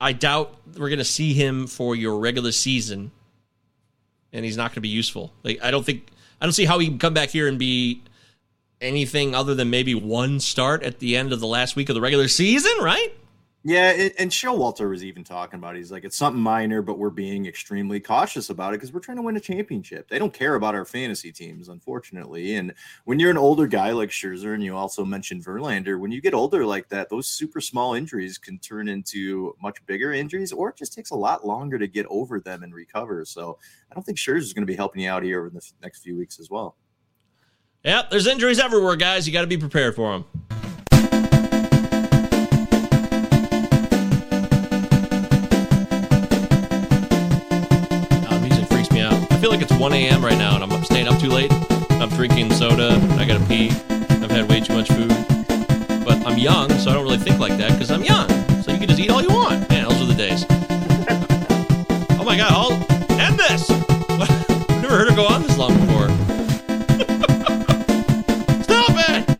[0.00, 3.12] I doubt we're going to see him for your regular season,
[4.32, 5.32] and he's not going to be useful.
[5.42, 6.08] Like I don't think
[6.40, 8.02] I don't see how he can come back here and be
[8.80, 12.00] anything other than maybe one start at the end of the last week of the
[12.02, 13.14] regular season, right?
[13.66, 15.74] Yeah, it, and Showalter was even talking about.
[15.74, 15.78] It.
[15.78, 19.16] He's like, it's something minor, but we're being extremely cautious about it because we're trying
[19.16, 20.06] to win a championship.
[20.10, 22.56] They don't care about our fantasy teams, unfortunately.
[22.56, 26.20] And when you're an older guy like Scherzer, and you also mentioned Verlander, when you
[26.20, 30.68] get older like that, those super small injuries can turn into much bigger injuries, or
[30.68, 33.24] it just takes a lot longer to get over them and recover.
[33.24, 33.58] So
[33.90, 36.18] I don't think Scherzer's going to be helping you out here over the next few
[36.18, 36.76] weeks as well.
[37.82, 39.26] Yep, there's injuries everywhere, guys.
[39.26, 40.73] You got to be prepared for them.
[49.84, 50.24] 1 a.m.
[50.24, 51.52] right now, and I'm staying up too late.
[51.90, 52.98] I'm drinking soda.
[53.18, 53.68] I gotta pee.
[53.68, 55.10] I've had way too much food.
[56.06, 58.26] But I'm young, so I don't really think like that because I'm young.
[58.62, 59.68] So you can just eat all you want.
[59.68, 60.46] Man, those are the days.
[62.18, 62.72] oh my god, I'll
[63.20, 63.68] end this.
[63.68, 66.08] I've never heard her go on this long before.
[68.64, 69.38] Stop it.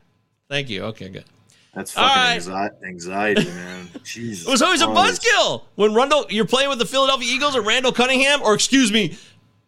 [0.51, 0.83] Thank you.
[0.83, 1.25] Okay, good.
[1.73, 2.71] That's fucking right.
[2.87, 3.89] anxiety, man.
[4.05, 4.47] Jesus.
[4.47, 7.93] It was always a buzzkill when Rundle you're playing with the Philadelphia Eagles or Randall
[7.93, 9.17] Cunningham, or excuse me,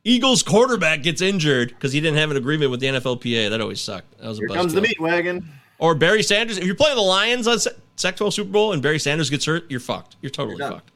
[0.07, 3.51] Eagles quarterback gets injured because he didn't have an agreement with the NFLPA.
[3.51, 4.19] That always sucked.
[4.19, 4.55] That was a Here buzzkill.
[4.55, 5.49] comes the meat wagon.
[5.79, 6.59] Or Barry Sanders.
[6.59, 7.59] If you're playing the Lions on
[7.97, 10.15] Sec 12 Super Bowl and Barry Sanders gets hurt, you're fucked.
[10.23, 10.91] You're totally You're fucked.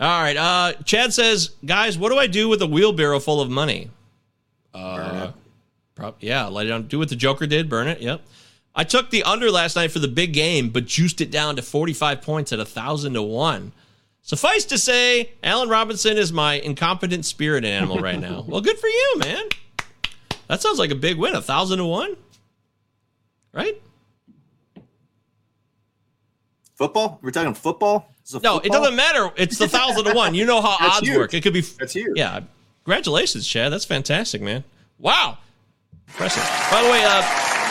[0.00, 0.36] All right.
[0.36, 3.90] Uh, Chad says, guys, what do I do with a wheelbarrow full of money?
[4.72, 5.32] Uh,
[5.94, 6.84] prob- yeah, light it on.
[6.88, 7.68] Do what the Joker did.
[7.68, 8.00] Burn it.
[8.00, 8.22] Yep.
[8.74, 11.62] I took the under last night for the big game, but juiced it down to
[11.62, 13.72] 45 points at a thousand to one.
[14.26, 18.42] Suffice to say, Allen Robinson is my incompetent spirit animal right now.
[18.48, 19.44] well, good for you, man.
[20.48, 21.34] That sounds like a big win.
[21.34, 22.16] A thousand to one,
[23.52, 23.80] right?
[26.74, 27.18] Football?
[27.20, 28.08] We're talking football?
[28.22, 29.30] This is a No, it doesn't matter.
[29.36, 30.34] It's the thousand to one.
[30.34, 31.18] You know how That's odds huge.
[31.18, 31.34] work.
[31.34, 31.60] It could be.
[31.60, 32.16] That's huge.
[32.16, 32.40] Yeah.
[32.84, 33.72] Congratulations, Chad.
[33.74, 34.64] That's fantastic, man.
[34.98, 35.36] Wow.
[36.08, 36.42] Impressive.
[36.70, 37.20] By the way, uh,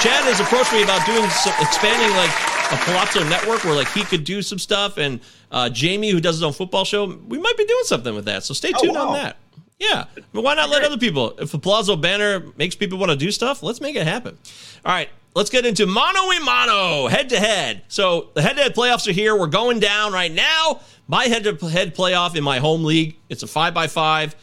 [0.01, 2.29] Chad has approached me about doing some, expanding like
[2.71, 5.19] a Palazzo network where like he could do some stuff, and
[5.51, 8.43] uh, Jamie, who does his own football show, we might be doing something with that.
[8.43, 9.07] So stay Oh, tuned wow.
[9.09, 9.37] on that.
[9.79, 11.31] Yeah, but why not let other people?
[11.39, 14.37] If a Palazzo banner makes people want to do stuff, let's make it happen.
[14.85, 17.81] All right, let's get into mano y mano, head to head.
[17.89, 19.35] So the head to head playoffs are here.
[19.37, 20.79] We're going down right now.
[21.07, 23.17] My head to head playoff in my home league.
[23.29, 24.35] It's a five by five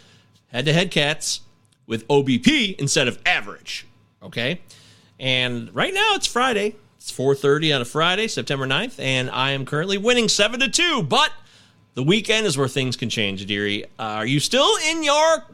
[0.52, 1.40] head to head cats
[1.86, 3.86] with OBP instead of average.
[4.22, 4.60] Okay,
[5.18, 6.76] and right now it's Friday.
[7.10, 11.02] It's 4:30 on a Friday, September 9th, and I am currently winning seven to two.
[11.02, 11.32] But
[11.94, 13.84] the weekend is where things can change, Deary.
[13.98, 15.44] Uh, are you still in your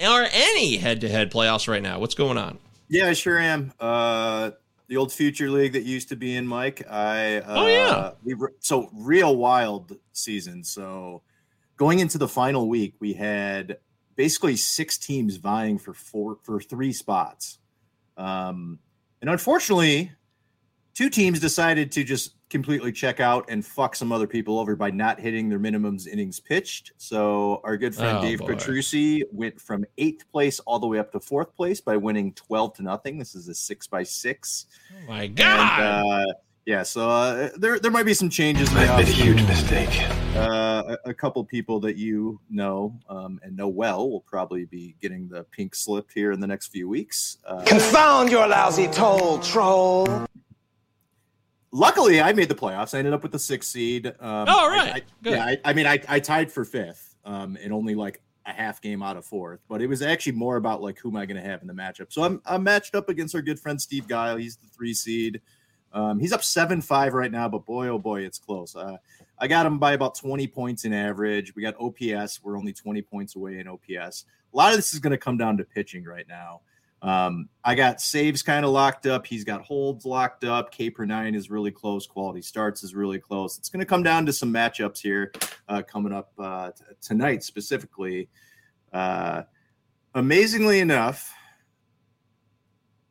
[0.00, 1.98] are any head-to-head playoffs right now?
[1.98, 2.58] What's going on?
[2.88, 3.72] Yeah, I sure am.
[3.80, 4.52] Uh,
[4.86, 6.86] the old future league that used to be in Mike.
[6.88, 8.10] I uh, Oh, yeah.
[8.22, 10.62] we so real wild season.
[10.62, 11.22] So
[11.76, 13.78] going into the final week, we had
[14.14, 17.58] basically six teams vying for four for three spots.
[18.16, 18.78] Um,
[19.20, 20.12] and unfortunately,
[20.94, 24.90] two teams decided to just completely check out and fuck some other people over by
[24.90, 26.92] not hitting their minimums innings pitched.
[26.98, 28.48] So our good friend Oh, Dave boy.
[28.48, 32.74] Petrucci went from eighth place all the way up to fourth place by winning 12
[32.74, 33.18] to nothing.
[33.18, 34.66] This is a six by six.
[34.92, 35.80] Oh my And, God!
[35.80, 36.32] uh,
[36.66, 38.70] yeah, so uh, there there might be some changes.
[38.70, 39.88] in I've made a huge mistake.
[40.36, 44.94] Uh, a, a couple people that you know um, and know well will probably be
[45.02, 47.38] getting the pink slip here in the next few weeks.
[47.44, 50.06] Uh, Confound your lousy toll, troll.
[51.72, 52.94] Luckily, I made the playoffs.
[52.94, 54.06] I ended up with the sixth seed.
[54.06, 54.92] Um, Oh, right.
[54.92, 55.32] I, I- Good.
[55.34, 58.80] yeah, I, I mean, I, I tied for fifth, um, and only like a half
[58.80, 59.60] game out of fourth.
[59.68, 61.74] But it was actually more about like who am I going to have in the
[61.74, 62.12] matchup.
[62.12, 64.36] So I'm I'm matched up against our good friend Steve Guile.
[64.36, 65.40] He's the three seed.
[65.94, 68.74] Um, he's up seven five right now, but boy oh boy, it's close.
[68.74, 68.96] Uh,
[69.38, 71.54] I got him by about 20 points in average.
[71.54, 72.40] We got OPS.
[72.42, 74.24] We're only 20 points away in OPS.
[74.52, 76.60] A lot of this is going to come down to pitching right now.
[77.02, 79.26] Um, I got saves kind of locked up.
[79.26, 80.70] He's got holds locked up.
[80.70, 82.06] K per nine is really close.
[82.06, 83.58] Quality starts is really close.
[83.58, 85.32] It's going to come down to some matchups here
[85.68, 88.28] uh, coming up uh, t- tonight specifically.
[88.92, 89.42] Uh,
[90.14, 91.34] amazingly enough,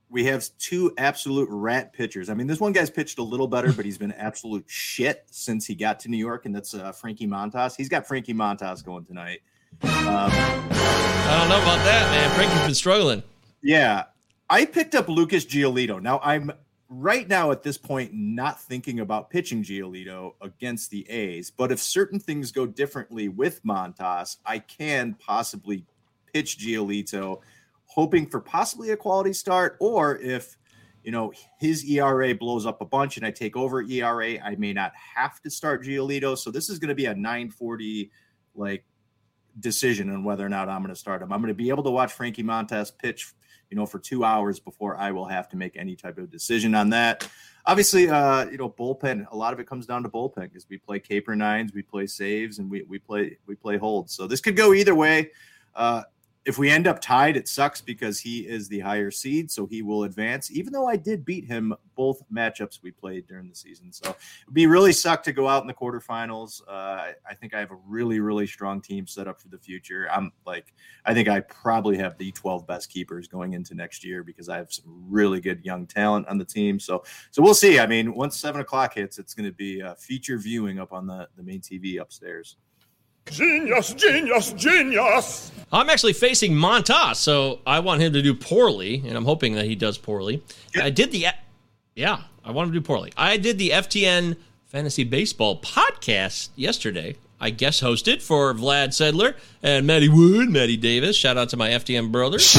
[0.10, 2.30] we have two absolute rat pitchers.
[2.30, 5.66] I mean, this one guy's pitched a little better, but he's been absolute shit since
[5.66, 7.76] he got to New York, and that's uh, Frankie Montas.
[7.76, 9.42] He's got Frankie Montas going tonight.
[9.84, 12.30] Um, I don't know about that, man.
[12.36, 13.24] Frankie's been struggling.
[13.62, 14.06] Yeah,
[14.50, 16.02] I picked up Lucas Giolito.
[16.02, 16.52] Now I'm
[16.90, 21.80] right now at this point not thinking about pitching Giolito against the A's, but if
[21.80, 25.86] certain things go differently with Montas, I can possibly
[26.34, 27.42] pitch Giolito,
[27.86, 30.58] hoping for possibly a quality start, or if
[31.04, 34.74] you know his ERA blows up a bunch and I take over ERA, I may
[34.74, 36.38] not have to start Giolito.
[36.38, 38.12] So this is going to be a 940
[38.54, 38.84] like
[39.60, 41.32] decision on whether or not I'm going to start him.
[41.32, 43.34] I'm going to be able to watch Frankie Montas pitch,
[43.72, 46.76] you know, for two hours before I will have to make any type of decision
[46.76, 47.28] on that.
[47.66, 49.26] Obviously, uh, you know, bullpen.
[49.32, 51.82] A lot of it comes down to bullpen because we play K per nines, we
[51.82, 54.14] play saves, and we we play we play holds.
[54.14, 55.32] So this could go either way.
[55.74, 56.04] Uh,
[56.44, 59.84] if we end up tied, it sucks because he is the higher seed, so he
[59.84, 60.50] will advance.
[60.52, 64.54] Even though I did beat him both matchups we played during the season, so it'd
[64.54, 66.62] be really suck to go out in the quarterfinals.
[66.68, 70.08] Uh, I, think I have a really really strong team set up for the future.
[70.12, 70.74] I'm like,
[71.06, 74.58] I think I probably have the 12 best keepers going into next year because I
[74.58, 76.80] have some really good young talent on the team.
[76.80, 77.80] So so we'll see.
[77.80, 81.06] I mean, once seven o'clock hits, it's going to be uh, feature viewing up on
[81.06, 82.58] the the main TV upstairs.
[83.30, 85.52] Genius, genius, genius.
[85.72, 89.66] I'm actually facing Montas, so I want him to do poorly, and I'm hoping that
[89.66, 90.44] he does poorly.
[90.76, 91.28] I did the,
[91.96, 93.14] yeah, I want him to do poorly.
[93.16, 94.36] I did the FTN
[94.66, 97.16] Fantasy Baseball podcast yesterday.
[97.40, 101.16] I guest hosted for Vlad Sedler and Matty Wood, Matty Davis.
[101.16, 102.56] Shout out to my FTN brothers.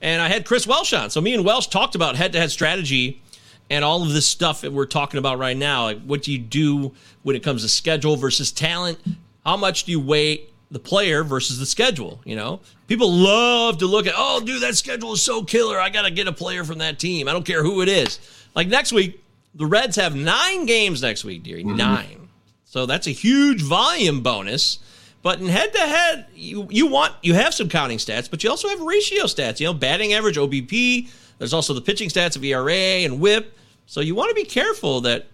[0.00, 1.10] And I had Chris Welsh on.
[1.10, 3.20] So me and Welsh talked about head-to-head strategy
[3.68, 5.84] and all of this stuff that we're talking about right now.
[5.84, 6.92] Like, what do you do
[7.22, 8.98] when it comes to schedule versus talent?
[9.44, 12.20] How much do you weight the player versus the schedule?
[12.24, 15.78] You know, people love to look at, oh, dude, that schedule is so killer.
[15.80, 17.28] I got to get a player from that team.
[17.28, 18.18] I don't care who it is.
[18.54, 19.22] Like next week,
[19.54, 21.64] the Reds have nine games next week, dearie.
[21.64, 21.76] Mm-hmm.
[21.76, 22.28] Nine.
[22.64, 24.78] So that's a huge volume bonus.
[25.22, 28.48] But in head to head, you you want you have some counting stats, but you
[28.48, 29.60] also have ratio stats.
[29.60, 31.10] You know, batting average, OBP.
[31.38, 33.56] There's also the pitching stats of ERA and WHIP.
[33.86, 35.26] So you want to be careful that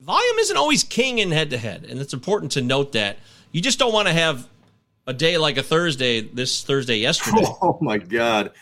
[0.00, 3.18] volume isn't always king in head to head, and it's important to note that
[3.52, 4.48] you just don't want to have
[5.06, 6.20] a day like a Thursday.
[6.20, 7.44] This Thursday yesterday.
[7.62, 8.52] Oh my god.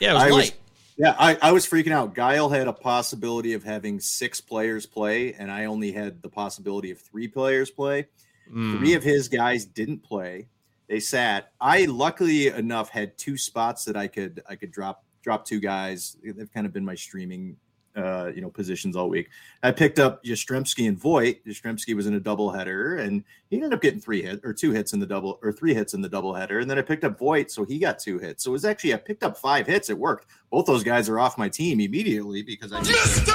[0.00, 0.36] Yeah, it was I light.
[0.36, 0.52] was
[0.96, 2.14] yeah, I, I was freaking out.
[2.14, 6.92] Guile had a possibility of having six players play, and I only had the possibility
[6.92, 8.06] of three players play.
[8.52, 8.78] Mm.
[8.78, 10.46] Three of his guys didn't play.
[10.88, 11.50] They sat.
[11.60, 16.16] I luckily enough had two spots that I could I could drop drop two guys.
[16.22, 17.56] They've kind of been my streaming
[17.96, 19.30] uh, you know, positions all week.
[19.62, 21.44] I picked up Yastrzemski and Voit.
[21.46, 24.92] Yastrzemski was in a doubleheader, and he ended up getting three hits or two hits
[24.92, 26.60] in the double or three hits in the doubleheader.
[26.60, 28.44] And then I picked up Voit, so he got two hits.
[28.44, 29.90] So it was actually I picked up five hits.
[29.90, 30.26] It worked.
[30.50, 33.28] Both those guys are off my team immediately because I just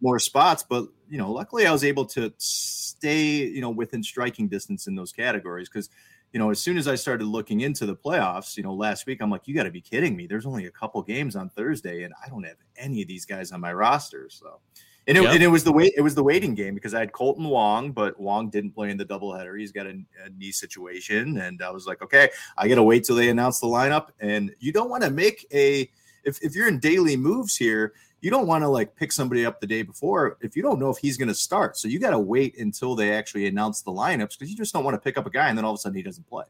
[0.00, 0.62] more spots.
[0.62, 4.94] But you know, luckily I was able to stay you know within striking distance in
[4.94, 5.90] those categories because
[6.38, 9.20] you know, as soon as I started looking into the playoffs, you know, last week,
[9.20, 10.28] I'm like, you got to be kidding me.
[10.28, 13.50] There's only a couple games on Thursday, and I don't have any of these guys
[13.50, 14.28] on my roster.
[14.30, 14.60] So,
[15.08, 15.34] and it, Yep.
[15.34, 17.90] and it was the wait, it was the waiting game because I had Kolten Wong,
[17.90, 19.58] but Wong didn't play in the doubleheader.
[19.58, 23.02] He's got a, a knee situation, and I was like, okay, I got to wait
[23.02, 24.10] till they announce the lineup.
[24.20, 25.90] And you don't want to make a
[26.22, 29.60] if if you're in daily moves here, you don't want to like pick somebody up
[29.60, 31.76] the day before if you don't know if he's going to start.
[31.76, 34.84] So you got to wait until they actually announce the lineups because you just don't
[34.84, 36.44] want to pick up a guy and then all of a sudden he doesn't play.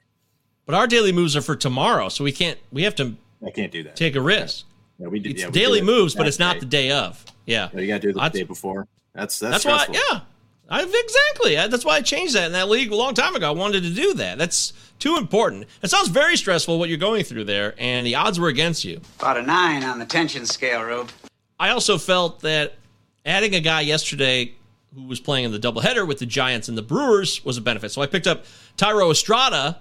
[0.66, 2.58] But our daily moves are for tomorrow, so we can't.
[2.72, 3.16] We have to
[3.46, 3.96] I can't do that.
[3.96, 4.66] take a risk.
[4.98, 5.30] Yeah, we do.
[5.30, 6.60] It's yeah, we daily do it moves, but it's not day.
[6.60, 7.24] the day of.
[7.46, 8.86] Yeah, Yeah, you got to do it the That's- day before.
[9.14, 9.84] That's that's, that's why.
[9.84, 9.94] stressful.
[10.12, 10.20] Yeah,
[10.68, 11.58] I, exactly.
[11.58, 13.48] I, that's why I changed that in that league a long time ago.
[13.48, 14.36] I wanted to do that.
[14.38, 15.64] That's too important.
[15.82, 19.00] It sounds very stressful what you're going through there, and the odds were against you.
[19.18, 21.10] About a nine on the tension scale, Rube.
[21.58, 22.74] I also felt that
[23.26, 24.54] adding a guy yesterday
[24.94, 27.90] who was playing in the doubleheader with the Giants and the Brewers was a benefit.
[27.92, 28.44] So I picked up
[28.76, 29.78] Thairo Estrada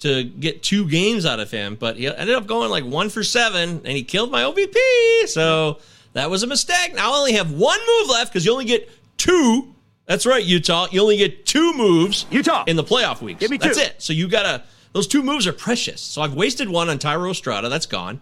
[0.00, 3.22] to get two games out of him, but he ended up going like one for
[3.22, 5.28] seven, and he killed my OBP.
[5.28, 5.78] So
[6.14, 6.94] that was a mistake.
[6.94, 9.74] Now I only have one move left because you only get two.
[10.06, 10.88] That's right, Utah.
[10.90, 12.26] You only get two moves.
[12.30, 13.40] Utah in the playoff weeks.
[13.40, 13.68] Give me two.
[13.68, 14.02] That's it.
[14.02, 14.64] So you gotta.
[14.92, 16.00] Those two moves are precious.
[16.00, 17.68] So I've wasted one on Thairo Estrada.
[17.68, 18.20] That's gone.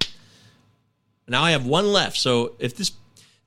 [1.29, 2.17] Now I have one left.
[2.17, 2.93] So if this,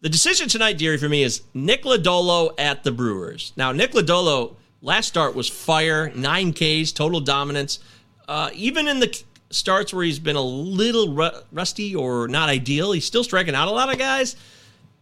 [0.01, 3.53] the decision tonight, dearie, for me is Nick Lodolo at the Brewers.
[3.55, 7.79] Now Nick Lodolo last start was fire, nine Ks, total dominance.
[8.27, 12.91] Uh, even in the starts where he's been a little ru- rusty or not ideal,
[12.91, 14.35] he's still striking out a lot of guys.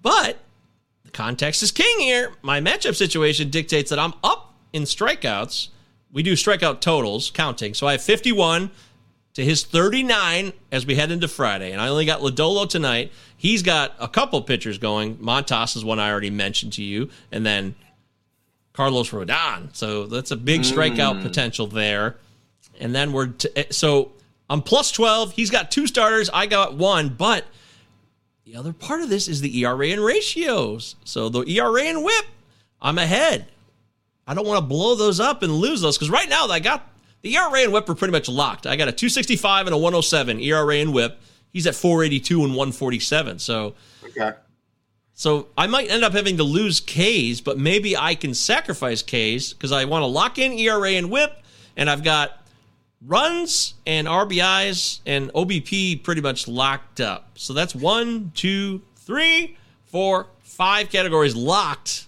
[0.02, 0.38] But
[1.06, 2.34] the context is king here.
[2.42, 5.70] My matchup situation dictates that I'm up in strikeouts.
[6.12, 7.74] We do strikeout totals counting.
[7.74, 8.72] So I have 51
[9.36, 11.72] to his 39 as we head into Friday.
[11.72, 13.12] And I only got Lodolo tonight.
[13.38, 15.18] He's got a couple pitchers going.
[15.18, 17.10] Montas is one I already mentioned to you.
[17.32, 17.76] And then
[18.74, 19.76] Carlos Rodon.
[19.76, 21.24] So that's a big strikeout Mm.
[21.24, 22.18] potential there.
[22.80, 24.12] And then we're t- eh, so
[24.50, 25.34] I'm plus 12.
[25.34, 26.30] He's got two starters.
[26.34, 27.10] I got one.
[27.10, 27.46] But
[28.46, 30.96] the other part of this is the ERA and ratios.
[31.04, 32.26] So the ERA and whip,
[32.82, 33.48] I'm ahead.
[34.26, 36.88] I don't want to blow those up and lose those because right now I got
[37.22, 38.66] the ERA and whip are pretty much locked.
[38.68, 41.20] I got a 265 and a 107 ERA and whip.
[41.52, 43.40] He's at 482 and 147.
[43.40, 43.76] So
[44.06, 44.32] Okay.
[45.14, 49.54] so I might end up having to lose K's, but maybe I can sacrifice K's
[49.54, 51.34] because I want to lock in ERA and whip,
[51.76, 52.36] and I've got
[53.06, 57.32] runs and RBIs and OBP pretty much locked up.
[57.36, 62.06] So that's one, two, three, four, five categories locked.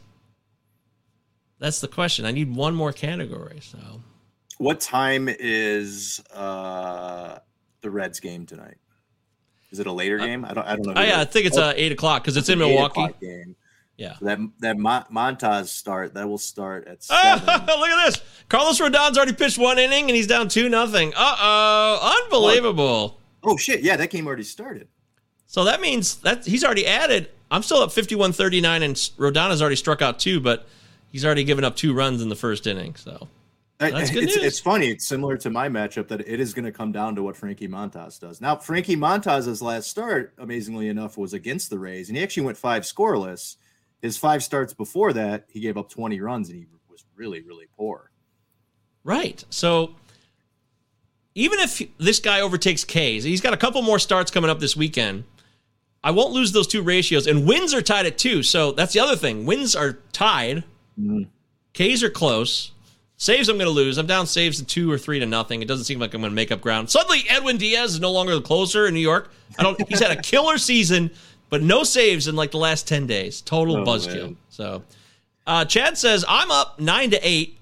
[1.60, 2.26] That's the question.
[2.26, 3.60] I need one more category.
[3.62, 3.78] So
[4.62, 7.40] What time is uh
[7.82, 8.78] the Reds game tonight?
[9.72, 10.46] Is it a later game?
[10.46, 10.68] I don't.
[10.68, 10.94] I don't know.
[10.98, 13.08] Oh, yeah, I think it's, uh, eight o'clock 'cause it's in Milwaukee.
[13.20, 13.56] Game.
[13.98, 14.18] Yeah.
[14.20, 17.66] So that that Mon- Montas start that will start at Ah, seven.
[17.80, 18.22] look at this.
[18.50, 21.12] Carlos Rodon's already pitched one inning and he's down two nothing.
[21.16, 23.20] Uh oh, unbelievable.
[23.44, 23.82] Oh shit!
[23.82, 24.88] Yeah, that game already started.
[25.48, 27.30] So that means that he's already added.
[27.50, 30.68] I'm still up 51 39, and Rodon has already struck out two, but
[31.12, 32.94] he's already given up two runs in the first inning.
[32.96, 33.28] So
[33.90, 34.46] That's good it's, news.
[34.46, 34.90] it's funny.
[34.90, 37.68] It's similar to my matchup that it is going to come down to what Frankie
[37.68, 38.40] Montas does.
[38.40, 42.58] Now, Frankie Montas's last start, amazingly enough, was against the Rays, and he actually went
[42.58, 43.56] five scoreless.
[44.02, 47.66] His five starts before that, he gave up 20 runs, and he was really, really
[47.76, 48.12] poor.
[49.04, 49.44] Right.
[49.50, 49.96] So
[51.34, 54.76] even if this guy overtakes K's, he's got a couple more starts coming up this
[54.76, 55.24] weekend.
[56.04, 58.44] I won't lose those two ratios, and wins are tied at two.
[58.44, 59.46] So that's the other thing.
[59.46, 60.58] Wins are tied.
[61.00, 61.24] Mm-hmm.
[61.74, 62.72] K's are close.
[63.22, 64.00] Saves I'm going to lose.
[64.00, 65.62] I'm down saves to two or three to nothing.
[65.62, 66.90] It doesn't seem like I'm going to make up ground.
[66.90, 69.30] Suddenly, Edwin Diaz is no longer the closer in New York.
[69.60, 69.80] I don't.
[69.88, 71.12] He's had a killer season,
[71.52, 73.42] but no saves in like the last ten days.
[73.42, 74.24] Total Oh, buzzkill.
[74.24, 74.38] man.
[74.50, 74.82] So,
[75.46, 77.60] uh, Chad says I'm up nine to eight,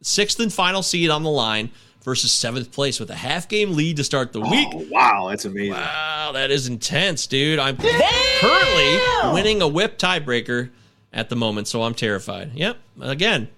[0.00, 1.70] sixth and final seed on the line
[2.04, 4.68] versus seventh place with a half game lead to start the week.
[4.72, 5.72] Oh, wow, that's amazing.
[5.74, 7.58] Wow, that is intense, dude.
[7.58, 8.98] I'm currently
[9.34, 10.70] winning a whip tiebreaker
[11.12, 12.52] at the moment, so I'm terrified.
[12.54, 12.78] Yep.
[13.02, 13.48] Again,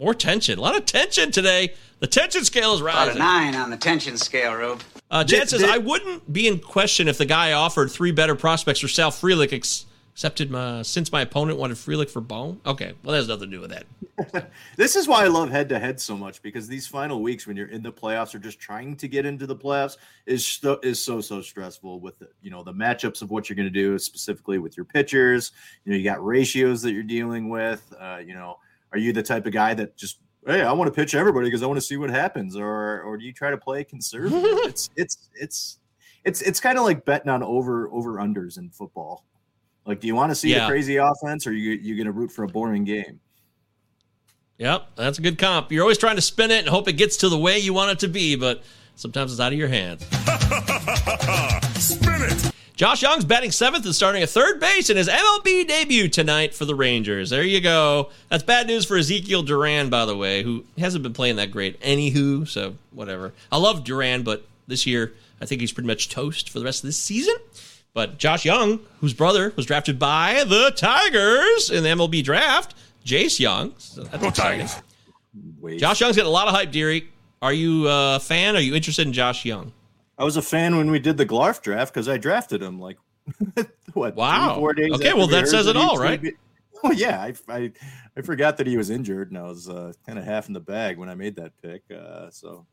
[0.00, 0.58] more tension.
[0.58, 1.74] A lot of tension today.
[2.00, 3.18] The tension scale is About a rising.
[3.18, 4.80] nine on the tension scale, Rube.
[5.10, 8.34] Uh, Chad Did- says, I wouldn't be in question if the guy offered three better
[8.34, 12.60] prospects for Sal Frelick, ex- accepted my, since my opponent wanted Frelick for Bone.
[12.64, 14.46] Okay, well, that has nothing to do with that.
[14.76, 17.56] This is why I love head to head so much because these final weeks when
[17.56, 19.96] you're in the playoffs or just trying to get into the playoffs
[20.26, 23.56] is so, is so so stressful with the, you know the matchups of what you're
[23.56, 25.52] going to do specifically with your pitchers.
[25.84, 27.92] You know you got ratios that you're dealing with.
[27.98, 28.58] Uh, you know,
[28.92, 31.62] are you the type of guy that just hey I want to pitch everybody because
[31.62, 34.42] I want to see what happens, or or do you try to play conservative?
[34.44, 35.78] it's it's it's
[36.24, 39.24] it's it's kind of like betting on over over unders in football.
[39.86, 40.66] Like, do you want to see Yeah.
[40.66, 43.20] a crazy offense, or you you going to root for a boring game?
[44.58, 45.72] Yep, that's a good comp.
[45.72, 47.92] You're always trying to spin it and hope it gets to the way you want
[47.92, 48.62] it to be, but
[48.94, 50.04] sometimes it's out of your hands.
[51.80, 52.49] Spin it!
[52.80, 56.64] Josh Jung's batting seventh and starting at third base in his MLB debut tonight for
[56.64, 57.28] the Rangers.
[57.28, 58.08] There you go.
[58.30, 61.78] That's bad news for Ezekiel Duran, by the way, who hasn't been playing that great.
[61.82, 63.34] Anywho, so whatever.
[63.52, 65.12] I love Duran, but this year
[65.42, 67.34] I think he's pretty much toast for the rest of this season.
[67.92, 72.74] But Josh Jung, whose brother was drafted by the Tigers in the MLB draft,
[73.04, 73.74] Jace Jung.
[73.76, 74.30] So that's Go.
[74.30, 74.74] Tigers!
[75.60, 75.80] Wait.
[75.80, 77.10] Josh Jung's getting a lot of hype, Deary.
[77.42, 78.56] Are you a fan?
[78.56, 79.70] Are you interested in Josh Jung?
[80.20, 82.98] I was a fan when we did the Glarf draft because I drafted him like
[83.94, 84.14] what?
[84.14, 84.52] Wow.
[84.52, 85.90] three, four days Okay, well, that says it all, right?
[85.92, 86.22] was all, gonna right?
[86.22, 86.32] be-
[86.82, 87.72] Oh yeah, I, I
[88.16, 90.60] I forgot that he was injured, and I was uh, kind of half in the
[90.60, 91.82] bag when I made that pick.
[91.94, 92.66] Uh, so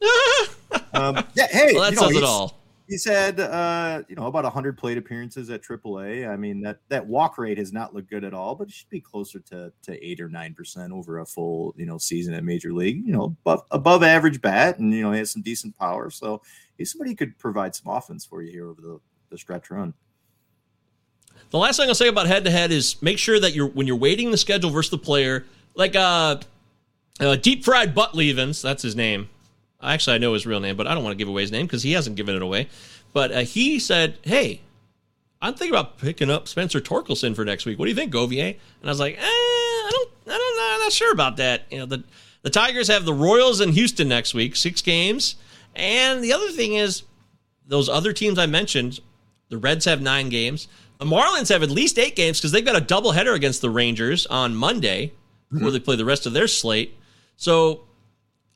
[0.92, 2.60] um, yeah, hey, Well, that you know, says it all.
[2.86, 6.28] He's had uh, you know about hundred plate appearances at AAA.
[6.28, 8.90] I mean that that walk rate has not looked good at all, but it should
[8.90, 12.44] be closer to to eight or nine percent over a full you know season at
[12.44, 13.02] Major League.
[13.06, 16.10] You know above above average bat, and you know he has some decent power.
[16.10, 16.42] So
[16.78, 19.94] he's somebody who could provide some offense for you here over the the stretch run.
[21.50, 23.86] The last thing I'll say about head to head is make sure that you're when
[23.86, 25.44] you're weighting the schedule versus the player,
[25.74, 26.38] like uh,
[27.20, 29.28] uh deep fried butt leavens, that's his name.
[29.82, 31.66] Actually, I know his real name, but I don't want to give away his name
[31.66, 32.68] because he hasn't given it away.
[33.12, 34.62] But uh, he said, "Hey,
[35.42, 37.78] I'm thinking about picking up Spencer Torkelson for next week.
[37.78, 40.74] What do you think, Govier?" And I was like, eh, "I don't, I don't, know,
[40.74, 42.04] I'm not sure about that." You know, the
[42.42, 45.36] the Tigers have the Royals in Houston next week, six games,
[45.74, 47.02] and the other thing is
[47.66, 49.00] those other teams I mentioned,
[49.48, 50.68] the Reds have nine games.
[50.98, 54.26] The Marlins have at least eight games because they've got a doubleheader against the Rangers
[54.26, 55.12] on Monday
[55.52, 56.96] before they play the rest of their slate.
[57.36, 57.84] So,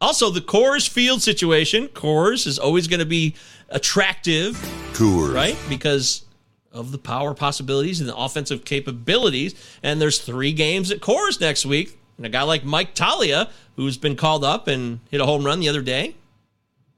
[0.00, 1.88] also the Coors Field situation.
[1.88, 3.34] Coors is always going to be
[3.68, 4.54] attractive,
[4.92, 5.34] Coors.
[5.34, 5.56] right?
[5.68, 6.24] Because
[6.72, 9.54] of the power possibilities and the offensive capabilities.
[9.82, 11.98] And there's three games at Coors next week.
[12.16, 15.60] And a guy like Mike Toglia, who's been called up and hit a home run
[15.60, 16.14] the other day,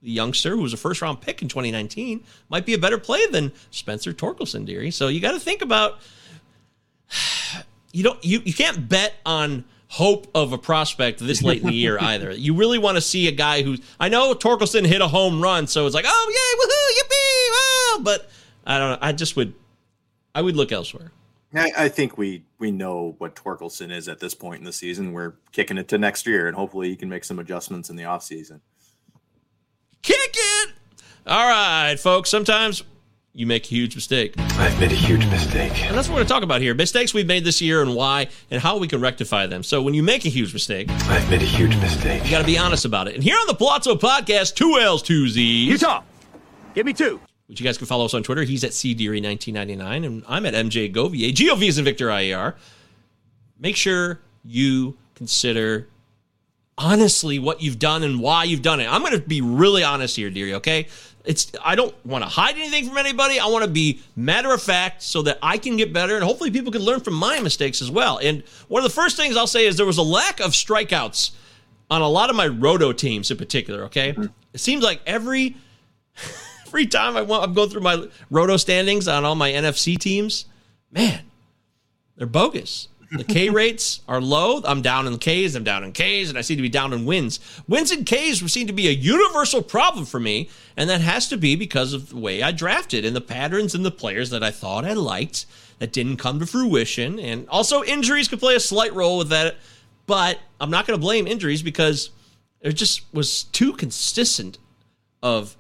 [0.03, 3.27] the youngster who was a first round pick in 2019 might be a better play
[3.27, 4.91] than Spencer Torkelson, dearie.
[4.91, 5.99] So you got to think about
[7.93, 11.75] you don't you, you can't bet on hope of a prospect this late in the
[11.75, 12.31] year either.
[12.31, 15.67] You really want to see a guy who's I know Torkelson hit a home run,
[15.67, 18.05] so it's like, oh yay, woohoo, yippee, wow.
[18.05, 18.31] But
[18.67, 18.99] I don't know.
[19.01, 19.55] I just would
[20.35, 21.13] I would look elsewhere.
[21.53, 25.13] I, I think we we know what Torkelson is at this point in the season.
[25.13, 28.05] We're kicking it to next year, and hopefully he can make some adjustments in the
[28.05, 28.61] offseason.
[30.03, 30.73] Kick it!
[31.27, 32.31] All right, folks.
[32.31, 32.83] Sometimes
[33.33, 34.35] you make a huge mistake.
[34.39, 35.85] I've made a huge mistake.
[35.85, 36.75] And that's what we're going to talk about here.
[36.75, 39.63] Mistakes we've made this year and why and how we can rectify them.
[39.63, 42.25] So when you make a huge mistake, I've made a huge mistake.
[42.25, 43.15] you got to be honest about it.
[43.15, 45.69] And here on the Palazzo Podcast, two L's, two Z's.
[45.69, 46.03] Utah,
[46.75, 47.21] give me two.
[47.47, 48.43] Which you guys can follow us on Twitter.
[48.45, 51.33] He's at CDeary1999 and I'm at MJ Govier.
[51.35, 52.55] GOV is in Victor IER.
[53.59, 55.87] Make sure you consider
[56.81, 58.91] honestly what you've done and why you've done it.
[58.91, 60.89] I'm going to be really honest here, dearie, okay?
[61.25, 63.39] It's I don't want to hide anything from anybody.
[63.39, 66.51] I want to be matter of fact so that I can get better and hopefully
[66.51, 68.19] people can learn from my mistakes as well.
[68.19, 71.33] And one of the first things I'll say is there was a lack of strikeouts
[71.91, 73.85] on a lot of my roto teams in particular.
[73.85, 74.27] Okay, mm-hmm.
[74.55, 75.57] it seems like every
[76.67, 80.47] every time I want, I'm going through my roto standings on all my NFC teams.
[80.91, 81.21] Man,
[82.17, 82.89] they're bogus.
[83.13, 84.63] The K rates are low.
[84.65, 85.57] I'm down in the Ks.
[85.57, 87.41] I'm down in Ks, and I seem to be down in wins.
[87.67, 91.37] Wins and Ks seem to be a universal problem for me, and that has to
[91.37, 94.53] be because of the way I drafted and the patterns and the players that I
[94.53, 95.47] thought I liked
[95.81, 97.19] that didn't come to fruition.
[97.19, 99.57] And also, injuries could play a slight role with that.
[100.07, 102.11] But I'm not going to blame injuries because
[102.61, 104.59] it just was too consistent
[105.23, 105.57] of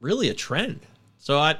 [0.00, 0.80] really a trend.
[1.18, 1.56] So I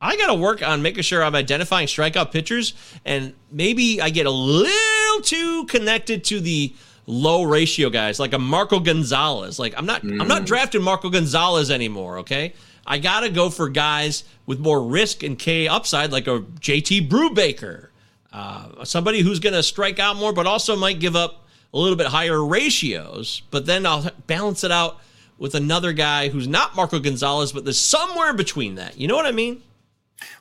[0.00, 2.74] I got to work on making sure I'm identifying strikeout pitchers,
[3.04, 6.74] and maybe I get a little too connected to the
[7.06, 9.58] low ratio guys, like a Marco Gonzales.
[9.58, 10.20] Like I'm not, mm.
[10.20, 12.18] I'm not drafting Marco Gonzales anymore.
[12.18, 12.52] Okay,
[12.86, 17.08] I got to go for guys with more risk and K upside, like a JT
[17.08, 17.88] Brubaker,
[18.32, 21.96] uh, somebody who's going to strike out more, but also might give up a little
[21.96, 23.42] bit higher ratios.
[23.50, 25.00] But then I'll balance it out
[25.38, 28.98] with another guy who's not Marco Gonzales, but there's somewhere between that.
[28.98, 29.62] You know what I mean?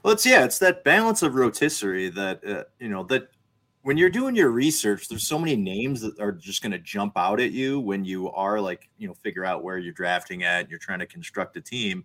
[0.03, 3.29] Well, it's yeah, it's that balance of rotisserie that uh, you know that
[3.81, 7.13] when you're doing your research, there's so many names that are just going to jump
[7.17, 10.61] out at you when you are like you know figure out where you're drafting at.
[10.61, 12.03] And you're trying to construct a team,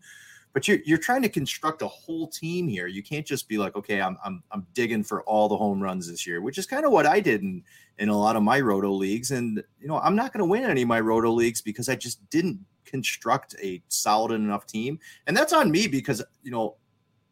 [0.53, 2.87] but you're you're trying to construct a whole team here.
[2.87, 6.11] You can't just be like, okay, I'm I'm I'm digging for all the home runs
[6.11, 7.63] this year, which is kind of what I did in
[7.99, 9.31] in a lot of my roto leagues.
[9.31, 11.97] And you know, I'm not going to win any of my roto leagues because I
[11.97, 16.77] just didn't construct a solid enough team, and that's on me because you know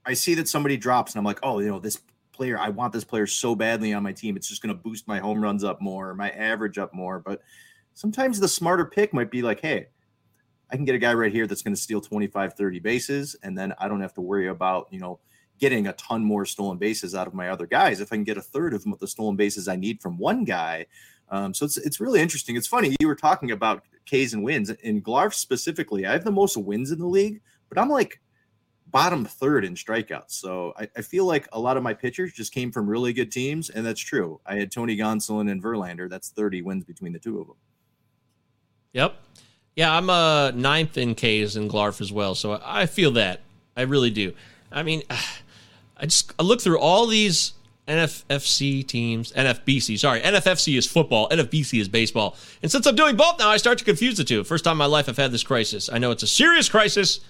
[0.08, 2.00] I see that somebody drops and I'm like, oh, you know, this
[2.32, 4.36] player, I want this player so badly on my team.
[4.36, 7.18] It's just going to boost my home runs up more, my average up more.
[7.18, 7.42] But
[7.92, 9.88] sometimes the smarter pick might be like, hey,
[10.70, 13.36] I can get a guy right here that's going to steal 25, 30 bases.
[13.42, 15.20] And then I don't have to worry about, you know,
[15.58, 18.00] getting a ton more stolen bases out of my other guys.
[18.00, 20.86] If I can get a third of the stolen bases I need from one guy.
[21.28, 22.56] Um, so it's, it's really interesting.
[22.56, 22.96] It's funny.
[22.98, 26.06] You were talking about Ks and wins in Glarf specifically.
[26.06, 28.22] I have the most wins in the league, but I'm like
[28.90, 30.30] bottom third in strikeouts.
[30.30, 33.30] So I, I, feel like a lot of my pitchers just came from really good
[33.30, 34.40] teams, and that's true.
[34.46, 36.08] I had Tony Gonsolin and Verlander.
[36.08, 37.56] That's 30 wins between the two of them.
[38.92, 39.14] Yep.
[39.76, 42.34] Yeah, I'm a ninth in Ks and Glarf as well.
[42.34, 43.42] So I feel that.
[43.76, 44.32] I really do.
[44.72, 45.02] I mean,
[45.96, 47.52] I just I look through all these
[47.86, 52.36] NFFC teams, NFBC, sorry, NFFC is football, NFBC is baseball.
[52.62, 54.44] And since I'm doing both now, I start to confuse the two.
[54.44, 55.88] First time in my life I've had this crisis.
[55.90, 57.20] I know it's a serious crisis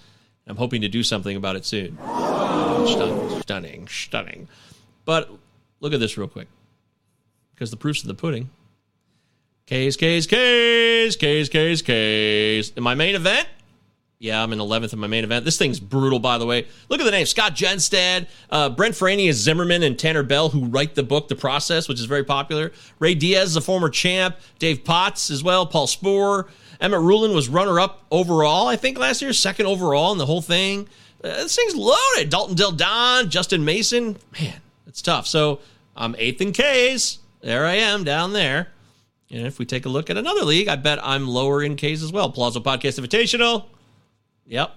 [0.48, 1.96] I'm hoping to do something about it soon.
[2.86, 4.48] Stunning, stunning, stunning.
[5.04, 5.30] But
[5.80, 6.48] look at this real quick.
[7.54, 8.50] Because the proof's in the pudding.
[9.66, 12.72] K's, K's, K's, K's, K's, K's.
[12.74, 13.46] In my main event,
[14.18, 15.44] yeah, I'm in 11th in my main event.
[15.44, 16.66] This thing's brutal, by the way.
[16.88, 20.64] Look at the name Scott Genstad, uh, Brent Franey is Zimmerman, and Tanner Bell, who
[20.64, 22.72] write the book The Process, which is very popular.
[22.98, 24.36] Ray Diaz is a former champ.
[24.58, 25.66] Dave Potts as well.
[25.66, 26.48] Paul Sporer.
[26.80, 30.42] Emmett Rulin was runner up overall, I think, last year, second overall in the whole
[30.42, 30.88] thing.
[31.22, 32.30] Uh, this thing's loaded.
[32.30, 34.16] Dalton Del Don, Justin Mason.
[34.40, 35.26] Man, it's tough.
[35.26, 35.60] So
[35.96, 37.18] I'm eighth in Ks.
[37.40, 38.68] There I am down there.
[39.30, 42.02] And if we take a look at another league, I bet I'm lower in Ks
[42.02, 42.30] as well.
[42.30, 43.64] Plaza Podcast Invitational.
[44.46, 44.72] Yep.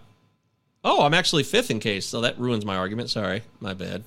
[0.83, 3.09] Oh, I'm actually fifth in Ks, so that ruins my argument.
[3.09, 4.03] Sorry, my bad.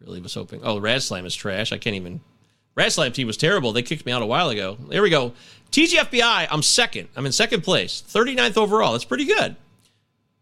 [0.00, 0.60] Really was hoping.
[0.62, 1.72] Oh, Rad Slam is trash.
[1.72, 2.20] I can't even.
[2.88, 3.72] Slam team was terrible.
[3.72, 4.76] They kicked me out a while ago.
[4.88, 5.32] There we go.
[5.70, 7.08] TGFBI, I'm second.
[7.16, 8.92] I'm in second place, 39th overall.
[8.92, 9.56] That's pretty good.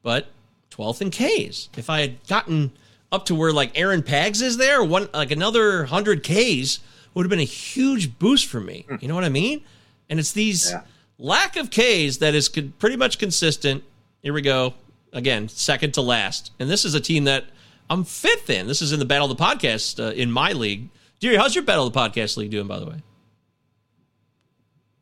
[0.03, 0.27] But
[0.71, 1.69] 12th in Ks.
[1.77, 2.73] If I had gotten
[3.13, 6.81] up to where like Aaron Pags is there, one like another 100 Ks
[7.15, 8.87] would have been a huge boost for me.
[9.01, 9.63] You know what I mean?
[10.09, 10.83] And it's these yeah.
[11.19, 13.85] lack of Ks that is pretty much consistent.
[14.23, 14.75] Here we go.
[15.13, 16.53] Again, second to last.
[16.61, 17.45] And this is a team that
[17.89, 18.69] I'm fifth in.
[18.69, 20.89] This is in the Battle of the Podcast uh, in my league.
[21.21, 23.03] Deary, how's your Battle of the Podcast league doing, by the way?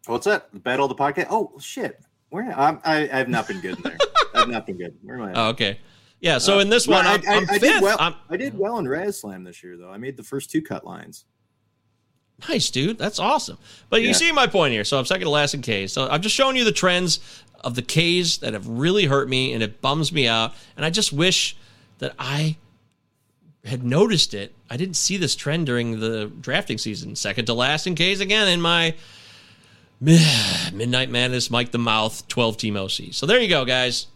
[0.07, 0.53] What's that?
[0.53, 1.29] The battle of the podcast?
[1.31, 2.01] Oh shit!
[2.31, 3.99] Where I'm, I, I have not been good in there.
[4.35, 4.97] I've not been good.
[5.03, 5.33] Where am I?
[5.35, 5.79] Oh, okay.
[6.21, 6.39] Yeah.
[6.39, 7.97] So uh, in this one, I'm, I, I'm I, did well.
[8.01, 9.91] I'm, I did well in Raz Slam this year, though.
[9.91, 11.25] I made the first two cut lines.
[12.49, 12.99] Nice, dude.
[12.99, 13.59] That's awesome.
[13.91, 14.85] But you see my point here.
[14.85, 15.93] So I'm second to last in Ks.
[15.93, 17.21] So I'm just showing you the trends
[17.63, 20.55] of the Ks that have really hurt me, and it bums me out.
[20.77, 21.57] And I just wish
[21.99, 22.57] that I
[23.65, 24.55] had noticed it.
[24.71, 27.17] I didn't see this trend during the drafting season.
[27.17, 28.95] Second to last in Ks again in my
[30.01, 33.13] Midnight Madness, Mike the Mouth, 12 Team OC.
[33.13, 34.07] So there you go, guys.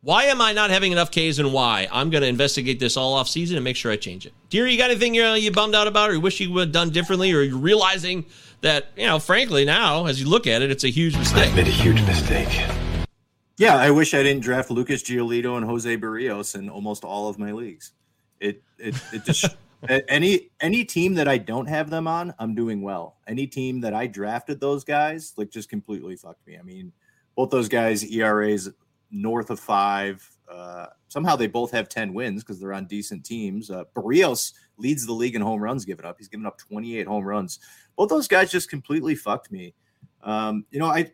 [0.00, 1.88] Why am I not having enough Ks and why?
[1.90, 4.32] I'm going to investigate this all off season and make sure I change it.
[4.48, 6.72] Dear, you got anything you're, you bummed out about or you wish you would have
[6.72, 8.24] done differently or you're realizing
[8.60, 11.52] that, you know, frankly, now as you look at it, it's a huge mistake?
[11.52, 12.48] I made a huge mistake.
[13.56, 17.40] Yeah, I wish I didn't draft Lucas Giolito and Jose Berrios in almost all of
[17.40, 17.92] my leagues.
[18.40, 19.56] It it it just
[20.08, 23.16] any any team that I don't have them on, I'm doing well.
[23.26, 26.58] Any team that I drafted those guys, like just completely fucked me.
[26.58, 26.92] I mean,
[27.36, 28.68] both those guys ERAs
[29.10, 30.28] north of five.
[30.50, 33.70] Uh, somehow they both have 10 wins because they're on decent teams.
[33.70, 36.16] Uh, Berrios leads the league in home runs given up.
[36.18, 37.58] He's given up 28 home runs.
[37.96, 39.74] Both those guys just completely fucked me.
[40.22, 41.12] Um, you know, I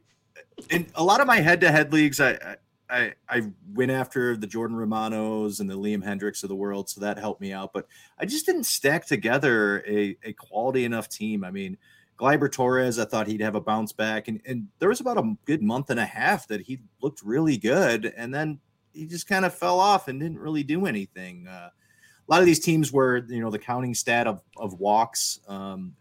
[0.70, 2.56] in a lot of my head-to-head leagues, I, I
[2.89, 7.01] I I went after the Jordan Romanos and the Liam Hendriks of the world, so
[7.01, 7.73] that helped me out.
[7.73, 7.86] But
[8.19, 11.44] I just didn't stack together a, a quality enough team.
[11.44, 11.78] I mean,
[12.19, 15.35] Gleyber Torres, I thought he'd have a bounce back, and, and there was about a
[15.47, 18.61] good month and a half that he looked really good, and then
[18.93, 21.48] he just kind of fell off and didn't really do anything.
[21.48, 25.40] Uh, a lot of these teams where you know the counting stat of of walks.
[25.48, 25.94] Um,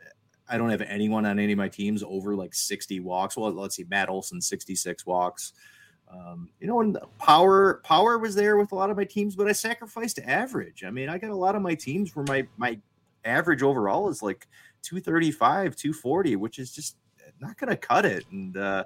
[0.49, 3.37] I don't have anyone on any of my teams over like 60 walks.
[3.37, 5.53] Well, let's see, Matt Olson 66 walks.
[6.13, 9.47] Um, you know, and power power was there with a lot of my teams, but
[9.47, 10.83] I sacrificed average.
[10.83, 12.79] I mean, I got a lot of my teams where my my
[13.25, 14.47] average overall is like
[14.83, 16.97] 235, 240, which is just
[17.39, 18.25] not going to cut it.
[18.31, 18.85] And uh,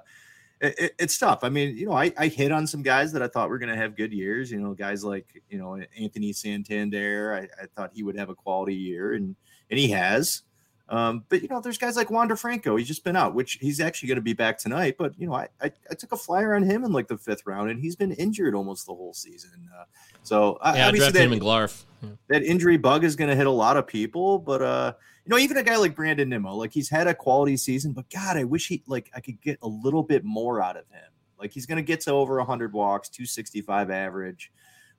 [0.60, 1.40] it, it's tough.
[1.42, 3.72] I mean, you know, I, I hit on some guys that I thought were going
[3.72, 4.50] to have good years.
[4.50, 7.34] You know, guys like you know Anthony Santander.
[7.34, 9.36] I, I thought he would have a quality year, and
[9.70, 10.42] and he has.
[10.90, 12.76] Um, but you know, there's guys like Wander Franco.
[12.76, 14.96] He's just been out, which he's actually going to be back tonight.
[14.98, 17.42] But you know, I, I, I took a flyer on him in like the fifth
[17.46, 19.68] round, and he's been injured almost the whole season.
[19.78, 19.84] Uh,
[20.22, 21.84] so yeah, I obviously drafted that, him in Glarf.
[22.02, 22.08] Yeah.
[22.28, 24.38] that injury bug is going to hit a lot of people.
[24.38, 24.92] But uh,
[25.26, 28.08] you know, even a guy like Brandon Nimmo, like he's had a quality season, but
[28.08, 31.10] God, I wish he like I could get a little bit more out of him.
[31.38, 34.50] Like he's going to get to over 100 walks, 265 average,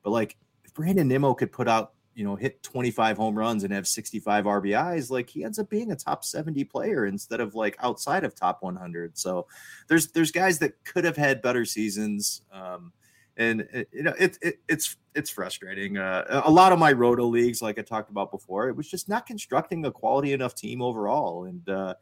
[0.03, 3.73] but like if Brandon Nimmo could put out you know, hit 25 home runs and
[3.73, 7.77] have 65 RBIs, like he ends up being a top 70 player instead of like
[7.79, 9.17] outside of top 100.
[9.17, 9.47] So
[9.87, 12.41] there's there's guys that could have had better seasons.
[12.51, 12.91] Um,
[13.37, 15.97] and it, you know it, it, it's it's frustrating.
[15.97, 19.09] Uh, a lot of my roto leagues, like I talked about before, it was just
[19.09, 21.45] not constructing a quality enough team overall.
[21.45, 21.95] And uh,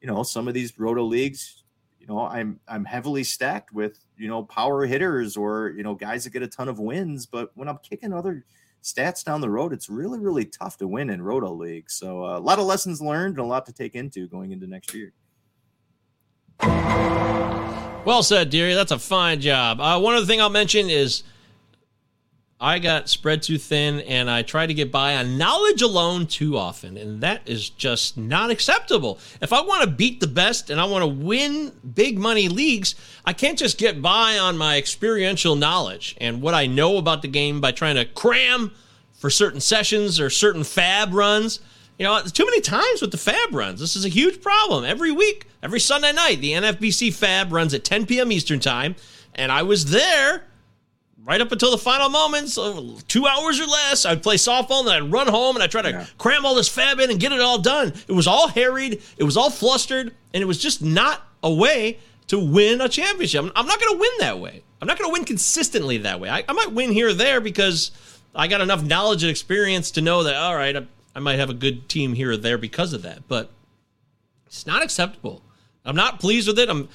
[0.00, 1.62] you know, some of these roto leagues,
[2.00, 6.24] you know, I'm I'm heavily stacked with you know power hitters or you know guys
[6.24, 7.26] that get a ton of wins.
[7.26, 8.44] But when I'm kicking other
[8.82, 11.90] stats down the road, it's really, really tough to win in Roto League.
[11.90, 14.66] So uh, a lot of lessons learned and a lot to take into going into
[14.66, 15.12] next year.
[18.04, 18.74] Well said, dearie.
[18.74, 19.80] That's a fine job.
[19.80, 21.22] Uh, one other thing I'll mention is
[22.60, 26.56] I got spread too thin and I try to get by on knowledge alone too
[26.56, 26.96] often.
[26.96, 29.20] And that is just not acceptable.
[29.40, 32.96] If I want to beat the best and I want to win big money leagues,
[33.24, 37.28] I can't just get by on my experiential knowledge and what I know about the
[37.28, 38.72] game by trying to cram
[39.14, 41.60] for certain sessions or certain fab runs.
[41.96, 43.78] You know, too many times with the fab runs.
[43.78, 44.84] This is a huge problem.
[44.84, 48.32] Every week, every Sunday night, the NFBC fab runs at 10 p.m.
[48.32, 48.96] Eastern Time.
[49.34, 50.44] And I was there
[51.28, 54.06] right up until the final moments, uh, two hours or less.
[54.06, 56.06] I'd play softball and then I'd run home and I'd try to yeah.
[56.16, 57.92] cram all this fab in and get it all done.
[58.08, 61.98] It was all harried, it was all flustered, and it was just not a way
[62.28, 63.44] to win a championship.
[63.54, 64.62] I'm not going to win that way.
[64.80, 66.30] I'm not going to win consistently that way.
[66.30, 67.90] I, I, might win here or there because
[68.34, 71.50] I got enough knowledge and experience to know that, all right, I, I might have
[71.50, 73.28] a good team here or there because of that.
[73.28, 73.50] But
[74.46, 75.42] it's not acceptable.
[75.84, 76.68] I'm not pleased with it.
[76.68, 76.88] I'm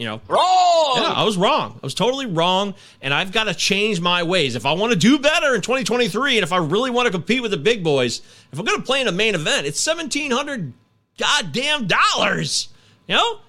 [0.00, 0.20] you know.
[0.28, 0.94] Wrong!
[0.96, 1.78] Yeah i was wrong.
[1.82, 4.56] I was totally wrong and i've got to change my ways.
[4.56, 7.42] If i want to do better in 2023 and if i really want to compete
[7.42, 10.72] with the big boys if i'm going to play in a main event it's 1700
[11.18, 12.70] goddamn dollars!
[13.06, 13.40] You know?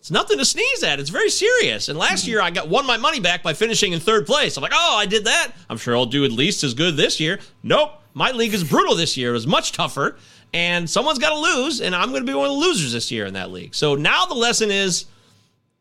[0.00, 1.00] It's nothing to sneeze at.
[1.00, 1.88] It's very serious.
[1.88, 4.56] And last year i got won my money back by finishing in third place.
[4.56, 5.52] I'm like oh i did that.
[5.70, 7.38] I'm sure i'll do at least as good this year.
[7.62, 7.92] Nope.
[8.12, 9.30] My league is brutal this year.
[9.30, 10.16] It was much tougher.
[10.52, 13.12] And someone's got to lose and i'm going to be one of the losers this
[13.12, 13.74] year in that league.
[13.74, 15.06] So now the lesson is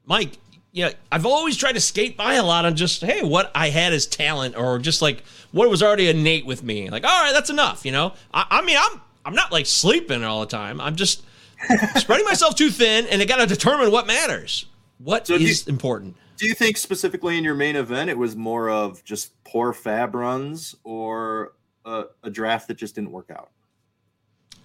[0.05, 0.37] Mike,
[0.71, 3.69] you know, I've always tried to skate by a lot on just, hey, what I
[3.69, 6.89] had as talent or just like what was already innate with me.
[6.89, 8.13] Like, all right, that's enough, you know?
[8.33, 10.81] I, I mean, I'm I'm not like sleeping all the time.
[10.81, 11.23] I'm just
[11.95, 14.65] spreading myself too thin and I got to determine what matters.
[14.97, 16.17] What so is you, important.
[16.37, 20.13] Do you think specifically in your main event it was more of just poor fab
[20.13, 21.53] runs or
[21.85, 23.49] a, a draft that just didn't work out?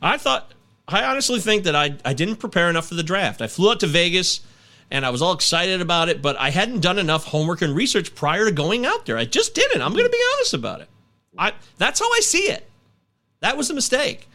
[0.03, 0.55] I thought
[0.89, 3.41] I honestly think that I I didn't prepare enough for the draft.
[3.41, 4.41] I flew out to Vegas
[4.91, 8.15] and I was all excited about it, but I hadn't done enough homework and research
[8.15, 9.17] prior to going out there.
[9.17, 9.83] I just didn't.
[9.83, 10.89] I'm going to be honest about it.
[11.39, 12.69] I that's how I see it.
[13.41, 14.29] That was a mistake.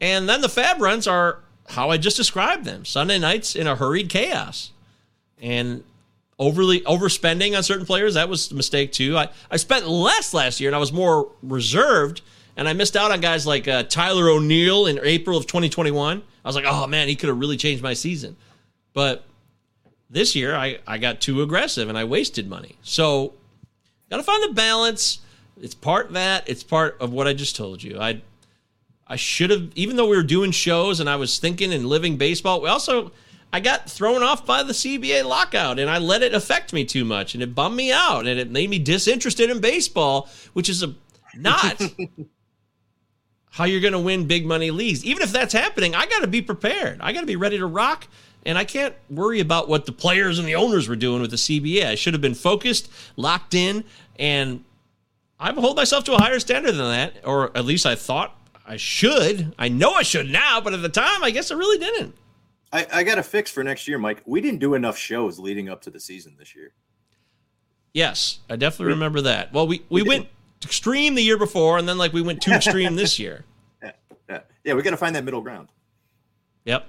[0.00, 2.84] And then the fab runs are how I just described them.
[2.84, 4.72] Sunday nights in a hurried chaos.
[5.40, 5.84] And
[6.38, 9.16] overly overspending on certain players, that was a mistake too.
[9.16, 12.20] I, I spent less last year and I was more reserved
[12.56, 16.22] and I missed out on guys like uh, Tyler O'Neill in April of 2021.
[16.44, 18.36] I was like, oh man, he could have really changed my season.
[18.92, 19.24] But
[20.12, 22.76] this year, I, I got too aggressive and I wasted money.
[22.82, 23.34] So,
[24.10, 25.20] got to find the balance.
[25.60, 27.98] It's part that, it's part of what I just told you.
[27.98, 28.22] I
[29.12, 32.16] I should have, even though we were doing shows and I was thinking and living
[32.16, 33.12] baseball, we also,
[33.52, 37.04] I got thrown off by the CBA lockout and I let it affect me too
[37.04, 40.82] much and it bummed me out and it made me disinterested in baseball, which is
[40.82, 40.94] a
[41.34, 41.78] not
[43.50, 45.04] how you're going to win big money leagues.
[45.04, 46.98] Even if that's happening, I got to be prepared.
[47.02, 48.08] I got to be ready to rock.
[48.44, 51.36] And I can't worry about what the players and the owners were doing with the
[51.36, 51.86] CBA.
[51.86, 53.84] I should have been focused, locked in,
[54.18, 54.64] and
[55.38, 58.36] I hold myself to a higher standard than that, or at least I thought
[58.66, 59.54] I should.
[59.58, 62.16] I know I should now, but at the time, I guess I really didn't.
[62.72, 64.22] I, I got a fix for next year, Mike.
[64.24, 66.72] We didn't do enough shows leading up to the season this year.
[67.92, 69.52] Yes, I definitely remember that.
[69.52, 70.28] Well, we, we, we went
[70.62, 73.44] extreme the year before, and then like we went too extreme this year.
[73.82, 73.90] Yeah,
[74.28, 74.74] yeah, yeah.
[74.74, 75.68] We got to find that middle ground.
[76.64, 76.86] Yep.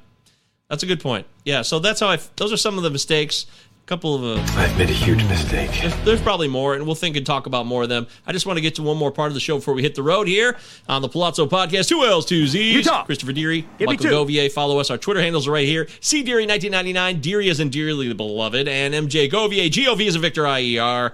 [0.74, 1.28] That's a good point.
[1.46, 2.18] Yeah, so that's how I.
[2.36, 3.46] Those are some of the mistakes.
[3.84, 4.40] A couple of.
[4.40, 5.70] Uh, I've made a huge mistake.
[5.70, 8.08] There's, there's, probably more, and we'll think and talk about more of them.
[8.26, 9.94] I just want to get to one more part of the show before we hit
[9.94, 10.58] the road here
[10.90, 11.90] on the Palazzo Podcast.
[11.90, 12.74] Two L's, two Z's.
[12.74, 13.04] Utah.
[13.04, 14.52] Christopher Deary, Give Michael Govier.
[14.52, 14.90] Follow us.
[14.90, 15.88] Our Twitter handles are right here.
[16.00, 17.22] C Deary 1999.
[17.22, 19.70] Deary is in dearly beloved, and MJ Govier.
[19.70, 21.14] G O V is a Victor I E R.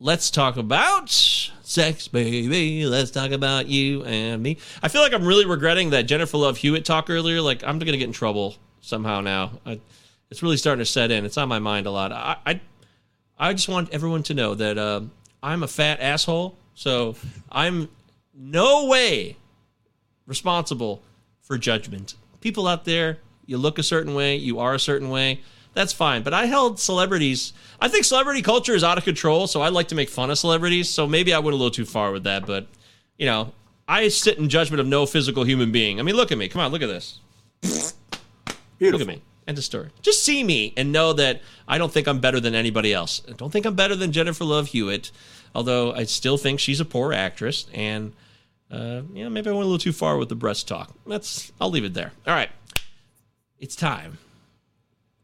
[0.00, 2.86] Let's talk about sex, baby.
[2.86, 4.56] Let's talk about you and me.
[4.82, 7.40] I feel like I'm really regretting that Jennifer Love Hewitt talk earlier.
[7.40, 9.52] Like I'm gonna get in trouble somehow now.
[9.66, 9.80] I,
[10.30, 11.24] it's really starting to set in.
[11.24, 12.10] It's on my mind a lot.
[12.12, 12.60] I I,
[13.38, 15.02] I just want everyone to know that uh,
[15.42, 16.56] I'm a fat asshole.
[16.74, 17.16] So
[17.50, 17.88] I'm
[18.34, 19.36] no way
[20.26, 21.02] responsible
[21.42, 22.14] for judgment.
[22.40, 25.40] People out there, you look a certain way, you are a certain way
[25.78, 26.24] that's fine.
[26.24, 27.52] But I held celebrities.
[27.80, 30.36] I think celebrity culture is out of control, so I like to make fun of
[30.36, 30.88] celebrities.
[30.90, 32.46] So maybe I went a little too far with that.
[32.46, 32.66] But
[33.16, 33.52] you know,
[33.86, 36.00] I sit in judgment of no physical human being.
[36.00, 36.48] I mean, look at me.
[36.48, 37.20] Come on, look at this.
[37.60, 38.98] Beautiful.
[38.98, 39.22] Look at me.
[39.46, 39.90] End of story.
[40.02, 43.22] Just see me and know that I don't think I'm better than anybody else.
[43.28, 45.12] I don't think I'm better than Jennifer Love Hewitt,
[45.54, 47.68] although I still think she's a poor actress.
[47.72, 48.14] And
[48.68, 50.92] uh, you know, maybe I went a little too far with the breast talk.
[51.06, 51.52] That's.
[51.60, 52.10] I'll leave it there.
[52.26, 52.50] All right.
[53.60, 54.18] It's time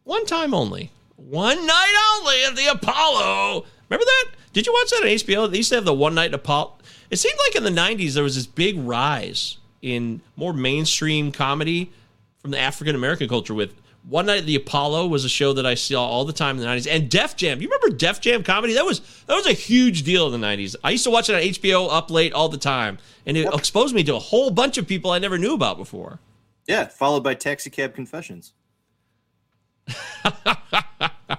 [0.05, 3.64] one time only, one night only at the Apollo.
[3.89, 4.26] Remember that?
[4.52, 5.51] Did you watch that on HBO?
[5.51, 6.74] They used to have the one night Apollo.
[7.10, 11.90] It seemed like in the '90s there was this big rise in more mainstream comedy
[12.39, 13.55] from the African American culture.
[13.55, 13.74] With
[14.09, 16.62] One Night at the Apollo was a show that I saw all the time in
[16.62, 17.60] the '90s, and Def Jam.
[17.60, 18.74] You remember Def Jam comedy?
[18.74, 20.76] That was that was a huge deal in the '90s.
[20.85, 23.55] I used to watch it on HBO up late all the time, and it yep.
[23.55, 26.20] exposed me to a whole bunch of people I never knew about before.
[26.66, 28.52] Yeah, followed by Taxi Cab Confessions.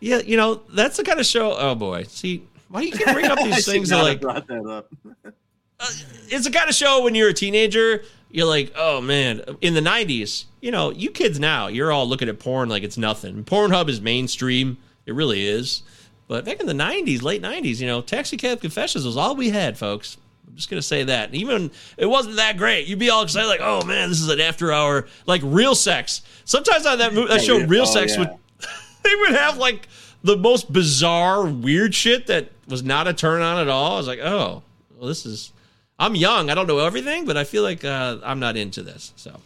[0.00, 1.54] yeah, you know that's the kind of show.
[1.56, 4.88] Oh boy, see why you can bring up these things that like brought that up.
[5.24, 5.90] uh,
[6.28, 8.02] it's the kind of show when you're a teenager.
[8.30, 12.28] You're like, oh man, in the '90s, you know, you kids now, you're all looking
[12.28, 13.44] at porn like it's nothing.
[13.44, 14.78] Pornhub is mainstream.
[15.06, 15.82] It really is.
[16.28, 19.50] But back in the '90s, late '90s, you know, Taxi Cab Confessions was all we
[19.50, 20.18] had, folks.
[20.46, 21.34] I'm just gonna say that.
[21.34, 22.86] Even it wasn't that great.
[22.86, 26.22] You'd be all excited, like, "Oh man, this is an after hour, like real sex."
[26.44, 28.20] Sometimes on that movie, that show, Real oh, Sex, yeah.
[28.20, 28.28] would
[29.02, 29.88] they would have like
[30.22, 33.94] the most bizarre, weird shit that was not a turn on at all.
[33.94, 34.62] I was like, "Oh,
[34.96, 35.52] well, this is."
[35.98, 36.50] I'm young.
[36.50, 39.14] I don't know everything, but I feel like uh, I'm not into this.
[39.16, 39.40] So,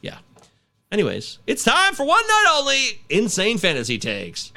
[0.00, 0.18] yeah.
[0.90, 4.52] Anyways, it's time for one night only insane fantasy takes.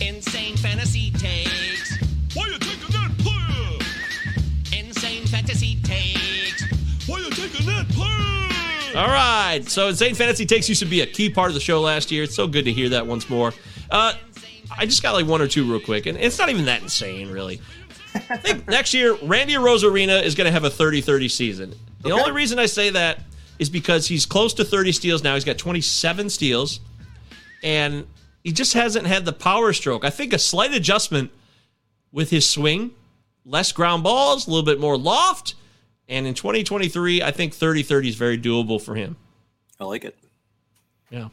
[0.00, 1.71] Insane fantasy takes.
[8.94, 9.62] All right.
[9.68, 12.24] So, Insane Fantasy Takes used to be a key part of the show last year.
[12.24, 13.52] It's so good to hear that once more.
[13.90, 14.14] Uh,
[14.76, 17.30] I just got like one or two real quick, and it's not even that insane,
[17.30, 17.60] really.
[18.14, 21.74] I think next year, Randy Arozarena is going to have a 30 30 season.
[22.02, 22.20] The okay.
[22.20, 23.20] only reason I say that
[23.58, 25.34] is because he's close to 30 steals now.
[25.34, 26.80] He's got 27 steals,
[27.62, 28.06] and
[28.44, 30.04] he just hasn't had the power stroke.
[30.04, 31.30] I think a slight adjustment
[32.10, 32.90] with his swing,
[33.46, 35.54] less ground balls, a little bit more loft.
[36.08, 39.16] And in 2023, I think 30 30 is very doable for him.
[39.80, 40.16] I like it.
[41.10, 41.28] Yeah.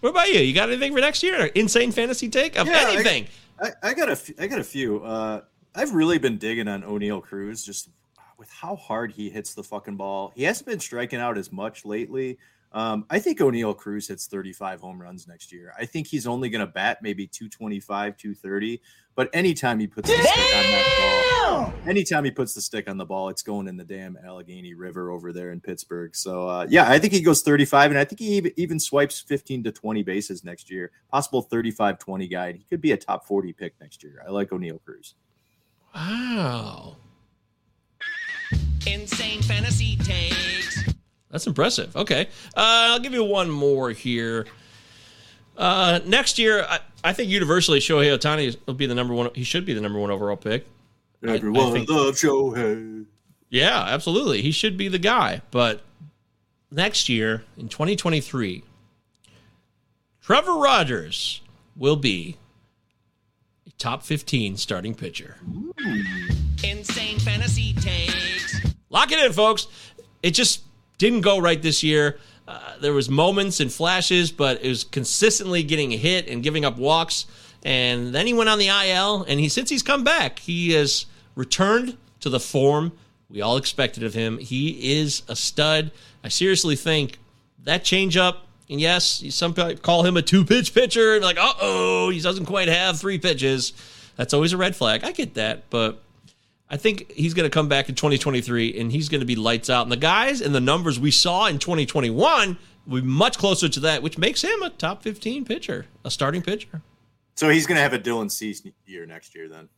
[0.00, 0.40] What about you?
[0.40, 1.46] You got anything for next year?
[1.54, 3.26] Insane fantasy take of yeah, anything?
[3.60, 5.02] I, I, I, got a, f- I got a few.
[5.04, 5.42] Uh,
[5.74, 7.88] I've really been digging on Oneil Cruz just
[8.36, 10.32] with how hard he hits the fucking ball.
[10.34, 12.38] He hasn't been striking out as much lately.
[12.72, 15.72] Um, I think Oneil Cruz hits 35 home runs next year.
[15.78, 18.80] I think he's only going to bat maybe 225, 230.
[19.14, 21.21] But anytime he puts stick on that ball,
[21.86, 25.10] anytime he puts the stick on the ball, it's going in the damn Allegheny River
[25.10, 26.14] over there in Pittsburgh.
[26.14, 29.64] So uh, yeah, I think he goes 35, and I think he even swipes 15
[29.64, 30.90] to 20 bases next year.
[31.10, 32.52] Possible 35-20 guy.
[32.52, 34.22] He could be a top 40 pick next year.
[34.26, 35.14] I like Oneil Cruz.
[35.94, 36.96] Wow.
[38.86, 40.84] Insane fantasy takes.
[41.30, 41.96] That's impressive.
[41.96, 42.28] Okay.
[42.56, 44.46] Uh, I'll give you one more here.
[45.56, 49.30] Uh, next year, I, I, think universally Shohei Ohtani will be the number one.
[49.34, 50.66] He should be the number one overall pick.
[51.26, 53.06] Everyone I, I think, loves Shohei.
[53.48, 54.42] Yeah, absolutely.
[54.42, 55.42] He should be the guy.
[55.50, 55.82] But
[56.70, 58.64] next year, in 2023,
[60.22, 61.42] Trevor Rogers
[61.76, 62.38] will be
[63.66, 65.36] a top 15 starting pitcher.
[66.64, 68.60] Insane fantasy takes.
[68.88, 69.66] Lock it in, folks.
[70.22, 70.62] It just
[70.98, 72.18] didn't go right this year.
[72.46, 76.76] Uh, there was moments and flashes, but it was consistently getting hit and giving up
[76.76, 77.26] walks.
[77.64, 81.06] And then he went on the IL, and he since he's come back, he has
[81.34, 82.92] returned to the form
[83.32, 84.38] we all expected of him.
[84.38, 85.90] He is a stud.
[86.22, 87.18] I seriously think
[87.64, 88.36] that changeup,
[88.68, 92.44] and yes, some call him a two pitch pitcher, and like, uh oh, he doesn't
[92.44, 93.72] quite have three pitches.
[94.16, 95.02] That's always a red flag.
[95.02, 96.02] I get that, but
[96.68, 99.70] I think he's going to come back in 2023 and he's going to be lights
[99.70, 99.82] out.
[99.82, 103.80] And the guys and the numbers we saw in 2021 will be much closer to
[103.80, 106.82] that, which makes him a top 15 pitcher, a starting pitcher.
[107.34, 109.68] So he's going to have a Dylan Cease year next year then.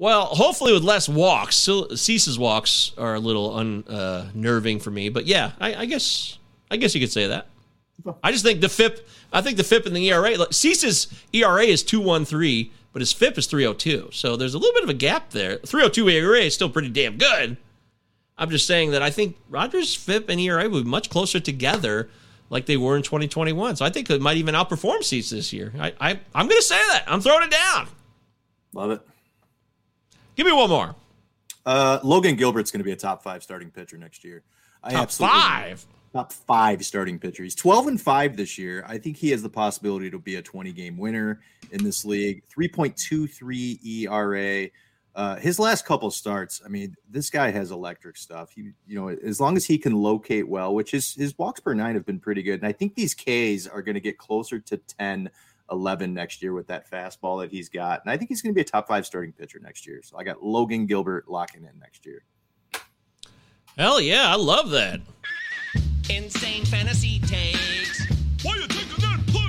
[0.00, 1.56] Well, hopefully with less walks.
[1.56, 6.38] So Cease's walks are a little unnerving uh, for me, but yeah, I, I guess
[6.70, 7.48] I guess you could say that.
[8.24, 9.06] I just think the FIP.
[9.30, 10.38] I think the FIP and the ERA.
[10.38, 14.08] Like, Cease's ERA is two one three, but his FIP is three hundred two.
[14.10, 15.58] So there's a little bit of a gap there.
[15.58, 17.58] Three hundred two ERA is still pretty damn good.
[18.38, 22.08] I'm just saying that I think Rogers' FIP and ERA will be much closer together,
[22.48, 23.76] like they were in 2021.
[23.76, 25.74] So I think it might even outperform Cease this year.
[25.78, 27.04] I, I I'm going to say that.
[27.06, 27.88] I'm throwing it down.
[28.72, 29.02] Love it.
[30.40, 30.94] Give me one more.
[31.66, 34.42] Uh, Logan Gilbert's going to be a top five starting pitcher next year.
[34.82, 35.84] I Top five?
[36.14, 37.42] Top five starting pitcher.
[37.42, 38.82] He's 12 and 5 this year.
[38.88, 41.42] I think he has the possibility to be a 20 game winner
[41.72, 42.42] in this league.
[42.58, 44.70] 3.23 ERA.
[45.14, 48.52] Uh, his last couple starts, I mean, this guy has electric stuff.
[48.52, 51.74] He, you know, as long as he can locate well, which his his walks per
[51.74, 54.58] nine have been pretty good, and I think these Ks are going to get closer
[54.58, 55.28] to 10,
[55.70, 58.56] 11 next year with that fastball that he's got, and I think he's going to
[58.56, 60.00] be a top five starting pitcher next year.
[60.02, 62.22] So I got Logan Gilbert locking in next year.
[63.78, 65.00] Hell yeah, I love that.
[66.08, 68.06] Insane fantasy takes.
[68.42, 69.46] Why you taking that player?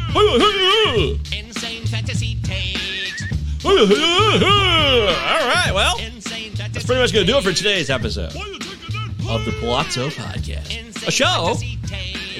[1.40, 3.24] Insane fantasy takes.
[3.66, 9.56] All right, well, that's pretty much going to do it for today's episode of the
[9.60, 11.56] Palazzo Podcast, a show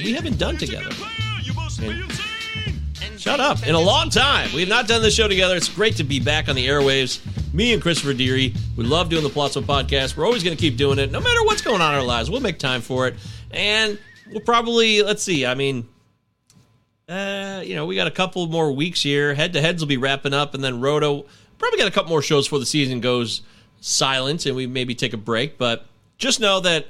[0.04, 0.90] we haven't done together.
[1.82, 2.12] And-
[3.22, 3.68] shut up!
[3.68, 5.56] In a long time, we have not done this show together.
[5.56, 7.22] It's great to be back on the airwaves.
[7.54, 10.18] Me and Christopher Deary, we love doing the Palazzo Podcast.
[10.18, 12.32] We're always going to keep doing it, no matter what's going on in our lives.
[12.32, 13.16] We'll make time for it,
[13.52, 14.00] and
[14.32, 15.46] we'll probably let's see.
[15.46, 15.88] I mean,
[17.08, 19.36] uh, you know, we got a couple more weeks here.
[19.36, 21.28] Head to heads will be wrapping up, and then Roto
[21.60, 23.44] probably got a couple more shows before the season goes
[23.82, 25.60] silent, and we maybe take a break.
[25.60, 25.86] But
[26.18, 26.88] just know that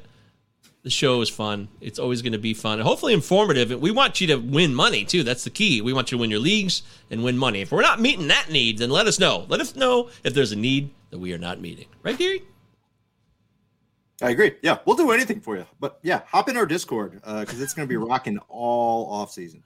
[0.84, 1.68] the show is fun.
[1.80, 3.72] It's always going to be fun and hopefully informative.
[3.72, 5.24] And we want you to win money too.
[5.24, 5.82] That's the key.
[5.82, 7.62] We want you to win your leagues and win money.
[7.62, 9.46] If we're not meeting that need, then let us know.
[9.48, 11.86] Let us know if there's a need that we are not meeting.
[12.04, 12.42] Right, Gary?
[14.24, 14.54] I agree.
[14.62, 15.66] Yeah, we'll do anything for you.
[15.80, 19.32] But yeah, hop in our Discord uh, because it's going to be rocking all off
[19.32, 19.64] season.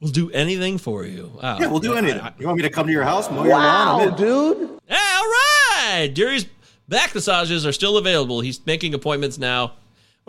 [0.00, 1.30] We'll do anything for you.
[1.42, 1.58] Wow.
[1.58, 2.20] Yeah, we'll do I- anything.
[2.20, 3.30] I- you want me to come to your house?
[3.30, 4.16] Mow your lawn?
[4.16, 4.80] Dude.
[4.86, 6.10] Hey, all right.
[6.12, 6.46] Deary's
[6.88, 8.40] back massages are still available.
[8.40, 9.72] He's making appointments now.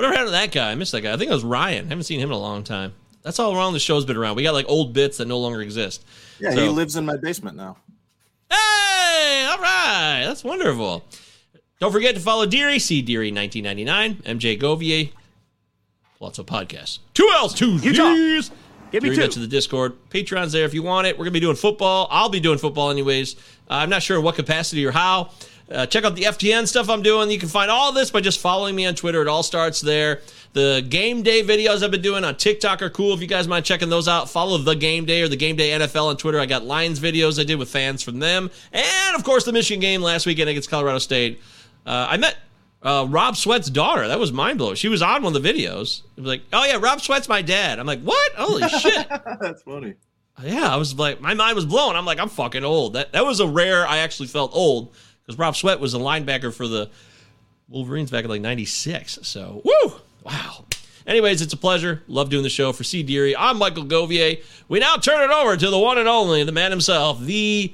[0.01, 0.71] Whatever happened to that guy?
[0.71, 1.13] I missed that guy.
[1.13, 1.85] I think it was Ryan.
[1.85, 2.93] I haven't seen him in a long time.
[3.21, 4.35] That's how long the show's been around.
[4.35, 6.03] We got like old bits that no longer exist.
[6.39, 7.77] Yeah, So- he lives in my basement now.
[8.49, 10.23] Hey, all right.
[10.25, 11.03] That's wonderful.
[11.79, 15.11] Don't forget to follow Deary, C Deary 1999, MJ Govier,
[16.17, 16.97] Palazzo Podcast.
[17.13, 18.49] Two L's, two Z's.
[18.91, 19.21] Give me Deary two.
[19.21, 19.93] mentioned the Discord.
[20.09, 21.13] Patreon's there if you want it.
[21.15, 22.07] We're going to be doing football.
[22.09, 23.35] I'll be doing football anyways.
[23.69, 25.29] Uh, I'm not sure in what capacity or how.
[25.71, 27.31] Uh, check out the FTN stuff I'm doing.
[27.31, 29.21] You can find all this by just following me on Twitter.
[29.21, 30.21] It all starts there.
[30.53, 33.13] The game day videos I've been doing on TikTok are cool.
[33.13, 35.69] If you guys mind checking those out, follow the game day or the game day
[35.69, 36.39] NFL on Twitter.
[36.39, 38.51] I got Lions videos I did with fans from them.
[38.73, 41.41] And of course, the Michigan game last weekend against Colorado State.
[41.85, 42.35] Uh, I met
[42.83, 44.09] uh, Rob Sweat's daughter.
[44.09, 44.75] That was mind blowing.
[44.75, 46.01] She was on one of the videos.
[46.17, 47.79] It was like, oh yeah, Rob Sweat's my dad.
[47.79, 48.31] I'm like, what?
[48.33, 49.07] Holy shit.
[49.39, 49.93] That's funny.
[50.43, 51.95] Yeah, I was like, my mind was blown.
[51.95, 52.93] I'm like, I'm fucking old.
[52.93, 53.87] That that was a rare.
[53.87, 54.93] I actually felt old
[55.31, 56.89] because Rob Sweat was a linebacker for the
[57.69, 59.19] Wolverines back in like '96.
[59.23, 59.93] So, woo,
[60.23, 60.65] wow.
[61.07, 62.03] Anyways, it's a pleasure.
[62.07, 63.01] Love doing the show for C.
[63.01, 63.35] Deary.
[63.35, 64.43] I'm Michael Govier.
[64.67, 67.73] We now turn it over to the one and only, the man himself, the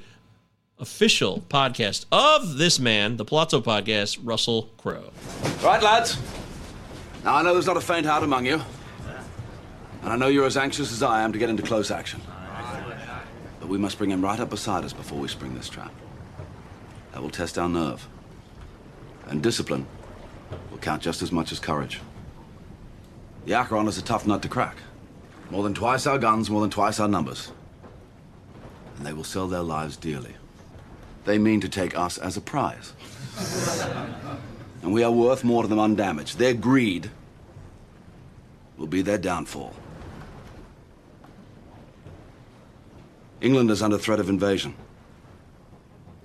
[0.78, 5.10] official podcast of this man, the Palazzo Podcast, Russell Crowe.
[5.62, 6.16] Right, lads.
[7.24, 8.62] Now, I know there's not a faint heart among you.
[10.02, 12.22] And I know you're as anxious as I am to get into close action.
[13.58, 15.92] But we must bring him right up beside us before we spring this trap.
[17.18, 18.06] That will test our nerve.
[19.26, 19.88] And discipline
[20.70, 22.00] will count just as much as courage.
[23.44, 24.76] The Acheron is a tough nut to crack.
[25.50, 27.50] More than twice our guns, more than twice our numbers.
[28.96, 30.36] And they will sell their lives dearly.
[31.24, 32.92] They mean to take us as a prize.
[33.36, 34.14] And
[34.82, 36.38] And we are worth more to them undamaged.
[36.38, 37.10] Their greed
[38.76, 39.74] will be their downfall.
[43.40, 44.76] England is under threat of invasion.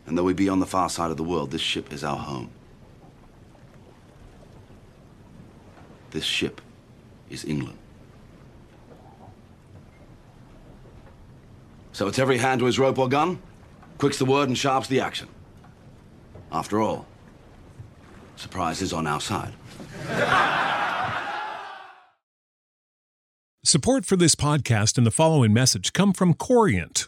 [0.05, 2.17] And though we be on the far side of the world, this ship is our
[2.17, 2.49] home.
[6.11, 6.61] This ship
[7.29, 7.77] is England.
[11.93, 13.41] So it's every hand to his rope or gun,
[13.97, 15.27] quick's the word and sharp's the action.
[16.51, 17.05] After all,
[18.35, 19.53] surprise is on our side.
[23.63, 27.07] Support for this podcast and the following message come from Corient.